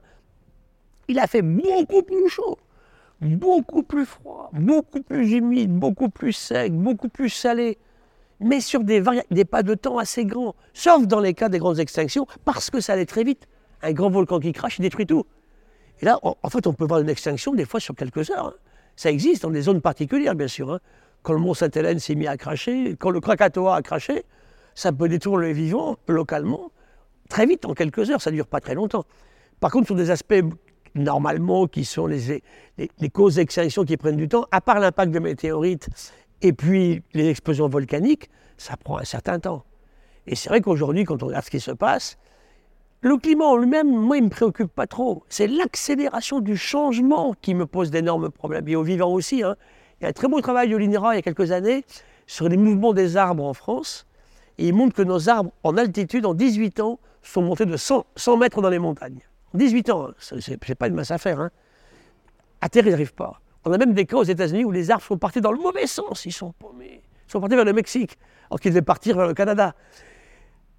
il 1.08 1.18
a 1.18 1.26
fait 1.26 1.42
beaucoup 1.42 2.02
plus 2.02 2.28
chaud, 2.28 2.58
beaucoup 3.20 3.82
plus 3.82 4.06
froid, 4.06 4.50
beaucoup 4.52 5.02
plus 5.02 5.32
humide, 5.32 5.72
beaucoup 5.72 6.08
plus 6.08 6.32
sec, 6.32 6.72
beaucoup 6.72 7.08
plus 7.08 7.28
salé, 7.28 7.78
mais 8.40 8.60
sur 8.60 8.82
des, 8.82 9.02
des 9.30 9.44
pas 9.44 9.62
de 9.62 9.74
temps 9.74 9.98
assez 9.98 10.24
grands, 10.24 10.54
sauf 10.72 11.06
dans 11.06 11.20
les 11.20 11.34
cas 11.34 11.48
des 11.48 11.58
grandes 11.58 11.78
extinctions, 11.78 12.26
parce 12.44 12.70
que 12.70 12.80
ça 12.80 12.94
allait 12.94 13.06
très 13.06 13.24
vite. 13.24 13.46
Un 13.82 13.92
grand 13.92 14.10
volcan 14.10 14.40
qui 14.40 14.52
crache, 14.52 14.78
il 14.78 14.82
détruit 14.82 15.06
tout. 15.06 15.24
Et 16.00 16.04
là, 16.04 16.18
en, 16.22 16.50
fait, 16.50 16.66
on 16.66 16.72
peut 16.72 16.84
voir 16.84 17.00
une 17.00 17.08
extinction 17.08 17.54
des 17.54 17.64
fois 17.64 17.78
sur 17.78 17.94
quelques 17.94 18.30
heures. 18.30 18.46
Hein. 18.46 18.54
Ça 18.96 19.10
existe 19.10 19.42
dans 19.42 19.50
des 19.50 19.62
zones 19.62 19.80
particulières, 19.80 20.34
bien 20.34 20.48
sûr. 20.48 20.72
Hein 20.72 20.80
quand 21.22 21.32
le 21.32 21.38
mont 21.38 21.54
Sainte-Hélène 21.54 21.98
s'est 21.98 22.14
mis 22.14 22.26
à 22.26 22.36
cracher, 22.36 22.96
quand 22.98 23.10
le 23.10 23.20
Krakatoa 23.20 23.76
a 23.76 23.82
craché, 23.82 24.24
ça 24.74 24.92
peut 24.92 25.08
détruire 25.08 25.36
le 25.36 25.52
vivant 25.52 25.96
localement 26.08 26.72
très 27.28 27.46
vite, 27.46 27.64
en 27.64 27.72
quelques 27.72 28.10
heures, 28.10 28.20
ça 28.20 28.30
ne 28.30 28.36
dure 28.36 28.46
pas 28.46 28.60
très 28.60 28.74
longtemps. 28.74 29.04
Par 29.58 29.70
contre, 29.70 29.86
sur 29.86 29.94
des 29.94 30.10
aspects 30.10 30.42
normalement 30.94 31.66
qui 31.66 31.86
sont 31.86 32.06
les, 32.06 32.42
les, 32.76 33.08
causes 33.08 33.36
d'extinction 33.36 33.84
qui 33.84 33.96
prennent 33.96 34.18
du 34.18 34.28
temps, 34.28 34.46
à 34.50 34.60
part 34.60 34.80
l'impact 34.80 35.12
de 35.12 35.18
météorites 35.18 35.88
et 36.42 36.52
puis 36.52 37.02
les 37.14 37.28
explosions 37.28 37.68
volcaniques, 37.68 38.28
ça 38.58 38.76
prend 38.76 38.98
un 38.98 39.04
certain 39.04 39.38
temps. 39.38 39.64
Et 40.26 40.34
c'est 40.34 40.50
vrai 40.50 40.60
qu'aujourd'hui, 40.60 41.04
quand 41.04 41.22
on 41.22 41.28
regarde 41.28 41.44
ce 41.44 41.50
qui 41.50 41.60
se 41.60 41.70
passe, 41.70 42.18
le 43.02 43.16
climat 43.16 43.46
en 43.46 43.56
lui-même, 43.56 43.88
moi, 43.88 44.16
il 44.16 44.20
ne 44.20 44.26
me 44.26 44.30
préoccupe 44.30 44.72
pas 44.72 44.86
trop. 44.86 45.24
C'est 45.28 45.48
l'accélération 45.48 46.38
du 46.38 46.56
changement 46.56 47.34
qui 47.42 47.54
me 47.54 47.66
pose 47.66 47.90
d'énormes 47.90 48.30
problèmes. 48.30 48.68
Et 48.68 48.76
aux 48.76 48.84
vivants 48.84 49.12
aussi. 49.12 49.42
Hein. 49.42 49.56
Il 50.00 50.04
y 50.04 50.06
a 50.06 50.10
un 50.10 50.12
très 50.12 50.28
beau 50.28 50.40
travail 50.40 50.68
de 50.68 50.76
l'INRA 50.76 51.14
il 51.14 51.16
y 51.16 51.18
a 51.18 51.22
quelques 51.22 51.50
années 51.50 51.84
sur 52.28 52.48
les 52.48 52.56
mouvements 52.56 52.92
des 52.92 53.16
arbres 53.16 53.44
en 53.44 53.54
France. 53.54 54.06
Et 54.58 54.68
il 54.68 54.74
montre 54.74 54.94
que 54.94 55.02
nos 55.02 55.28
arbres 55.28 55.50
en 55.64 55.76
altitude, 55.76 56.26
en 56.26 56.34
18 56.34 56.78
ans, 56.78 57.00
sont 57.22 57.42
montés 57.42 57.66
de 57.66 57.76
100, 57.76 58.06
mètres 58.38 58.62
dans 58.62 58.70
les 58.70 58.78
montagnes. 58.78 59.20
18 59.54 59.90
ans, 59.90 60.08
hein. 60.08 60.14
ce 60.18 60.36
n'est 60.50 60.74
pas 60.76 60.86
une 60.86 60.94
masse 60.94 61.10
à 61.10 61.18
faire. 61.18 61.40
Hein. 61.40 61.50
À 62.60 62.68
terre, 62.68 62.86
ils 62.86 62.90
n'arrivent 62.90 63.14
pas. 63.14 63.40
On 63.64 63.72
a 63.72 63.78
même 63.78 63.94
des 63.94 64.06
cas 64.06 64.16
aux 64.16 64.24
États-Unis 64.24 64.64
où 64.64 64.70
les 64.70 64.92
arbres 64.92 65.04
sont 65.04 65.18
partis 65.18 65.40
dans 65.40 65.52
le 65.52 65.58
mauvais 65.58 65.88
sens. 65.88 66.24
Ils 66.24 66.32
sont 66.32 66.52
paumés. 66.52 67.02
Ils 67.28 67.32
sont 67.32 67.40
partis 67.40 67.56
vers 67.56 67.64
le 67.64 67.72
Mexique, 67.72 68.16
alors 68.48 68.60
qu'ils 68.60 68.70
devaient 68.70 68.82
partir 68.82 69.16
vers 69.16 69.26
le 69.26 69.34
Canada. 69.34 69.74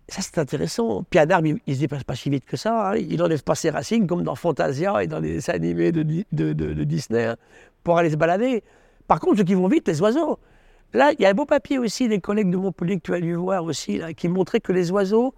Ça, 0.09 0.21
c'est 0.21 0.37
intéressant. 0.37 1.03
Puis 1.09 1.19
un 1.19 1.29
arbre, 1.29 1.47
il 1.47 1.59
ne 1.65 1.73
se 1.73 1.79
déplace 1.79 2.03
pas 2.03 2.15
si 2.15 2.29
vite 2.29 2.45
que 2.45 2.57
ça. 2.57 2.91
Hein. 2.91 2.97
Il 2.97 3.17
n'enlève 3.17 3.43
pas 3.43 3.55
ses 3.55 3.69
racines, 3.69 4.05
comme 4.05 4.23
dans 4.23 4.35
Fantasia 4.35 5.01
et 5.03 5.07
dans 5.07 5.19
les 5.19 5.35
dessins 5.35 5.53
animés 5.53 5.91
de, 5.91 6.83
Disney, 6.83 7.33
pour 7.83 7.97
aller 7.97 8.09
se 8.09 8.17
balader. 8.17 8.63
Par 9.07 9.19
contre, 9.19 9.37
ceux 9.37 9.43
qui 9.43 9.53
vont 9.53 9.67
vite, 9.67 9.87
les 9.87 10.01
oiseaux. 10.01 10.39
Là, 10.93 11.11
il 11.13 11.21
y 11.21 11.25
a 11.25 11.29
un 11.29 11.33
beau 11.33 11.45
papier 11.45 11.79
aussi 11.79 12.07
des 12.07 12.19
collègues 12.19 12.51
de 12.51 12.57
Montpellier 12.57 12.97
que 12.97 13.01
tu 13.01 13.13
as 13.13 13.19
dû 13.19 13.33
voir 13.33 13.63
aussi, 13.63 13.99
qui 14.15 14.27
montrait 14.27 14.59
que 14.59 14.71
les 14.71 14.91
oiseaux, 14.91 15.33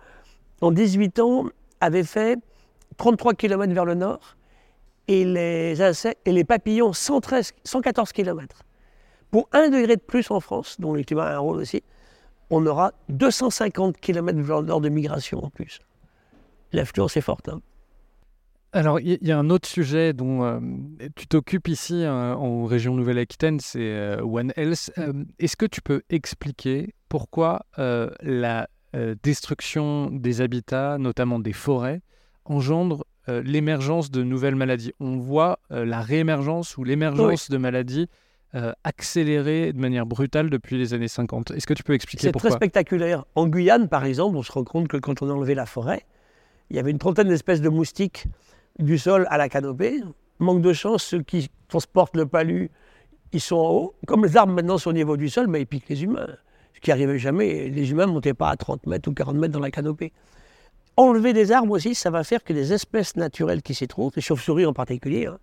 en 0.62 0.72
18 0.72 1.20
ans, 1.20 1.46
avaient 1.80 2.04
fait 2.04 2.40
33 2.98 3.36
km 3.36 3.74
vers 3.74 3.86
le 3.86 3.94
nord 3.94 4.36
et 5.08 5.24
les, 5.24 5.82
insectes, 5.82 6.20
et 6.26 6.32
les 6.32 6.44
papillons 6.44 6.92
113, 6.92 7.54
114 7.64 8.12
km. 8.12 8.64
Pour 9.32 9.48
un 9.54 9.70
degré 9.70 9.96
de 9.96 10.02
plus 10.02 10.30
en 10.32 10.40
France, 10.40 10.80
dont 10.80 10.94
le 10.94 11.04
climat 11.04 11.28
a 11.28 11.36
un 11.36 11.40
rôle 11.40 11.58
aussi, 11.58 11.84
on 12.50 12.66
aura 12.66 12.94
250 13.10 13.98
km 14.00 14.40
vers 14.40 14.62
le 14.62 14.68
nord 14.68 14.82
de 14.82 14.90
migration 14.90 15.44
en 15.44 15.50
plus. 15.50 15.80
L'influence 16.74 17.18
est 17.18 17.22
forte. 17.22 17.50
Hein. 17.50 17.62
Alors, 18.76 19.00
il 19.00 19.18
y, 19.22 19.32
a 19.32 19.40
un 19.40 19.50
autre 19.50 19.70
sujet 19.70 20.12
dont 20.12 20.44
euh, 20.44 20.60
tu 21.16 21.28
t'occupes 21.28 21.70
ici 21.70 22.04
euh, 22.04 22.36
en 22.36 22.66
région 22.66 22.94
Nouvelle-Aquitaine, 22.94 23.62
c'est 23.62 23.80
euh, 23.80 24.22
One 24.22 24.52
Health. 24.58 24.92
Est-ce 25.40 25.56
que 25.56 25.66
tu 25.66 25.82
peux 25.82 26.02
expliquer 26.10 26.94
pourquoi 27.08 27.66
la 27.78 28.68
destruction 29.24 30.10
des 30.12 30.42
habitats, 30.42 30.98
notamment 30.98 31.40
des 31.40 31.54
forêts, 31.54 32.02
engendre 32.44 33.06
l'émergence 33.28 34.12
de 34.12 34.24
nouvelles 34.24 34.56
maladies? 34.56 34.92
On 35.00 35.18
voit 35.18 35.60
la 35.70 36.02
réémergence 36.02 36.78
ou 36.78 36.84
l'émergence 36.84 37.50
de 37.50 37.58
maladies 37.58 38.10
accélérées 38.84 39.74
de 39.74 39.80
manière 39.80 40.06
brutale 40.06 40.50
depuis 40.50 40.78
les 40.78 40.94
années 40.94 41.08
50. 41.08 41.52
Est-ce 41.52 41.68
que 41.68 41.74
tu 41.74 41.84
peux 41.84 41.94
expliquer 41.94 42.32
pourquoi 42.32 42.50
C'est 42.50 42.56
très 42.56 42.66
spectaculaire. 42.66 43.26
En 43.36 43.48
Guyane, 43.48 43.90
par 43.90 44.06
exemple, 44.06 44.38
on 44.38 44.44
se 44.44 44.52
rend 44.52 44.64
compte 44.64 44.88
que 44.88 44.98
quand 44.98 45.22
on 45.22 45.30
a 45.30 45.34
enlevé 45.34 45.56
la 45.56 45.66
forêt, 45.66 46.06
il 46.70 46.76
y 46.76 46.80
avait 46.80 46.92
une 46.92 46.98
trentaine 46.98 47.28
d'espèces 47.28 47.62
de 47.62 47.70
moustiques 47.70 48.28
du 48.80 48.98
sol 48.98 49.28
à 49.30 49.38
la 49.38 49.50
canopée. 49.50 50.02
Manque 50.40 50.62
de 50.62 50.74
chance, 50.74 51.04
ceux 51.04 51.22
qui 51.22 51.50
transportent 51.68 52.18
le 52.18 52.26
palu, 52.26 52.70
ils 53.32 53.42
sont 53.42 53.58
en 53.58 53.70
haut. 53.72 53.96
Comme 54.08 54.26
les 54.26 54.38
arbres 54.38 54.54
maintenant 54.54 54.78
sont 54.78 54.90
au 54.90 54.94
niveau 54.94 55.18
du 55.18 55.30
sol, 55.30 55.48
mais 55.48 55.62
ils 55.62 55.68
piquent 55.68 55.90
les 55.90 56.04
humains. 56.04 56.28
Ce 56.74 56.80
qui 56.80 56.90
n'arrivait 56.90 57.20
jamais. 57.20 57.70
Les 57.70 57.92
humains 57.92 58.06
ne 58.08 58.12
montaient 58.12 58.34
pas 58.34 58.50
à 58.50 58.58
30 58.58 58.88
mètres 58.88 59.10
ou 59.10 59.14
40 59.14 59.36
mètres 59.36 59.54
dans 59.54 59.60
la 59.60 59.72
canopée. 59.72 60.12
Enlever 60.98 61.34
des 61.34 61.52
arbres 61.52 61.74
aussi, 61.74 61.94
ça 61.94 62.10
va 62.10 62.24
faire 62.24 62.44
que 62.44 62.54
les 62.54 62.74
espèces 62.74 63.16
naturelles 63.18 63.62
qui 63.62 63.74
s'y 63.74 63.88
trouvent, 63.88 64.14
les 64.16 64.22
chauves-souris 64.22 64.66
en 64.66 64.74
particulier, 64.74 65.26
hein, 65.26 65.38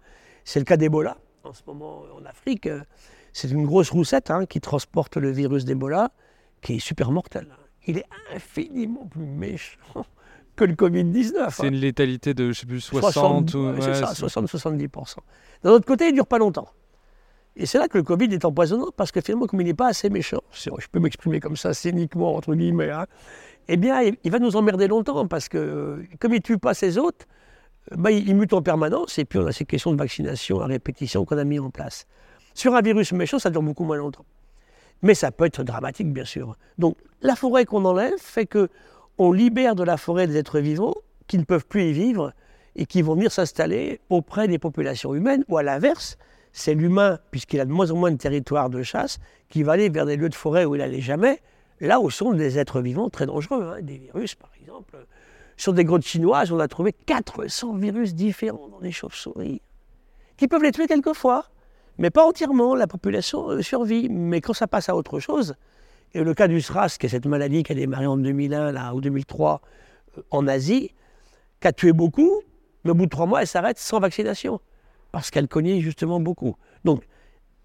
c'est 0.45 0.59
le 0.59 0.65
cas 0.65 0.79
d'Ebola 0.79 1.19
en 1.45 1.53
ce 1.53 1.63
moment 1.67 2.05
en 2.17 2.25
Afrique. 2.25 2.67
Euh, 2.67 2.81
c'est 3.33 3.51
une 3.51 3.65
grosse 3.65 3.91
roussette 3.91 4.31
hein, 4.31 4.47
qui 4.47 4.61
transporte 4.61 5.17
le 5.17 5.31
virus 5.31 5.65
d'Ebola, 5.65 6.11
qui 6.61 6.75
est 6.75 6.79
super 6.79 7.11
mortel. 7.11 7.47
Il 7.87 7.99
est 7.99 8.07
infiniment 8.35 9.07
plus 9.07 9.25
méchant 9.25 9.79
que 10.57 10.65
le 10.65 10.75
Covid-19. 10.75 11.51
C'est 11.51 11.69
une 11.69 11.77
létalité 11.77 12.35
de, 12.35 12.53
je 12.53 12.61
sais 12.61 12.67
plus, 12.67 12.81
60, 12.81 13.55
60-70%. 13.55 15.17
D'un 15.63 15.71
autre 15.71 15.87
côté, 15.87 16.07
il 16.07 16.11
ne 16.11 16.17
dure 16.17 16.27
pas 16.27 16.39
longtemps. 16.39 16.69
Et 17.55 17.67
c'est 17.67 17.79
là 17.79 17.89
que 17.89 17.99
le 17.99 18.05
Covid 18.05 18.33
est 18.33 18.45
empoisonnant, 18.45 18.91
parce 18.97 19.13
que 19.13 19.21
finalement, 19.21 19.47
comme 19.47 19.61
il 19.61 19.67
n'est 19.67 19.75
pas 19.75 19.89
assez 19.89 20.09
méchant, 20.09 20.41
je 20.53 20.71
peux 20.91 21.01
m'exprimer 21.01 21.39
comme 21.39 21.57
ça 21.57 21.75
cyniquement, 21.75 22.35
entre 22.35 22.55
guillemets, 22.55 22.91
hein, 22.91 23.07
eh 23.69 23.77
bien, 23.77 24.01
il 24.25 24.31
va 24.31 24.39
nous 24.39 24.57
emmerder 24.57 24.89
longtemps, 24.89 25.27
parce 25.27 25.49
que 25.49 26.03
comme 26.19 26.33
il 26.33 26.37
ne 26.37 26.43
tue 26.43 26.57
pas 26.59 26.73
ses 26.73 26.97
hôtes, 26.97 27.27
bah, 27.91 28.11
il 28.11 28.35
mute 28.37 28.53
en 28.53 28.63
permanence, 28.63 29.19
et 29.19 29.25
puis 29.25 29.39
on 29.39 29.47
a 29.47 29.53
ces 29.53 29.65
questions 29.65 29.93
de 29.93 29.99
vaccination 29.99 30.61
à 30.61 30.67
répétition 30.67 31.25
qu'on 31.25 31.39
a 31.39 31.45
mis 31.45 31.59
en 31.59 31.71
place. 31.71 32.07
Sur 32.55 32.75
un 32.75 32.83
virus 32.83 33.13
méchant, 33.13 33.39
ça 33.39 33.51
dure 33.51 33.63
beaucoup 33.63 33.85
moins 33.85 33.97
longtemps. 33.97 34.25
Mais 35.03 35.15
ça 35.15 35.33
peut 35.33 35.47
être 35.47 35.65
dramatique, 35.65 36.13
bien 36.13 36.25
sûr. 36.25 36.57
Donc 36.79 36.97
la 37.23 37.35
forêt 37.35 37.65
qu'on 37.65 37.85
enlève 37.85 38.19
fait 38.19 38.47
que 38.47 38.69
on 39.19 39.33
libère 39.33 39.75
de 39.75 39.83
la 39.83 39.97
forêt 39.97 40.27
des 40.27 40.37
êtres 40.37 40.61
vivants 40.61 40.95
qui 41.27 41.39
ne 41.39 41.45
peuvent 41.45 41.67
plus 41.67 41.91
y 41.91 41.93
vivre 41.93 42.33
et 42.77 42.87
qui 42.87 43.03
vont 43.03 43.15
venir 43.15 43.31
s'installer 43.31 44.01
auprès 44.09 44.49
des 44.49 44.59
populations 44.59 45.15
humaines, 45.15 45.45
ou 45.49 45.59
à 45.59 45.63
l'inverse, 45.63 46.17
c'est 46.53 46.75
l'humain, 46.75 47.19
puisqu'il 47.31 47.61
a 47.61 47.65
de 47.65 47.73
moins 47.73 47.91
en 47.91 47.97
moins 47.97 48.11
de 48.11 48.17
territoire 48.17 48.71
de 48.71 48.83
chasse, 48.83 49.19
qui 49.49 49.63
va 49.63 49.73
aller 49.73 49.89
vers 49.89 50.07
des 50.07 50.17
lieux 50.17 50.29
de 50.29 50.35
forêt 50.35 50.65
où 50.65 50.75
il 50.75 50.79
n'allait 50.79 51.01
jamais, 51.01 51.41
là 51.81 52.01
où 52.01 52.11
sont 52.11 52.33
des 52.33 52.59
êtres 52.59 52.81
vivants 52.81 53.11
très 53.11 53.27
dangereux, 53.27 53.75
hein, 53.77 53.83
des 53.83 53.99
virus 53.99 54.35
par 54.35 54.51
exemple. 54.61 54.97
Sur 55.63 55.73
des 55.73 55.85
grottes 55.85 56.05
chinoises, 56.05 56.51
on 56.51 56.59
a 56.59 56.67
trouvé 56.67 56.93
400 56.93 57.75
virus 57.75 58.17
différents 58.17 58.67
dans 58.67 58.81
des 58.81 58.91
chauves-souris, 58.91 59.63
qui 60.37 60.49
peuvent 60.49 60.65
les 60.65 60.73
tuer 60.73 60.89
quelquefois, 60.89 61.45
mais 61.99 62.11
pas 62.11 62.27
entièrement, 62.27 62.75
la 62.75 62.89
population 62.89 63.49
euh, 63.49 63.63
survit. 63.63 64.09
Mais 64.09 64.41
quand 64.41 64.55
ça 64.55 64.67
passe 64.67 64.89
à 64.89 64.97
autre 64.97 65.21
chose, 65.21 65.55
et 66.15 66.25
le 66.25 66.35
cas 66.35 66.49
du 66.49 66.61
SRAS, 66.61 66.97
qui 66.99 67.07
est 67.07 67.11
cette 67.11 67.27
maladie 67.27 67.63
qui 67.63 67.71
a 67.71 67.75
démarré 67.77 68.07
en 68.07 68.17
2001 68.17 68.73
là, 68.73 68.93
ou 68.93 69.01
2003 69.01 69.61
euh, 70.19 70.23
en 70.33 70.49
Asie, 70.49 70.91
qui 71.61 71.69
a 71.69 71.73
tué 71.73 71.93
beaucoup, 71.93 72.43
mais 72.83 72.91
au 72.91 72.95
bout 72.95 73.05
de 73.05 73.11
trois 73.11 73.27
mois, 73.27 73.43
elle 73.43 73.47
s'arrête 73.47 73.79
sans 73.79 74.01
vaccination, 74.01 74.61
parce 75.13 75.31
qu'elle 75.31 75.47
cognait 75.47 75.79
justement 75.79 76.19
beaucoup. 76.19 76.57
Donc, 76.85 77.07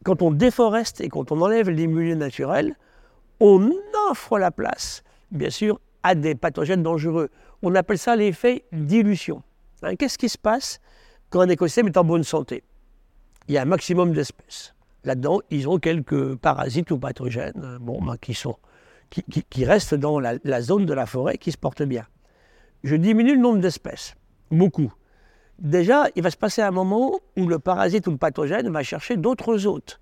quand 0.04 0.22
on 0.22 0.30
déforeste 0.30 1.02
et 1.02 1.10
quand 1.10 1.32
on 1.32 1.42
enlève 1.42 1.72
les 1.72 1.88
milieux 1.88 2.14
naturels, 2.14 2.76
on 3.40 3.72
offre 4.12 4.38
la 4.38 4.52
place, 4.52 5.02
bien 5.32 5.50
sûr, 5.50 5.80
à 6.04 6.16
des 6.16 6.36
pathogènes 6.36 6.84
dangereux. 6.84 7.32
On 7.64 7.74
appelle 7.76 7.98
ça 7.98 8.16
l'effet 8.16 8.66
dilution. 8.72 9.44
Hein, 9.82 9.96
qu'est-ce 9.96 10.18
qui 10.18 10.30
se 10.30 10.38
passe 10.38 10.80
quand 11.30 11.42
un 11.42 11.50
écosystème 11.50 11.88
est 11.88 11.98
en 11.98 12.04
bonne 12.04 12.24
santé? 12.24 12.64
Il 13.48 13.56
y 13.56 13.58
a 13.58 13.62
un 13.62 13.66
maximum 13.66 14.14
d'espèces. 14.14 14.74
Là-dedans, 15.04 15.40
ils 15.50 15.68
ont 15.68 15.80
quelques 15.80 16.36
parasites 16.36 16.92
ou 16.92 17.00
pathogènes 17.00 17.54
euh, 17.64 17.80
ben, 17.80 18.18
qui, 19.50 19.66
restent 19.66 19.96
dans 19.96 20.20
la, 20.20 20.34
la 20.44 20.62
zone 20.62 20.86
de 20.86 20.94
la 20.94 21.06
forêt 21.06 21.38
qui 21.38 21.52
se 21.52 21.58
portent 21.58 21.84
bien. 21.84 22.06
Je 22.84 22.96
diminue 22.96 23.36
le 23.36 23.42
nombre 23.42 23.60
d'espèces, 23.60 24.16
beaucoup. 24.52 24.94
Déjà, 25.60 26.08
il 26.16 26.24
va 26.24 26.30
se 26.30 26.38
passer 26.38 26.62
un 26.62 26.72
moment 26.72 27.20
où 27.36 27.48
le 27.48 27.58
parasite 27.58 28.06
ou 28.08 28.12
le 28.12 28.18
pathogène 28.18 28.70
va 28.70 28.84
chercher 28.84 29.18
d'autres 29.18 29.66
hôtes, 29.66 30.00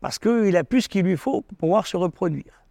parce 0.00 0.18
qu'il 0.18 0.56
a 0.56 0.64
plus 0.64 0.82
ce 0.82 0.88
qu'il 0.88 1.04
lui 1.04 1.16
faut 1.16 1.42
pour 1.42 1.58
pouvoir 1.58 1.86
se 1.86 1.96
reproduire. 1.96 2.64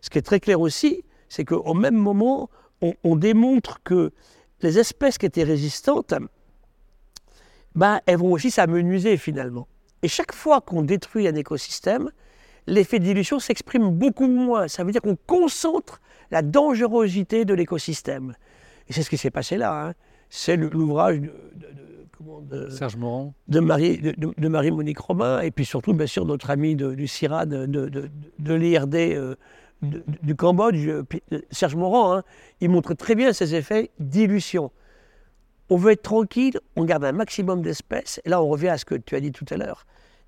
Ce 0.00 0.10
qui 0.10 0.18
est 0.18 0.22
très 0.22 0.40
clair 0.40 0.60
aussi, 0.60 1.04
c'est 1.28 1.44
qu'au 1.44 1.74
même 1.74 1.96
moment, 1.96 2.50
on, 2.80 3.16
démontre 3.16 3.82
que 3.82 4.12
les 4.60 4.78
espèces 4.78 5.18
qui 5.18 5.26
étaient 5.26 5.44
résistantes, 5.44 6.14
ben, 7.74 8.00
elles 8.06 8.18
vont 8.18 8.32
aussi 8.32 8.50
s'amenuiser 8.50 9.16
finalement. 9.16 9.68
Et 10.02 10.08
chaque 10.08 10.32
fois 10.32 10.60
qu'on 10.60 10.82
détruit 10.82 11.26
un 11.26 11.34
écosystème, 11.34 12.10
l'effet 12.66 12.98
de 12.98 13.04
dilution 13.04 13.38
s'exprime 13.38 13.90
beaucoup 13.90 14.28
moins. 14.28 14.68
Ça 14.68 14.84
veut 14.84 14.92
dire 14.92 15.02
qu'on 15.02 15.16
concentre 15.16 16.00
la 16.30 16.42
dangerosité 16.42 17.44
de 17.44 17.54
l'écosystème. 17.54 18.34
Et 18.88 18.92
c'est 18.92 19.02
ce 19.02 19.10
qui 19.10 19.16
s'est 19.16 19.30
passé 19.30 19.56
là. 19.56 19.88
Hein. 19.88 19.94
C'est 20.30 20.56
l'ouvrage 20.56 21.20
de, 21.20 21.30
de, 22.42 22.70
Serge 22.70 22.96
Morand. 22.96 23.34
De 23.48 23.60
Marie, 23.60 23.98
de, 23.98 24.48
Marie-Monique 24.48 24.98
Romain, 24.98 25.40
et 25.40 25.50
puis 25.50 25.64
surtout, 25.64 25.94
bien 25.94 26.06
sûr, 26.06 26.24
notre 26.24 26.50
ami 26.50 26.76
du 26.76 27.06
CIRAD, 27.06 27.48
de, 27.48 28.54
l'IRD 28.54 28.94
euh, 28.94 29.34
du 29.82 30.34
Cambodge, 30.34 30.86
euh, 30.86 31.04
Serge 31.50 31.76
Morand, 31.76 32.16
hein, 32.16 32.22
il 32.60 32.70
montre 32.70 32.94
très 32.94 33.14
bien 33.14 33.32
ces 33.32 33.54
effets 33.54 33.90
dilution. 33.98 34.70
On 35.70 35.76
veut 35.76 35.92
être 35.92 36.02
tranquille, 36.02 36.58
on 36.76 36.84
garde 36.84 37.04
un 37.04 37.12
maximum 37.12 37.62
d'espèces, 37.62 38.20
et 38.24 38.30
là 38.30 38.42
on 38.42 38.48
revient 38.48 38.68
à 38.68 38.78
ce 38.78 38.84
que 38.84 38.94
tu 38.94 39.14
as 39.14 39.20
dit 39.20 39.32
tout 39.32 39.44
à 39.50 39.56
l'heure. 39.56 39.86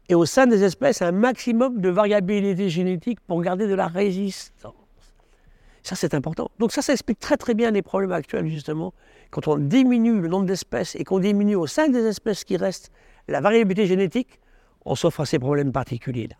Et 0.09 0.15
au 0.15 0.27
sein 0.27 0.47
des 0.47 0.65
espèces, 0.65 1.03
un 1.03 1.13
maximum 1.13 1.81
de 1.81 1.89
variabilité 1.89 2.69
génétique 2.69 3.21
pour 3.21 3.41
garder 3.43 3.67
de 3.67 3.75
la 3.75 3.87
résistance. 3.87 4.75
Ça, 5.83 5.97
c'est 5.97 6.15
important. 6.15 6.51
Donc 6.59 6.73
ça, 6.73 6.83
ça 6.83 6.93
explique 6.93 7.21
très 7.21 7.37
très 7.37 7.55
bien 7.55 7.71
les 7.71 7.83
problèmes 7.83 8.13
actuels, 8.13 8.49
justement. 8.49 8.93
Quand 9.31 9.49
on 9.49 9.57
diminue 9.57 10.21
le 10.21 10.29
nombre 10.29 10.47
d'espèces 10.47 10.95
et 10.97 11.05
qu'on 11.05 11.21
diminue 11.21 11.55
au 11.55 11.67
sein 11.67 11.89
des 11.89 12.05
espèces 12.05 12.45
qui 12.45 12.57
restent 12.57 12.91
la 13.29 13.41
variabilité 13.41 13.87
génétique, 13.87 14.41
on 14.85 14.95
s'offre 14.95 15.21
à 15.21 15.27
ces 15.27 15.39
problèmes 15.39 15.73
particuliers-là. 15.73 16.37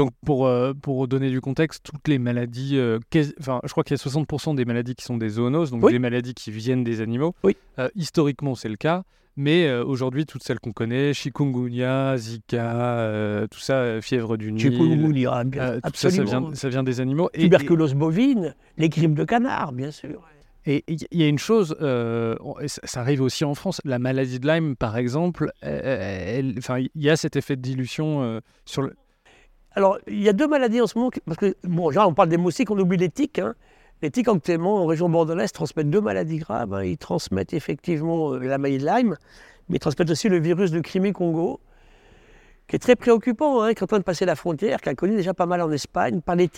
Donc, 0.00 0.12
pour, 0.24 0.46
euh, 0.46 0.72
pour 0.72 1.06
donner 1.08 1.28
du 1.28 1.42
contexte, 1.42 1.84
toutes 1.84 2.08
les 2.08 2.18
maladies, 2.18 2.78
euh, 2.78 3.00
enfin, 3.38 3.60
je 3.64 3.70
crois 3.70 3.84
qu'il 3.84 3.94
y 3.94 4.00
a 4.00 4.02
60% 4.02 4.54
des 4.54 4.64
maladies 4.64 4.94
qui 4.94 5.04
sont 5.04 5.18
des 5.18 5.28
zoonoses, 5.28 5.72
donc 5.72 5.90
des 5.90 5.98
maladies 5.98 6.32
qui 6.32 6.50
viennent 6.50 6.82
des 6.82 7.02
animaux. 7.02 7.34
Oui. 7.44 7.54
Euh, 7.78 7.90
historiquement, 7.96 8.54
c'est 8.54 8.70
le 8.70 8.76
cas. 8.76 9.02
Mais 9.36 9.70
aujourd'hui, 9.70 10.24
toutes 10.24 10.42
celles 10.42 10.58
qu'on 10.58 10.72
connaît, 10.72 11.12
chikungunya, 11.12 12.16
Zika, 12.16 13.46
tout 13.50 13.60
ça, 13.60 14.00
fièvre 14.00 14.38
du 14.38 14.52
Nil. 14.52 14.72
Chikungunya, 14.72 15.44
bien, 15.44 15.80
tout 15.80 15.90
ça, 15.92 16.10
ça 16.10 16.24
vient, 16.24 16.54
ça 16.54 16.70
vient, 16.70 16.82
des 16.82 17.02
animaux. 17.02 17.28
Tuberculose 17.34 17.92
bovine, 17.92 18.54
les 18.78 18.88
grippes 18.88 19.14
de 19.14 19.24
canard, 19.24 19.72
bien 19.72 19.90
sûr. 19.90 20.22
Et 20.64 20.82
il 20.88 21.06
y 21.12 21.22
a 21.24 21.28
une 21.28 21.38
chose, 21.38 21.76
ça 22.68 23.00
arrive 23.00 23.20
aussi 23.20 23.44
en 23.44 23.54
France, 23.54 23.82
la 23.84 23.98
maladie 23.98 24.40
de 24.40 24.48
Lyme, 24.48 24.76
par 24.76 24.96
exemple, 24.96 25.52
il 25.62 26.90
y 26.94 27.10
a 27.10 27.16
cet 27.16 27.36
effet 27.36 27.56
de 27.56 27.62
dilution 27.62 28.40
sur 28.64 28.80
le 28.80 28.94
alors, 29.72 29.98
il 30.08 30.20
y 30.20 30.28
a 30.28 30.32
deux 30.32 30.48
maladies 30.48 30.80
en 30.80 30.86
ce 30.86 30.98
moment, 30.98 31.10
parce 31.26 31.38
que, 31.38 31.54
bon, 31.62 31.92
on 31.96 32.14
parle 32.14 32.28
des 32.28 32.36
moustiques, 32.36 32.70
on 32.70 32.78
oublie 32.78 32.96
les 32.96 33.08
tiques. 33.08 33.38
Hein. 33.38 33.54
Les 34.02 34.10
tiques, 34.10 34.28
en 34.28 34.86
région 34.86 35.08
bordelaise, 35.08 35.52
transmettent 35.52 35.90
deux 35.90 36.00
maladies 36.00 36.38
graves. 36.38 36.74
Hein. 36.74 36.84
Ils 36.84 36.98
transmettent 36.98 37.52
effectivement 37.52 38.32
euh, 38.32 38.38
la 38.38 38.58
maladie 38.58 38.78
de 38.78 38.86
Lyme, 38.86 39.16
mais 39.68 39.76
ils 39.76 39.80
transmettent 39.80 40.10
aussi 40.10 40.28
le 40.28 40.40
virus 40.40 40.72
de 40.72 40.80
Crimée-Congo, 40.80 41.60
qui 42.66 42.76
est 42.76 42.80
très 42.80 42.96
préoccupant, 42.96 43.62
hein, 43.62 43.74
qui 43.74 43.80
est 43.80 43.84
en 43.84 43.86
train 43.86 43.98
de 43.98 44.04
passer 44.04 44.24
la 44.24 44.34
frontière, 44.34 44.80
qui 44.80 44.88
a 44.88 44.94
connu 44.94 45.14
déjà 45.14 45.34
pas 45.34 45.46
mal 45.46 45.60
en 45.60 45.70
Espagne, 45.70 46.20
par 46.20 46.34
les. 46.34 46.50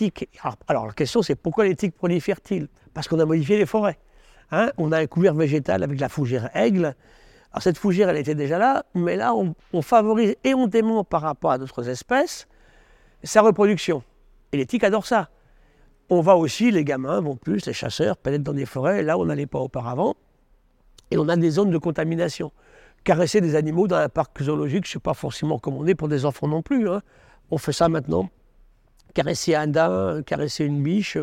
Alors, 0.67 0.87
la 0.87 0.93
question, 0.93 1.21
c'est 1.21 1.35
pourquoi 1.35 1.65
les 1.65 1.75
tiques 1.75 1.95
prolifèrent-ils? 1.95 2.67
Parce 2.95 3.07
qu'on 3.07 3.19
a 3.19 3.25
modifié 3.25 3.57
les 3.57 3.65
forêts. 3.65 3.99
Hein. 4.51 4.71
on 4.77 4.91
a 4.91 4.99
un 4.99 5.07
couvert 5.07 5.33
végétal 5.33 5.83
avec 5.83 5.99
la 5.99 6.09
fougère 6.09 6.55
aigle. 6.55 6.95
Alors, 7.51 7.61
cette 7.61 7.77
fougère, 7.77 8.09
elle 8.09 8.17
était 8.17 8.35
déjà 8.35 8.57
là, 8.57 8.85
mais 8.95 9.15
là, 9.15 9.35
on, 9.35 9.53
on 9.71 9.81
favorise 9.83 10.35
éhontément 10.43 11.03
par 11.03 11.21
rapport 11.21 11.51
à 11.51 11.57
d'autres 11.59 11.89
espèces 11.89 12.47
sa 13.23 13.41
reproduction. 13.41 14.03
Et 14.51 14.57
les 14.57 14.65
tiques 14.65 14.83
adorent 14.83 15.05
ça. 15.05 15.29
On 16.09 16.21
va 16.21 16.35
aussi, 16.35 16.71
les 16.71 16.83
gamins 16.83 17.21
vont 17.21 17.35
plus, 17.35 17.65
les 17.65 17.73
chasseurs, 17.73 18.17
pénètrent 18.17 18.43
dans 18.43 18.53
des 18.53 18.65
forêts, 18.65 19.03
là 19.03 19.17
où 19.17 19.21
on 19.21 19.25
n'allait 19.25 19.47
pas 19.47 19.59
auparavant. 19.59 20.15
Et 21.11 21.17
on 21.17 21.27
a 21.29 21.35
des 21.35 21.51
zones 21.51 21.71
de 21.71 21.77
contamination. 21.77 22.51
Caresser 23.03 23.41
des 23.41 23.55
animaux 23.55 23.87
dans 23.87 23.97
un 23.97 24.09
parc 24.09 24.41
zoologique, 24.41 24.85
je 24.85 24.91
ne 24.91 24.93
sais 24.93 24.99
pas 24.99 25.13
forcément 25.13 25.59
comment 25.59 25.79
on 25.79 25.87
est 25.87 25.95
pour 25.95 26.07
des 26.07 26.25
enfants 26.25 26.47
non 26.47 26.61
plus. 26.61 26.89
Hein. 26.89 27.01
On 27.51 27.57
fait 27.57 27.73
ça 27.73 27.89
maintenant. 27.89 28.29
Caresser 29.13 29.55
un 29.55 29.67
daim, 29.67 30.21
caresser 30.25 30.65
une 30.65 30.81
biche. 30.81 31.17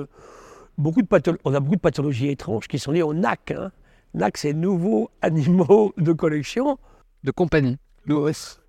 Beaucoup 0.79 1.03
de 1.03 1.09
on 1.45 1.55
a 1.55 1.61
beaucoup 1.61 1.77
de 1.77 1.81
pathologies 1.81 2.29
étranges 2.29 2.69
qui 2.69 2.79
sont 2.79 2.93
liées 2.93 3.03
au 3.03 3.15
NAC. 3.15 3.51
Hein. 3.53 3.71
NAC, 4.15 4.37
c'est 4.39 4.53
Nouveaux 4.53 5.11
Animaux 5.23 5.93
de 5.97 6.13
Collection. 6.13 6.79
De 7.25 7.31
compagnie. 7.31 7.79
L'OS. 8.07 8.60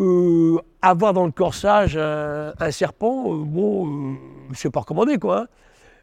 Euh, 0.00 0.58
avoir 0.82 1.12
dans 1.12 1.24
le 1.24 1.30
corsage 1.30 1.96
un, 1.96 2.70
serpent, 2.72 3.32
euh, 3.32 3.44
bon, 3.44 3.86
euh, 3.86 4.16
c'est 4.52 4.70
pas 4.70 4.80
recommandé 4.80 5.18
quoi. 5.18 5.46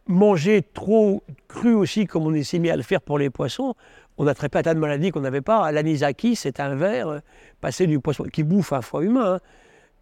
Manger 0.07 0.63
trop 0.73 1.23
cru 1.47 1.73
aussi, 1.73 2.05
comme 2.05 2.25
on 2.25 2.43
s'est 2.43 2.59
mis 2.59 2.69
à 2.69 2.77
le 2.77 2.83
faire 2.83 3.01
pour 3.01 3.19
les 3.19 3.29
poissons, 3.29 3.75
on 4.17 4.27
a 4.27 4.33
traité 4.33 4.59
un 4.59 4.61
tas 4.61 4.73
de 4.73 4.79
maladies 4.79 5.11
qu'on 5.11 5.19
n'avait 5.19 5.41
pas. 5.41 5.71
L'anisaki, 5.71 6.35
c'est 6.35 6.59
un 6.59 6.75
ver 6.75 7.21
passé 7.59 7.85
du 7.85 7.99
poisson 7.99 8.23
qui 8.23 8.43
bouffe 8.43 8.73
un 8.73 8.81
foie 8.81 9.03
humain. 9.03 9.35
Hein. 9.35 9.39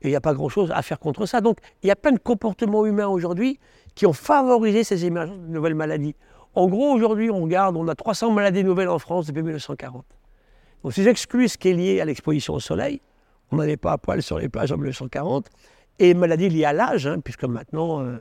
et 0.02 0.08
il 0.08 0.12
n'y 0.12 0.16
a 0.16 0.22
pas 0.22 0.34
grand-chose 0.34 0.72
à 0.72 0.82
faire 0.84 1.00
contre 1.00 1.26
ça. 1.26 1.42
Donc 1.42 1.58
il 1.84 1.88
y 1.88 1.92
a 1.92 1.96
plein 1.96 2.12
de 2.12 2.20
comportements 2.20 2.86
humains 2.86 3.08
aujourd'hui 3.08 3.60
qui 3.96 4.06
ont 4.06 4.14
favorisé 4.14 4.84
ces 4.84 5.06
émergences 5.06 5.40
de 5.40 5.52
nouvelles 5.52 5.76
maladies. 5.76 6.16
En 6.54 6.68
gros, 6.68 6.92
aujourd'hui, 6.92 7.30
on 7.30 7.44
regarde, 7.44 7.76
on 7.76 7.88
a 7.88 7.96
300 7.96 8.32
maladies 8.32 8.64
nouvelles 8.64 8.90
en 8.90 9.00
France 9.00 9.28
depuis 9.28 9.42
1940. 9.42 10.06
Donc 10.84 10.94
si 10.94 11.04
j'exclus 11.04 11.50
ce 11.50 11.58
qui 11.58 11.70
est 11.70 11.74
lié 11.74 12.02
à 12.02 12.06
l'exposition 12.06 12.54
au 12.54 12.60
soleil, 12.60 13.02
on 13.52 13.58
n'allait 13.58 13.78
pas 13.78 13.94
à 13.94 13.98
poil 13.98 14.22
sur 14.22 14.40
les 14.40 14.50
plages 14.50 14.72
en 14.72 14.78
1940. 14.78 15.50
Et 16.00 16.14
maladie 16.14 16.50
liée 16.50 16.66
à 16.66 16.74
l'âge, 16.74 17.08
hein, 17.08 17.20
puisque 17.20 17.44
maintenant, 17.44 18.02
euh, 18.02 18.18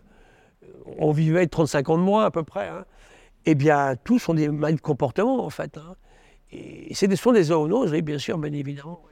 on 0.98 1.12
vivait 1.12 1.46
35 1.46 1.90
ans 1.90 1.98
de 1.98 2.02
moins 2.02 2.24
à 2.24 2.30
peu 2.30 2.42
près. 2.42 2.68
Hein. 2.68 2.84
Eh 3.46 3.54
bien, 3.54 3.94
tous 4.02 4.18
sont 4.18 4.34
des 4.34 4.48
maladies 4.48 4.80
de 4.82 5.22
en 5.22 5.50
fait. 5.50 5.78
Hein. 5.78 5.94
Et 6.50 6.94
des, 7.06 7.16
sont 7.16 7.32
des 7.32 7.44
zoonoses, 7.44 7.92
oui, 7.92 8.02
bien 8.02 8.18
sûr, 8.18 8.38
bien 8.38 8.52
évidemment. 8.52 9.02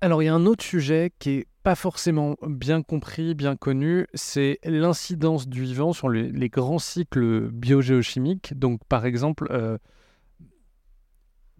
Alors, 0.00 0.22
il 0.22 0.26
y 0.26 0.28
a 0.28 0.34
un 0.34 0.46
autre 0.46 0.64
sujet 0.64 1.12
qui 1.18 1.30
est 1.30 1.46
pas 1.62 1.74
forcément 1.74 2.36
bien 2.46 2.82
compris, 2.82 3.34
bien 3.34 3.56
connu, 3.56 4.06
c'est 4.12 4.58
l'incidence 4.64 5.48
du 5.48 5.62
vivant 5.62 5.94
sur 5.94 6.10
les, 6.10 6.48
grands 6.50 6.78
cycles 6.78 7.48
biogéochimiques. 7.50 8.56
Donc, 8.58 8.80
par 8.86 9.06
exemple, 9.06 9.46
euh, 9.50 9.78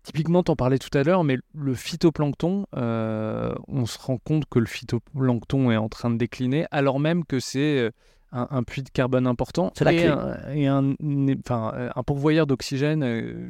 Typiquement, 0.05 0.42
tu 0.42 0.50
en 0.50 0.57
parlais 0.57 0.78
tout 0.78 0.96
à 0.96 1.02
l'heure, 1.02 1.24
mais 1.24 1.38
le 1.55 1.74
phytoplancton, 1.74 2.66
euh, 2.76 3.55
on 3.68 3.86
se 3.86 3.98
rend 3.98 4.18
compte 4.18 4.44
que 4.50 4.59
le 4.59 4.66
phytoplancton 4.66 5.70
est 5.70 5.78
en 5.78 5.88
train 5.88 6.11
de 6.11 6.18
décliner, 6.18 6.66
alors 6.70 7.00
même 7.00 7.24
que 7.24 7.40
c'est 7.40 7.78
euh, 7.78 7.90
un, 8.30 8.62
puits 8.64 8.82
de 8.82 8.90
carbone 8.90 9.26
important 9.26 9.72
et, 9.80 10.07
un, 10.07 10.36
et 10.52 10.66
un, 10.66 10.94
enfin, 11.40 11.90
un, 11.96 12.02
pourvoyeur 12.02 12.46
d'oxygène 12.46 13.02
euh, 13.02 13.48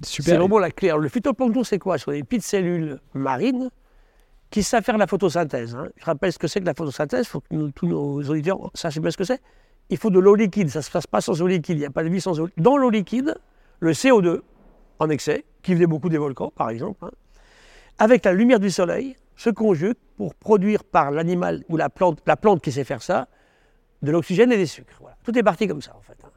C'est 0.00 0.26
vraiment 0.34 0.58
la 0.58 0.70
clé. 0.70 0.94
le 0.98 1.10
phytoplancton, 1.10 1.62
c'est 1.62 1.78
quoi? 1.78 1.98
Ce 1.98 2.04
sont 2.04 2.12
des 2.12 2.24
petites 2.24 2.44
cellules 2.44 2.98
marines 3.12 3.68
qui 4.48 4.62
savent 4.62 4.82
faire 4.82 4.96
la 4.96 5.06
photosynthèse. 5.06 5.76
Hein. 5.76 5.88
Je 5.98 6.06
rappelle 6.06 6.32
ce 6.32 6.38
que 6.38 6.46
c'est 6.46 6.60
que 6.60 6.66
la 6.66 6.74
photosynthèse, 6.74 7.26
il 7.26 7.28
faut 7.28 7.40
que 7.40 7.70
tous 7.72 7.86
nos 7.86 8.22
auditeurs 8.22 8.70
sachent 8.72 8.98
bien 8.98 9.10
ce 9.10 9.18
que 9.18 9.24
c'est. 9.24 9.42
Il 9.90 9.98
faut 9.98 10.08
de 10.08 10.20
l'eau 10.20 10.36
liquide, 10.36 10.70
ça 10.70 10.78
ne 10.78 10.84
se 10.84 10.90
passe 10.90 11.06
pas 11.06 11.20
sans 11.20 11.42
eau 11.42 11.46
liquide, 11.46 11.76
il 11.76 11.80
n'y 11.80 11.86
a 11.86 11.90
pas 11.90 12.02
de 12.02 12.08
vie 12.08 12.22
sans 12.22 12.40
eau 12.40 12.48
Dans 12.56 12.78
l'eau 12.78 12.88
liquide, 12.88 13.34
le 13.80 13.92
CO2 13.92 14.40
en 14.98 15.10
excès, 15.10 15.44
qui 15.62 15.74
venait 15.74 15.86
beaucoup 15.86 16.08
des 16.08 16.18
volcans 16.18 16.52
par 16.54 16.70
exemple, 16.70 17.04
hein, 17.04 17.10
avec 17.98 18.24
la 18.24 18.32
lumière 18.32 18.60
du 18.60 18.70
soleil, 18.70 19.16
se 19.36 19.50
conjugue 19.50 19.96
pour 20.16 20.34
produire 20.34 20.84
par 20.84 21.10
l'animal 21.10 21.64
ou 21.68 21.76
la 21.76 21.90
plante, 21.90 22.20
la 22.26 22.36
plante 22.36 22.62
qui 22.62 22.72
sait 22.72 22.84
faire 22.84 23.02
ça, 23.02 23.28
de 24.02 24.10
l'oxygène 24.10 24.52
et 24.52 24.56
des 24.56 24.66
sucres. 24.66 25.02
Tout 25.24 25.36
est 25.38 25.42
parti 25.42 25.66
comme 25.66 25.82
ça 25.82 25.94
en 25.96 26.00
fait. 26.00 26.16
Hein. 26.24 26.30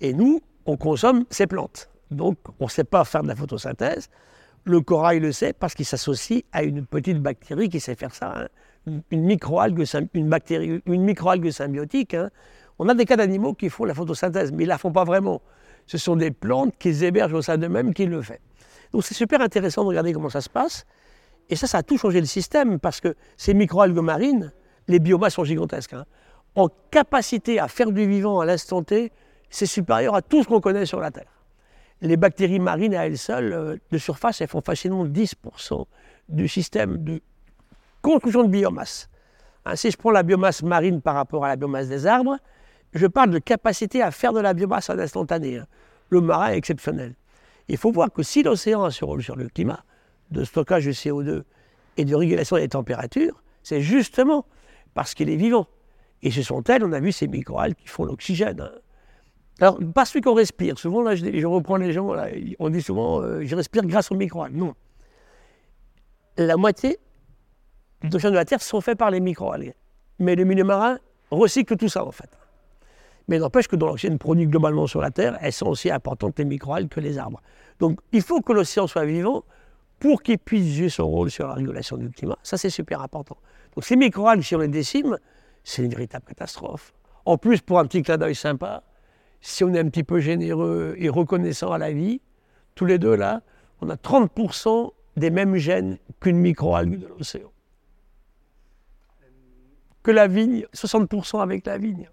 Et 0.00 0.12
nous, 0.12 0.40
on 0.66 0.76
consomme 0.76 1.24
ces 1.30 1.46
plantes. 1.46 1.90
Donc 2.10 2.38
on 2.58 2.64
ne 2.64 2.70
sait 2.70 2.84
pas 2.84 3.04
faire 3.04 3.22
de 3.22 3.28
la 3.28 3.36
photosynthèse. 3.36 4.08
Le 4.64 4.80
corail 4.80 5.20
le 5.20 5.32
sait 5.32 5.52
parce 5.52 5.74
qu'il 5.74 5.86
s'associe 5.86 6.42
à 6.52 6.62
une 6.62 6.84
petite 6.84 7.20
bactérie 7.20 7.68
qui 7.68 7.80
sait 7.80 7.94
faire 7.94 8.14
ça. 8.14 8.32
Hein. 8.36 8.48
Une, 9.10 9.24
microalgue, 9.24 9.84
une, 10.14 11.04
microalgue 11.04 11.50
symbiotique. 11.50 12.16
On 12.78 12.88
a 12.88 12.94
des 12.94 13.04
cas 13.04 13.16
d'animaux 13.16 13.54
qui 13.54 13.68
font 13.68 13.84
la 13.84 13.94
photosynthèse, 13.94 14.52
mais 14.52 14.64
ils 14.64 14.66
ne 14.66 14.70
la 14.70 14.78
font 14.78 14.92
pas 14.92 15.04
vraiment. 15.04 15.42
Ce 15.90 15.98
sont 15.98 16.14
des 16.14 16.30
plantes 16.30 16.74
qui 16.78 16.90
hébergent 17.04 17.34
au 17.34 17.42
sein 17.42 17.58
d'eux-mêmes 17.58 17.92
qui 17.92 18.06
le 18.06 18.22
font. 18.22 18.34
Donc 18.92 19.04
c'est 19.04 19.14
super 19.14 19.40
intéressant 19.40 19.82
de 19.82 19.88
regarder 19.88 20.12
comment 20.12 20.30
ça 20.30 20.40
se 20.40 20.48
passe. 20.48 20.86
Et 21.48 21.56
ça, 21.56 21.66
ça 21.66 21.78
a 21.78 21.82
tout 21.82 21.98
changé 21.98 22.20
le 22.20 22.26
système 22.26 22.78
parce 22.78 23.00
que 23.00 23.16
ces 23.36 23.54
microalgues 23.54 23.98
marines, 23.98 24.52
les 24.86 25.00
biomasses 25.00 25.34
sont 25.34 25.44
gigantesques. 25.44 25.94
Hein. 25.94 26.04
En 26.54 26.68
capacité 26.90 27.58
à 27.58 27.66
faire 27.66 27.90
du 27.90 28.06
vivant 28.06 28.38
à 28.38 28.46
l'instant 28.46 28.84
T, 28.84 29.10
c'est 29.48 29.66
supérieur 29.66 30.14
à 30.14 30.22
tout 30.22 30.44
ce 30.44 30.48
qu'on 30.48 30.60
connaît 30.60 30.86
sur 30.86 31.00
la 31.00 31.10
Terre 31.10 31.40
les 32.02 32.16
bactéries 32.16 32.60
marines 32.60 32.94
à 32.94 33.06
elles 33.06 33.18
seules, 33.18 33.52
euh, 33.52 33.76
de 33.90 33.98
surface, 33.98 34.40
elles 34.40 34.48
font 34.48 34.62
facilement 34.62 35.06
10% 35.06 35.84
du 36.28 36.48
système 36.48 36.96
de 37.02 37.20
construction 38.02 38.44
de 38.44 38.48
biomasse. 38.48 39.08
Hein, 39.64 39.76
si 39.76 39.90
je 39.90 39.96
prends 39.96 40.10
la 40.10 40.22
biomasse 40.22 40.62
marine 40.62 41.02
par 41.02 41.14
rapport 41.14 41.44
à 41.44 41.48
la 41.48 41.56
biomasse 41.56 41.88
des 41.88 42.06
arbres, 42.06 42.38
je 42.92 43.06
parle 43.06 43.30
de 43.30 43.38
capacité 43.38 44.02
à 44.02 44.10
faire 44.10 44.32
de 44.32 44.40
la 44.40 44.54
biomasse 44.54 44.90
en 44.90 44.98
instantané. 44.98 45.58
Hein. 45.58 45.66
Le 46.08 46.20
marin 46.20 46.50
est 46.50 46.56
exceptionnel. 46.56 47.14
Il 47.68 47.76
faut 47.76 47.92
voir 47.92 48.12
que 48.12 48.22
si 48.22 48.42
l'océan 48.42 48.82
a 48.82 48.90
ce 48.90 49.04
rôle 49.04 49.22
sur 49.22 49.36
le 49.36 49.48
climat, 49.48 49.84
de 50.30 50.44
stockage 50.44 50.86
de 50.86 50.92
CO2 50.92 51.42
et 51.96 52.04
de 52.04 52.14
régulation 52.14 52.56
des 52.56 52.68
températures, 52.68 53.42
c'est 53.62 53.80
justement 53.80 54.46
parce 54.94 55.14
qu'il 55.14 55.30
est 55.30 55.36
vivant. 55.36 55.66
Et 56.22 56.30
ce 56.30 56.42
sont 56.42 56.62
elles, 56.64 56.84
on 56.84 56.92
a 56.92 57.00
vu 57.00 57.12
ces 57.12 57.28
microalgues 57.28 57.74
qui 57.74 57.88
font 57.88 58.04
l'oxygène. 58.04 58.60
Hein. 58.60 58.72
Alors, 59.60 59.78
pas 59.94 60.04
celui 60.04 60.22
qu'on 60.22 60.34
respire. 60.34 60.78
Souvent, 60.78 61.02
là, 61.02 61.14
je, 61.14 61.46
reprends 61.46 61.76
les 61.76 61.92
gens, 61.92 62.14
on 62.58 62.70
dit 62.70 62.82
souvent, 62.82 63.20
euh, 63.20 63.42
je 63.44 63.54
respire 63.54 63.84
grâce 63.84 64.10
aux 64.10 64.14
microalgues. 64.14 64.56
Non. 64.56 64.74
La 66.38 66.56
moitié 66.56 66.98
des 68.02 68.16
océans 68.16 68.30
de 68.30 68.36
la 68.36 68.44
Terre 68.44 68.62
sont 68.62 68.80
faits 68.80 68.98
par 68.98 69.10
les 69.10 69.20
microalgues. 69.20 69.74
Mais 70.18 70.34
le 70.34 70.44
milieu 70.44 70.64
marin 70.64 70.98
recycle 71.30 71.76
tout 71.76 71.88
ça, 71.88 72.04
en 72.04 72.10
fait. 72.10 72.30
Mais 73.30 73.38
n'empêche 73.38 73.68
que 73.68 73.76
dans 73.76 73.86
l'oxygène 73.86 74.18
produit 74.18 74.48
globalement 74.48 74.88
sur 74.88 75.00
la 75.00 75.12
Terre, 75.12 75.38
elles 75.40 75.52
sont 75.52 75.68
aussi 75.68 75.88
importantes, 75.88 76.36
les 76.40 76.44
microalgues, 76.44 76.88
que 76.88 76.98
les 76.98 77.16
arbres. 77.16 77.40
Donc, 77.78 78.00
il 78.10 78.22
faut 78.22 78.40
que 78.40 78.52
l'océan 78.52 78.88
soit 78.88 79.04
vivant 79.04 79.44
pour 80.00 80.24
qu'il 80.24 80.36
puisse 80.36 80.74
jouer 80.74 80.88
son 80.88 81.06
rôle 81.06 81.30
sur 81.30 81.46
la 81.46 81.54
régulation 81.54 81.96
du 81.96 82.10
climat. 82.10 82.36
Ça, 82.42 82.58
c'est 82.58 82.70
super 82.70 83.00
important. 83.00 83.36
Donc, 83.76 83.84
ces 83.84 83.94
microalgues, 83.94 84.42
si 84.42 84.56
on 84.56 84.58
les 84.58 84.66
décime, 84.66 85.16
c'est 85.62 85.84
une 85.84 85.90
véritable 85.90 86.24
catastrophe. 86.26 86.92
En 87.24 87.38
plus, 87.38 87.60
pour 87.60 87.78
un 87.78 87.86
petit 87.86 88.02
clin 88.02 88.18
d'œil 88.18 88.34
sympa, 88.34 88.82
si 89.40 89.62
on 89.62 89.72
est 89.74 89.78
un 89.78 89.88
petit 89.88 90.02
peu 90.02 90.18
généreux 90.18 90.96
et 90.98 91.08
reconnaissant 91.08 91.70
à 91.70 91.78
la 91.78 91.92
vie, 91.92 92.20
tous 92.74 92.84
les 92.84 92.98
deux 92.98 93.14
là, 93.14 93.42
on 93.80 93.88
a 93.90 93.94
30% 93.94 94.90
des 95.16 95.30
mêmes 95.30 95.54
gènes 95.54 95.98
qu'une 96.18 96.38
microalgue 96.38 96.98
de 96.98 97.06
l'océan. 97.06 97.52
Que 100.02 100.10
la 100.10 100.26
vigne, 100.26 100.66
60% 100.74 101.40
avec 101.40 101.64
la 101.66 101.78
vigne. 101.78 102.08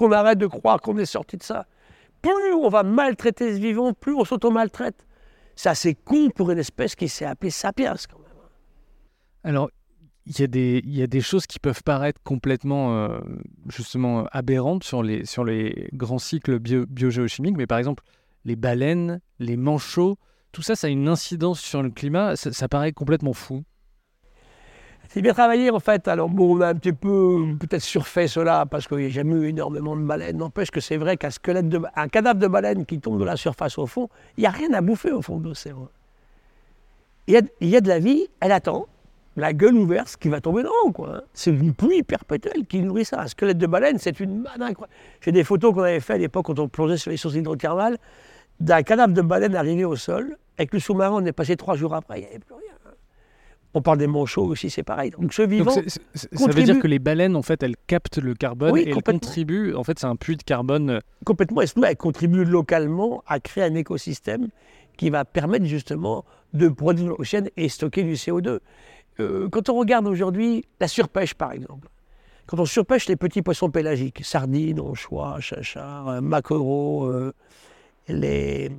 Qu'on 0.00 0.12
arrête 0.12 0.38
de 0.38 0.46
croire 0.46 0.80
qu'on 0.80 0.96
est 0.96 1.04
sorti 1.04 1.36
de 1.36 1.42
ça. 1.42 1.66
Plus 2.22 2.54
on 2.54 2.70
va 2.70 2.82
maltraiter 2.84 3.54
ce 3.54 3.60
vivant, 3.60 3.92
plus 3.92 4.14
on 4.14 4.24
s'auto-maltraite. 4.24 5.06
C'est 5.56 5.94
con 5.94 6.30
pour 6.34 6.50
une 6.50 6.58
espèce 6.58 6.94
qui 6.94 7.06
s'est 7.06 7.26
appelée 7.26 7.50
sapiens 7.50 7.96
quand 8.10 8.18
même. 8.18 8.28
Alors, 9.44 9.68
il 10.24 10.40
y, 10.40 10.42
a 10.42 10.46
des, 10.46 10.80
y 10.86 11.02
a 11.02 11.06
des 11.06 11.20
choses 11.20 11.46
qui 11.46 11.58
peuvent 11.58 11.82
paraître 11.82 12.18
complètement 12.22 12.96
euh, 12.96 13.18
justement 13.68 14.24
aberrantes 14.32 14.84
sur 14.84 15.02
les, 15.02 15.26
sur 15.26 15.44
les 15.44 15.90
grands 15.92 16.18
cycles 16.18 16.58
biogéochimiques, 16.58 17.58
mais 17.58 17.66
par 17.66 17.76
exemple 17.76 18.02
les 18.46 18.56
baleines, 18.56 19.20
les 19.38 19.58
manchots, 19.58 20.16
tout 20.52 20.62
ça, 20.62 20.76
ça 20.76 20.86
a 20.86 20.90
une 20.90 21.08
incidence 21.08 21.60
sur 21.60 21.82
le 21.82 21.90
climat, 21.90 22.36
ça, 22.36 22.68
paraît 22.68 22.92
complètement 22.92 23.34
fou. 23.34 23.64
C'est 25.12 25.22
bien 25.22 25.32
travaillé 25.32 25.70
en 25.70 25.80
fait. 25.80 26.06
Alors 26.06 26.28
bon, 26.28 26.56
on 26.56 26.60
a 26.60 26.68
un 26.68 26.74
petit 26.76 26.92
peu 26.92 27.44
peut-être 27.58 27.82
surfait 27.82 28.28
cela 28.28 28.64
parce 28.64 28.86
qu'il 28.86 28.98
n'y 28.98 29.06
a 29.06 29.08
jamais 29.08 29.34
eu 29.34 29.48
énormément 29.48 29.96
de 29.96 30.02
baleines. 30.02 30.36
N'empêche 30.36 30.70
que 30.70 30.78
c'est 30.78 30.96
vrai 30.96 31.16
qu'un 31.16 31.30
squelette 31.30 31.66
cadavre 32.12 32.38
de 32.38 32.46
baleine 32.46 32.86
qui 32.86 33.00
tombe 33.00 33.18
de 33.18 33.24
la 33.24 33.36
surface 33.36 33.76
au 33.78 33.86
fond, 33.86 34.08
il 34.36 34.42
n'y 34.42 34.46
a 34.46 34.50
rien 34.50 34.72
à 34.72 34.80
bouffer 34.80 35.10
au 35.10 35.20
fond 35.20 35.38
de 35.38 35.48
l'océan. 35.48 35.88
Il 37.26 37.34
y, 37.60 37.76
a, 37.76 37.80
de 37.80 37.88
la 37.88 37.98
vie, 37.98 38.28
elle 38.38 38.52
attend, 38.52 38.86
la 39.36 39.52
gueule 39.52 39.74
ouverte, 39.74 40.16
qui 40.16 40.28
va 40.28 40.40
tomber 40.40 40.62
dedans, 40.62 40.92
quoi. 40.92 41.16
Hein. 41.16 41.22
C'est 41.32 41.50
une 41.50 41.74
pluie 41.74 42.04
perpétuelle 42.04 42.64
qui 42.66 42.80
nourrit 42.80 43.04
ça. 43.04 43.20
Un 43.20 43.26
squelette 43.26 43.58
de 43.58 43.66
baleine, 43.66 43.98
c'est 43.98 44.20
une 44.20 44.42
manne. 44.42 44.74
J'ai 45.20 45.32
des 45.32 45.44
photos 45.44 45.74
qu'on 45.74 45.82
avait 45.82 46.00
fait 46.00 46.14
à 46.14 46.18
l'époque 46.18 46.46
quand 46.46 46.58
on 46.60 46.68
plongeait 46.68 46.96
sur 46.96 47.10
les 47.10 47.16
sources 47.16 47.34
hydrothermales 47.34 47.98
d'un 48.60 48.82
cadavre 48.82 49.12
de 49.12 49.22
baleine 49.22 49.56
arrivé 49.56 49.84
au 49.84 49.96
sol. 49.96 50.36
Avec 50.56 50.72
le 50.72 50.78
sous-marin, 50.78 51.22
on 51.22 51.24
est 51.24 51.32
passé 51.32 51.56
trois 51.56 51.74
jours 51.74 51.94
après, 51.94 52.18
il 52.18 52.22
n'y 52.22 52.28
avait 52.28 52.38
plus 52.38 52.54
rien. 52.54 52.69
On 53.72 53.82
parle 53.82 53.98
des 53.98 54.08
manchots 54.08 54.46
aussi, 54.46 54.68
c'est 54.68 54.82
pareil. 54.82 55.10
Donc 55.10 55.32
ce 55.32 55.42
vivant. 55.42 55.70
ça 56.14 56.46
veut 56.46 56.62
dire 56.62 56.80
que 56.80 56.88
les 56.88 56.98
baleines, 56.98 57.36
en 57.36 57.42
fait, 57.42 57.62
elles 57.62 57.76
captent 57.86 58.18
le 58.18 58.34
carbone 58.34 58.76
et 58.76 58.88
elles 58.88 59.02
contribuent. 59.02 59.74
En 59.74 59.84
fait, 59.84 59.98
c'est 59.98 60.06
un 60.06 60.16
puits 60.16 60.36
de 60.36 60.42
carbone. 60.42 60.90
Euh, 60.90 61.00
complètement. 61.24 61.60
Et 61.60 61.66
surtout, 61.66 61.84
elles 61.84 61.96
contribuent 61.96 62.44
localement 62.44 63.22
à 63.26 63.38
créer 63.38 63.64
un 63.64 63.74
écosystème 63.74 64.48
qui 64.96 65.08
va 65.08 65.24
permettre 65.24 65.66
justement 65.66 66.24
de 66.52 66.68
produire 66.68 67.06
de 67.06 67.10
l'oxygène 67.10 67.48
et 67.56 67.68
stocker 67.68 68.02
du 68.02 68.14
CO2. 68.14 68.58
Euh, 69.20 69.48
quand 69.48 69.68
on 69.68 69.78
regarde 69.78 70.06
aujourd'hui 70.06 70.64
la 70.80 70.88
surpêche, 70.88 71.34
par 71.34 71.52
exemple, 71.52 71.88
quand 72.46 72.58
on 72.58 72.64
surpêche 72.64 73.08
les 73.08 73.16
petits 73.16 73.42
poissons 73.42 73.70
pélagiques, 73.70 74.24
sardines, 74.24 74.80
anchois, 74.80 75.38
chachards, 75.40 76.08
euh, 76.08 76.20
maquereaux, 76.20 77.04
euh, 77.06 77.32
les, 78.08 78.70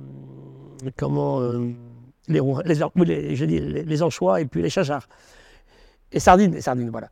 comment, 0.96 1.40
les, 2.32 4.02
anchois 4.02 4.40
et 4.40 4.46
puis 4.46 4.62
les 4.62 4.70
chachards, 4.70 5.08
les 6.12 6.20
sardines, 6.20 6.52
les 6.52 6.60
sardines, 6.60 6.90
voilà. 6.90 7.08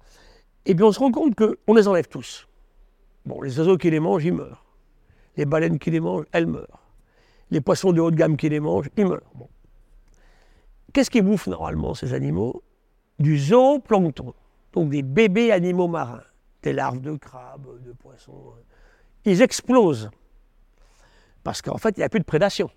Et 0.66 0.74
bien 0.74 0.86
on 0.86 0.92
se 0.92 0.98
rend 0.98 1.10
compte 1.10 1.34
qu'on 1.34 1.74
les 1.74 1.88
enlève 1.88 2.08
tous. 2.08 2.46
Bon, 3.26 3.40
les 3.42 3.58
oiseaux 3.58 3.76
qui 3.76 3.90
les 3.90 4.00
mangent, 4.00 4.24
ils 4.24 4.32
meurent. 4.32 4.64
Les 5.36 5.44
baleines 5.44 5.78
qui 5.78 5.90
les 5.90 6.00
mangent, 6.00 6.26
elles 6.32 6.46
meurent. 6.46 6.80
Les 7.50 7.60
poissons 7.60 7.92
de 7.92 8.00
haut 8.00 8.10
de 8.10 8.16
gamme 8.16 8.36
qui 8.36 8.48
les 8.48 8.60
mangent, 8.60 8.90
ils 8.96 9.06
meurent. 9.06 9.20
Qu'est-ce 10.92 11.10
qu'ils 11.10 11.22
bouffent 11.22 11.46
normalement, 11.46 11.94
ces 11.94 12.14
animaux? 12.14 12.62
Du 13.18 13.38
zooplancton, 13.38 14.34
donc 14.72 14.90
des 14.90 15.02
bébés 15.02 15.52
animaux 15.52 15.88
marins, 15.88 16.22
des 16.62 16.72
larves 16.72 17.00
de 17.00 17.14
crabes, 17.16 17.66
de 17.84 17.92
poissons. 17.92 18.54
Ils 19.24 19.42
explosent. 19.42 20.10
Parce 21.44 21.62
qu'en 21.62 21.78
fait, 21.78 21.96
il 21.96 22.00
n'y 22.00 22.04
a 22.04 22.08
plus 22.08 22.20
de 22.20 22.24
prédation. 22.24 22.70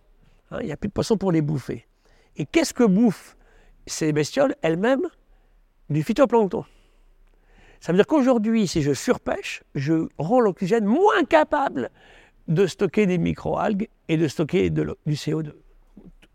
Hein, 0.51 0.59
il 0.61 0.67
n'y 0.67 0.71
a 0.71 0.77
plus 0.77 0.89
de 0.89 0.93
poissons 0.93 1.17
pour 1.17 1.31
les 1.31 1.41
bouffer. 1.41 1.85
Et 2.37 2.45
qu'est-ce 2.45 2.73
que 2.73 2.83
bouffent 2.83 3.37
ces 3.85 4.11
bestioles 4.13 4.55
elles-mêmes? 4.61 5.07
Du 5.89 6.01
phytoplancton. 6.03 6.65
Ça 7.79 7.91
veut 7.91 7.97
dire 7.97 8.07
qu'aujourd'hui, 8.07 8.67
si 8.67 8.81
je 8.81 8.93
surpêche, 8.93 9.63
je 9.75 10.07
rends 10.17 10.39
l'oxygène 10.39 10.85
moins 10.85 11.23
capable 11.25 11.89
de 12.47 12.65
stocker 12.65 13.05
des 13.05 13.17
microalgues 13.17 13.89
et 14.07 14.17
de 14.17 14.27
stocker 14.27 14.69
du 14.69 14.83
CO2 15.13 15.53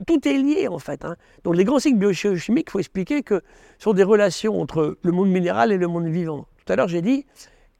tout 0.06 0.28
est 0.28 0.38
lié 0.38 0.68
en 0.68 0.78
fait. 0.78 1.04
Hein. 1.04 1.16
Donc 1.44 1.56
les 1.56 1.64
grands 1.64 1.78
cycles 1.78 1.98
biochimiques, 1.98 2.68
il 2.68 2.70
faut 2.70 2.78
expliquer 2.78 3.22
que 3.22 3.42
ce 3.78 3.84
sont 3.84 3.92
des 3.92 4.02
relations 4.02 4.60
entre 4.60 4.98
le 5.02 5.12
monde 5.12 5.28
minéral 5.28 5.72
et 5.72 5.76
le 5.76 5.86
monde 5.86 6.06
vivant. 6.06 6.46
Tout 6.64 6.72
à 6.72 6.76
l'heure, 6.76 6.88
j'ai 6.88 7.02
dit, 7.02 7.26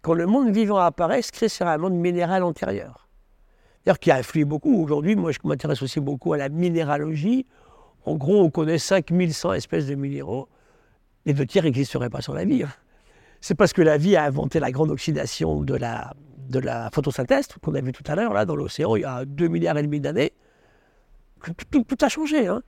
quand 0.02 0.14
le 0.14 0.26
monde 0.26 0.50
vivant 0.50 0.78
apparaît, 0.78 1.22
se 1.22 1.32
crée 1.32 1.48
sur 1.48 1.66
un 1.66 1.78
monde 1.78 1.94
minéral 1.94 2.42
antérieur. 2.42 3.08
D'ailleurs, 3.84 3.98
qui 3.98 4.10
a 4.10 4.16
influé 4.16 4.44
beaucoup. 4.44 4.82
Aujourd'hui, 4.82 5.16
moi, 5.16 5.32
je 5.32 5.38
m'intéresse 5.44 5.82
aussi 5.82 6.00
beaucoup 6.00 6.32
à 6.32 6.36
la 6.36 6.48
minéralogie. 6.48 7.46
En 8.09 8.16
gros, 8.16 8.42
on 8.42 8.50
connaît 8.50 8.78
5100 8.78 9.52
espèces 9.52 9.86
de 9.86 9.94
minéraux. 9.94 10.48
Les 11.26 11.34
deux 11.34 11.44
tiers 11.44 11.64
n'existeraient 11.64 12.09
pas 12.09 12.22
sans 12.22 12.32
la 12.32 12.44
vie. 12.44 12.62
Hein. 12.62 12.70
C'est 13.40 13.54
parce 13.54 13.74
que 13.74 13.82
la 13.82 13.98
vie 13.98 14.16
a 14.16 14.24
inventé 14.24 14.61
la 14.61 14.70
grande 14.70 14.90
oxydation 14.90 15.61
de 15.61 15.74
la, 15.74 16.90
photosynthèse, 16.90 17.48
qu'on 17.62 17.74
a 17.74 17.80
vu 17.82 17.92
tout 17.92 18.04
à 18.06 18.14
l'heure, 18.14 18.46
dans 18.46 18.56
l'océan, 18.56 18.96
il 18.96 19.02
y 19.02 19.04
a 19.04 19.26
2 19.26 19.48
milliards 19.48 19.76
et 19.76 19.82
demi 19.82 20.00
d'années 20.00 20.32
tout, 21.70 21.84
a 22.00 22.09
changé. 22.09 22.46
Hein. 22.46 22.62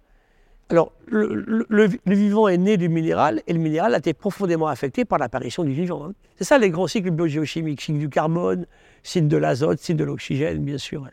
Alors, 0.69 0.93
le, 1.07 1.89
vivant 2.07 2.47
est 2.47 2.59
né 2.59 2.77
du 2.77 2.89
minéral 2.89 3.43
et 3.47 3.53
le 3.53 3.59
minéral 3.59 3.95
a 3.95 3.99
été 3.99 4.13
profondément 4.13 4.69
affecté 4.69 5.05
par 5.05 5.19
l'apparition 5.19 5.65
du 5.65 5.73
vivant. 5.73 6.05
Hein. 6.05 6.13
C'est 6.37 6.45
ça 6.45 6.59
les 6.59 6.71
grands 6.71 6.87
cycles 6.87 7.11
biogéochimiques 7.11 7.81
cycle 7.81 7.99
du 7.99 8.09
carbone, 8.09 8.67
cycle 9.03 9.29
de 9.29 9.37
l'azote, 9.37 9.81
cycle 9.81 9.99
de 9.99 10.05
l'oxygène, 10.05 10.63
bien 10.63 10.79
sûr. 10.79 11.07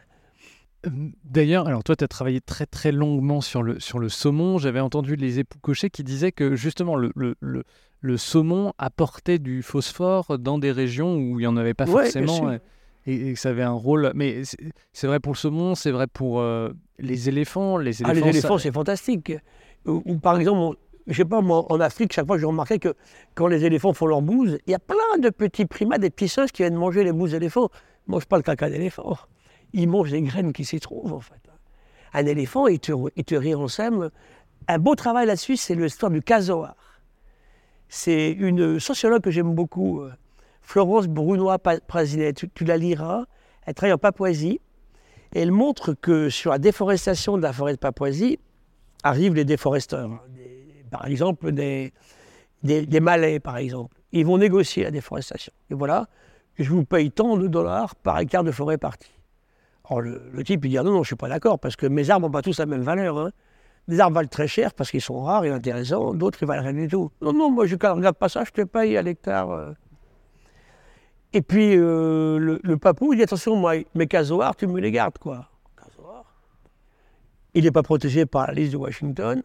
D'ailleurs, 1.23 1.67
alors 1.67 1.83
toi, 1.83 1.95
tu 1.95 2.03
as 2.03 2.07
travaillé 2.07 2.41
très 2.41 2.65
très 2.65 2.91
longuement 2.91 3.41
sur 3.41 3.63
le, 3.63 3.79
sur 3.79 3.99
le 3.99 4.09
saumon. 4.09 4.57
J'avais 4.57 4.79
entendu 4.79 5.15
les 5.15 5.39
époux 5.39 5.59
cochers 5.59 5.89
qui 5.89 6.03
disaient 6.03 6.31
que 6.31 6.55
justement 6.55 6.95
le, 6.95 7.11
le, 7.15 7.35
le, 7.39 7.63
le 8.01 8.17
saumon 8.17 8.73
apportait 8.77 9.39
du 9.39 9.63
phosphore 9.63 10.38
dans 10.39 10.57
des 10.57 10.71
régions 10.71 11.15
où 11.15 11.39
il 11.39 11.43
n'y 11.43 11.47
en 11.47 11.57
avait 11.57 11.73
pas 11.73 11.85
forcément. 11.85 12.51
Et, 13.05 13.33
que 13.33 13.39
ça 13.39 13.49
avait 13.49 13.63
un 13.63 13.71
rôle. 13.71 14.11
Mais 14.15 14.41
c'est 14.91 15.07
vrai 15.07 15.21
pour 15.21 15.33
le 15.33 15.38
saumon, 15.38 15.75
c'est 15.75 15.91
vrai 15.91 16.07
pour 16.07 16.41
euh, 16.41 16.73
les 16.99 17.29
éléphants. 17.29 17.77
Les 17.77 18.01
éléphants, 18.01 18.09
ah, 18.09 18.13
les 18.13 18.29
éléphants 18.29 18.57
c'est 18.57 18.73
fantastique. 18.73 19.31
Ou, 19.85 20.17
par 20.17 20.38
exemple, 20.38 20.77
je 21.07 21.13
sais 21.13 21.25
pas, 21.25 21.39
moi, 21.39 21.65
en 21.71 21.79
Afrique, 21.79 22.11
chaque 22.11 22.27
fois, 22.27 22.38
j'ai 22.38 22.45
remarqué 22.45 22.79
que 22.79 22.93
quand 23.33 23.47
les 23.47 23.63
éléphants 23.63 23.93
font 23.93 24.07
leur 24.07 24.21
bouse, 24.21 24.57
il 24.67 24.71
y 24.71 24.73
a 24.73 24.79
plein 24.79 25.17
de 25.19 25.29
petits 25.29 25.65
primates, 25.65 26.01
des 26.01 26.09
petits 26.09 26.27
singes 26.27 26.51
qui 26.51 26.63
viennent 26.63 26.75
manger 26.75 27.05
les 27.05 27.13
bouses 27.13 27.31
d'éléphants. 27.31 27.69
Ils 28.05 28.11
ne 28.11 28.15
mangent 28.15 28.25
pas 28.25 28.35
le 28.35 28.43
caca 28.43 28.69
d'éléphant. 28.69 29.17
Ils 29.74 29.88
mangent 29.88 30.11
les 30.11 30.22
graines 30.22 30.53
qui 30.53 30.65
s'y 30.65 30.80
trouvent, 30.80 31.13
en 31.13 31.20
fait. 31.20 31.36
Un 32.13 32.26
éléphant, 32.26 32.68
il 32.68 32.80
te, 32.80 32.91
il 33.15 33.24
te 33.24 34.09
Un 34.68 34.80
beau 34.80 34.95
travail 34.95 35.28
là-dessus, 35.28 35.57
c'est 35.57 35.76
l'histoire 35.76 36.11
du 36.11 36.22
casoar. 36.22 36.76
C'est 37.89 38.32
une 38.32 38.80
sociologue 38.80 39.22
que 39.22 39.32
j'aime 39.32 39.53
beaucoup, 39.53 40.01
euh, 40.01 40.11
Florence 40.61 41.07
Brunois-Prasinet. 41.07 42.34
Tu, 42.34 42.65
la 42.65 42.78
liras. 42.78 43.26
Elle 43.65 43.74
travaille 43.74 43.93
en 43.93 43.97
Papouasie. 43.97 44.59
Et 45.34 45.41
elle 45.41 45.51
montre 45.51 45.93
que 45.93 46.30
sur 46.30 46.51
la 46.51 46.57
déforestation 46.57 47.38
de 47.38 47.41
la 47.41 47.53
forêt 47.53 47.74
de 47.74 47.78
Papouasie 47.78 48.39
arrivent 49.03 49.36
les 49.36 49.45
déforesteurs. 49.45 50.09
Hein, 50.09 50.22
par 50.89 51.05
exemple, 51.05 51.51
des, 51.51 51.93
des, 52.63 52.99
Malais, 52.99 53.39
par 53.39 53.57
exemple. 53.57 53.95
Ils 54.11 54.26
vont 54.26 54.38
négocier 54.38 54.84
la 54.84 54.91
déforestation. 54.91 55.53
Et 55.70 55.74
voilà, 55.74 56.07
je 56.57 56.70
vous 56.70 56.86
paye 56.86 57.11
tant 57.11 57.38
de 57.38 57.47
dollars 57.47 57.95
par 57.95 58.20
hectare 58.20 58.43
de 58.43 58.51
forêt 58.51 58.78
partie. 58.78 59.11
Alors 59.89 60.01
le, 60.01 60.43
type, 60.43 60.65
il 60.65 60.69
dit 60.69 60.77
ah 60.77 60.83
non, 60.83 60.91
non, 60.91 60.97
je 60.97 61.01
ne 61.01 61.05
suis 61.05 61.15
pas 61.15 61.29
d'accord, 61.29 61.59
parce 61.59 61.75
que 61.75 61.88
mes 61.88 62.09
arbres 62.09 62.27
n'ont 62.27 62.31
pas 62.31 62.41
tous 62.41 62.59
la 62.59 62.65
même 62.65 62.81
valeur. 62.81 63.17
Hein. 63.17 63.31
Des 63.88 63.99
arbres 64.01 64.15
valent 64.15 64.27
très 64.27 64.47
cher 64.47 64.73
parce 64.73 64.91
qu'ils 64.91 65.01
sont 65.01 65.23
rares 65.23 65.45
et 65.45 65.49
intéressants, 65.49 66.13
d'autres, 66.13 66.39
ils 66.41 66.47
valent 66.47 66.63
rien 66.63 66.73
du 66.73 66.88
tout. 66.88 67.09
Non, 67.21 67.31
non, 67.31 67.49
moi, 67.49 67.65
je 67.65 67.75
ne 67.75 67.88
regarde 67.89 68.17
pas 68.17 68.27
ça, 68.27 68.43
je 68.43 68.51
te 68.51 68.63
paye 68.63 68.97
à 68.97 69.01
l'hectare. 69.01 69.49
Euh. 69.49 69.71
Et 71.31 71.41
puis, 71.41 71.75
euh, 71.77 72.59
le, 72.61 72.77
papou, 72.77 73.13
il 73.13 73.17
dit 73.17 73.23
attention, 73.23 73.55
moi, 73.55 73.75
mes 73.95 74.07
casoars, 74.07 74.55
tu 74.55 74.67
me 74.67 74.79
les 74.79 74.91
gardes, 74.91 75.17
quoi. 75.17 75.49
Il 77.53 77.63
n'est 77.63 77.71
pas 77.71 77.81
protégé 77.81 78.25
par 78.25 78.47
la 78.47 78.53
liste 78.53 78.73
de 78.73 78.77
Washington, 78.77 79.41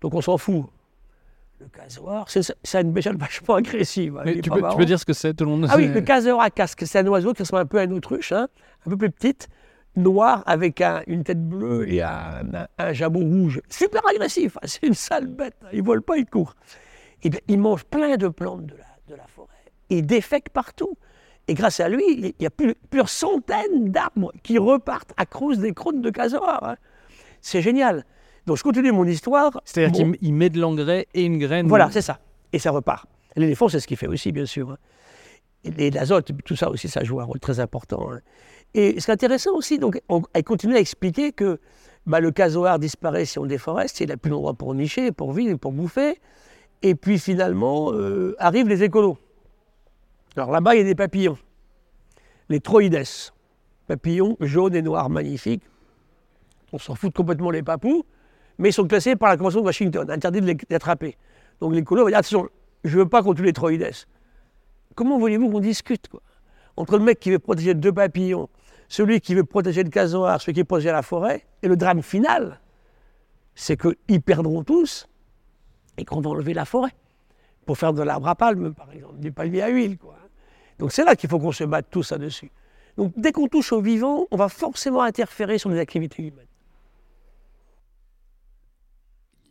donc 0.00 0.14
on 0.14 0.20
s'en 0.22 0.38
fout. 0.38 0.64
Le 1.58 1.66
casoar, 1.66 2.26
c'est 2.30 2.80
une 2.80 2.92
bestiole 2.92 3.18
vachement 3.18 3.56
agressive. 3.56 4.16
Hein, 4.16 4.32
tu, 4.42 4.50
peux, 4.50 4.62
tu, 4.62 4.76
peux, 4.78 4.84
dire 4.86 4.98
ce 4.98 5.04
que 5.04 5.12
c'est, 5.12 5.34
tout 5.34 5.44
le 5.44 5.50
monde 5.50 5.66
Ah 5.68 5.76
oui, 5.76 5.88
le 5.88 6.00
casoar 6.00 6.40
à 6.40 6.48
casque, 6.48 6.84
c'est 6.86 7.00
un 7.00 7.06
oiseau 7.08 7.34
qui 7.34 7.42
ressemble 7.42 7.62
un 7.62 7.66
peu 7.66 7.78
à 7.78 7.84
une 7.84 7.92
autruche, 7.92 8.32
hein, 8.32 8.48
un 8.86 8.90
peu 8.90 8.96
plus 8.96 9.10
petite, 9.10 9.50
noir 9.96 10.42
avec 10.46 10.82
une 11.06 11.24
tête 11.24 11.42
bleue 11.42 11.90
et 11.92 12.02
un, 12.02 12.92
jabot 12.92 13.20
rouge. 13.20 13.60
Super 13.68 14.06
agressif, 14.06 14.56
hein, 14.56 14.66
c'est 14.66 14.86
une 14.86 14.94
sale 14.94 15.26
bête. 15.26 15.56
Hein, 15.62 15.68
il 15.72 15.80
ne 15.80 15.86
vole 15.86 16.02
pas, 16.02 16.16
il 16.16 16.26
court. 16.26 16.54
Et 17.22 17.30
il 17.48 17.58
mange 17.58 17.84
plein 17.84 18.16
de 18.16 18.28
plantes 18.28 18.66
de 18.66 18.74
la, 18.76 18.86
de 19.08 19.14
la 19.14 19.26
forêt. 19.26 19.48
Il 19.90 20.06
défecte 20.06 20.50
partout. 20.50 20.96
Et 21.48 21.54
grâce 21.54 21.80
à 21.80 21.88
lui, 21.88 22.04
il 22.08 22.34
y 22.38 22.46
a 22.46 22.50
plusieurs 22.50 23.08
centaines 23.08 23.90
d'arbres 23.90 24.32
qui 24.42 24.58
repartent 24.58 25.12
à 25.16 25.26
cause 25.26 25.58
des 25.58 25.72
croûtes 25.72 26.00
de 26.00 26.10
casoar. 26.10 26.62
Hein. 26.62 26.76
C'est 27.40 27.62
génial. 27.62 28.04
Donc 28.46 28.56
je 28.56 28.62
continue 28.62 28.92
mon 28.92 29.04
histoire. 29.04 29.60
C'est-à-dire 29.64 30.16
qu'il 30.16 30.34
met 30.34 30.48
de 30.48 30.60
l'engrais 30.60 31.08
et 31.14 31.24
une 31.24 31.38
graine. 31.38 31.66
Voilà, 31.66 31.90
c'est 31.90 32.02
ça. 32.02 32.20
Et 32.52 32.58
ça 32.58 32.70
repart. 32.70 33.06
L'éléphant, 33.36 33.68
c'est 33.68 33.80
ce 33.80 33.86
qu'il 33.86 33.96
fait 33.96 34.06
aussi, 34.06 34.32
bien 34.32 34.46
sûr. 34.46 34.76
Et 35.64 35.90
l'azote, 35.90 36.30
tout 36.44 36.56
ça 36.56 36.70
aussi, 36.70 36.88
ça 36.88 37.04
joue 37.04 37.20
un 37.20 37.24
rôle 37.24 37.40
très 37.40 37.60
important. 37.60 38.10
Et 38.74 39.00
ce 39.00 39.06
qui 39.06 39.10
est 39.10 39.14
intéressant 39.14 39.54
aussi, 39.54 39.78
donc, 39.78 40.00
elle 40.32 40.44
continue 40.44 40.76
à 40.76 40.80
expliquer 40.80 41.32
que 41.32 41.58
bah, 42.06 42.20
le 42.20 42.30
casoar 42.30 42.78
disparaît 42.78 43.24
si 43.24 43.38
on 43.38 43.46
déforeste, 43.46 44.00
il 44.00 44.08
n'a 44.08 44.16
plus 44.16 44.30
d'endroit 44.30 44.54
pour 44.54 44.74
nicher, 44.74 45.12
pour 45.12 45.32
vivre, 45.32 45.58
pour 45.58 45.72
bouffer. 45.72 46.20
Et 46.82 46.94
puis 46.94 47.18
finalement, 47.18 47.92
euh, 47.92 48.34
arrivent 48.38 48.68
les 48.68 48.82
écolos. 48.82 49.18
Alors 50.36 50.50
là-bas, 50.50 50.74
il 50.74 50.78
y 50.78 50.80
a 50.80 50.84
des 50.84 50.94
papillons. 50.94 51.36
Les 52.48 52.60
troïdes, 52.60 53.02
papillons 53.86 54.36
jaunes 54.40 54.74
et 54.74 54.82
noirs 54.82 55.10
magnifiques. 55.10 55.62
On 56.72 56.78
s'en 56.78 56.94
fout 56.94 57.12
complètement 57.12 57.50
les 57.50 57.62
papous, 57.62 58.04
mais 58.58 58.70
ils 58.70 58.72
sont 58.72 58.86
classés 58.86 59.16
par 59.16 59.28
la 59.28 59.36
Convention 59.36 59.60
de 59.60 59.66
Washington, 59.66 60.10
interdit 60.10 60.40
de 60.40 60.46
les 60.46 60.74
attraper. 60.74 61.16
Donc 61.60 61.74
l'écolo 61.74 62.04
va 62.04 62.10
dire 62.10 62.18
attention, 62.18 62.48
je 62.84 62.96
ne 62.96 63.02
veux 63.02 63.08
pas 63.08 63.22
qu'on 63.22 63.34
tue 63.34 63.42
les 63.42 63.52
troïdes. 63.52 63.90
Comment 64.94 65.18
voulez-vous 65.18 65.50
qu'on 65.50 65.60
discute 65.60 66.08
quoi? 66.08 66.22
Entre 66.76 66.96
le 66.96 67.04
mec 67.04 67.20
qui 67.20 67.30
veut 67.30 67.38
protéger 67.38 67.74
deux 67.74 67.92
papillons 67.92 68.48
celui 68.90 69.20
qui 69.20 69.34
veut 69.34 69.44
protéger 69.44 69.82
le 69.84 69.88
casoar, 69.88 70.42
celui 70.42 70.52
qui 70.52 70.60
veut 70.60 70.66
protéger 70.66 70.90
la 70.90 71.02
forêt. 71.02 71.46
Et 71.62 71.68
le 71.68 71.76
drame 71.76 72.02
final, 72.02 72.60
c'est 73.54 73.80
qu'ils 73.80 74.20
perdront 74.20 74.64
tous 74.64 75.08
et 75.96 76.04
qu'on 76.04 76.20
va 76.20 76.30
enlever 76.30 76.52
la 76.52 76.64
forêt 76.64 76.92
pour 77.64 77.78
faire 77.78 77.94
de 77.94 78.02
l'arbre 78.02 78.26
à 78.26 78.34
palme, 78.34 78.74
par 78.74 78.90
exemple, 78.92 79.18
du 79.20 79.30
palmier 79.30 79.62
à 79.62 79.68
huile. 79.68 79.96
Quoi. 79.96 80.16
Donc 80.78 80.92
c'est 80.92 81.04
là 81.04 81.14
qu'il 81.14 81.30
faut 81.30 81.38
qu'on 81.38 81.52
se 81.52 81.64
batte 81.64 81.86
tous 81.88 82.10
là-dessus. 82.10 82.50
Donc 82.96 83.12
dès 83.16 83.30
qu'on 83.30 83.46
touche 83.46 83.72
au 83.72 83.80
vivant, 83.80 84.26
on 84.32 84.36
va 84.36 84.48
forcément 84.48 85.02
interférer 85.02 85.58
sur 85.58 85.70
les 85.70 85.78
activités 85.78 86.24
humaines. 86.24 86.46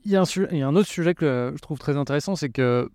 Il 0.04 0.12
y 0.12 0.18
a 0.18 0.22
un 0.68 0.76
autre 0.76 0.88
sujet 0.88 1.14
que 1.14 1.54
je 1.56 1.62
trouve 1.62 1.80
très 1.80 1.96
intéressant, 1.96 2.36
c'est 2.36 2.50
que 2.50 2.90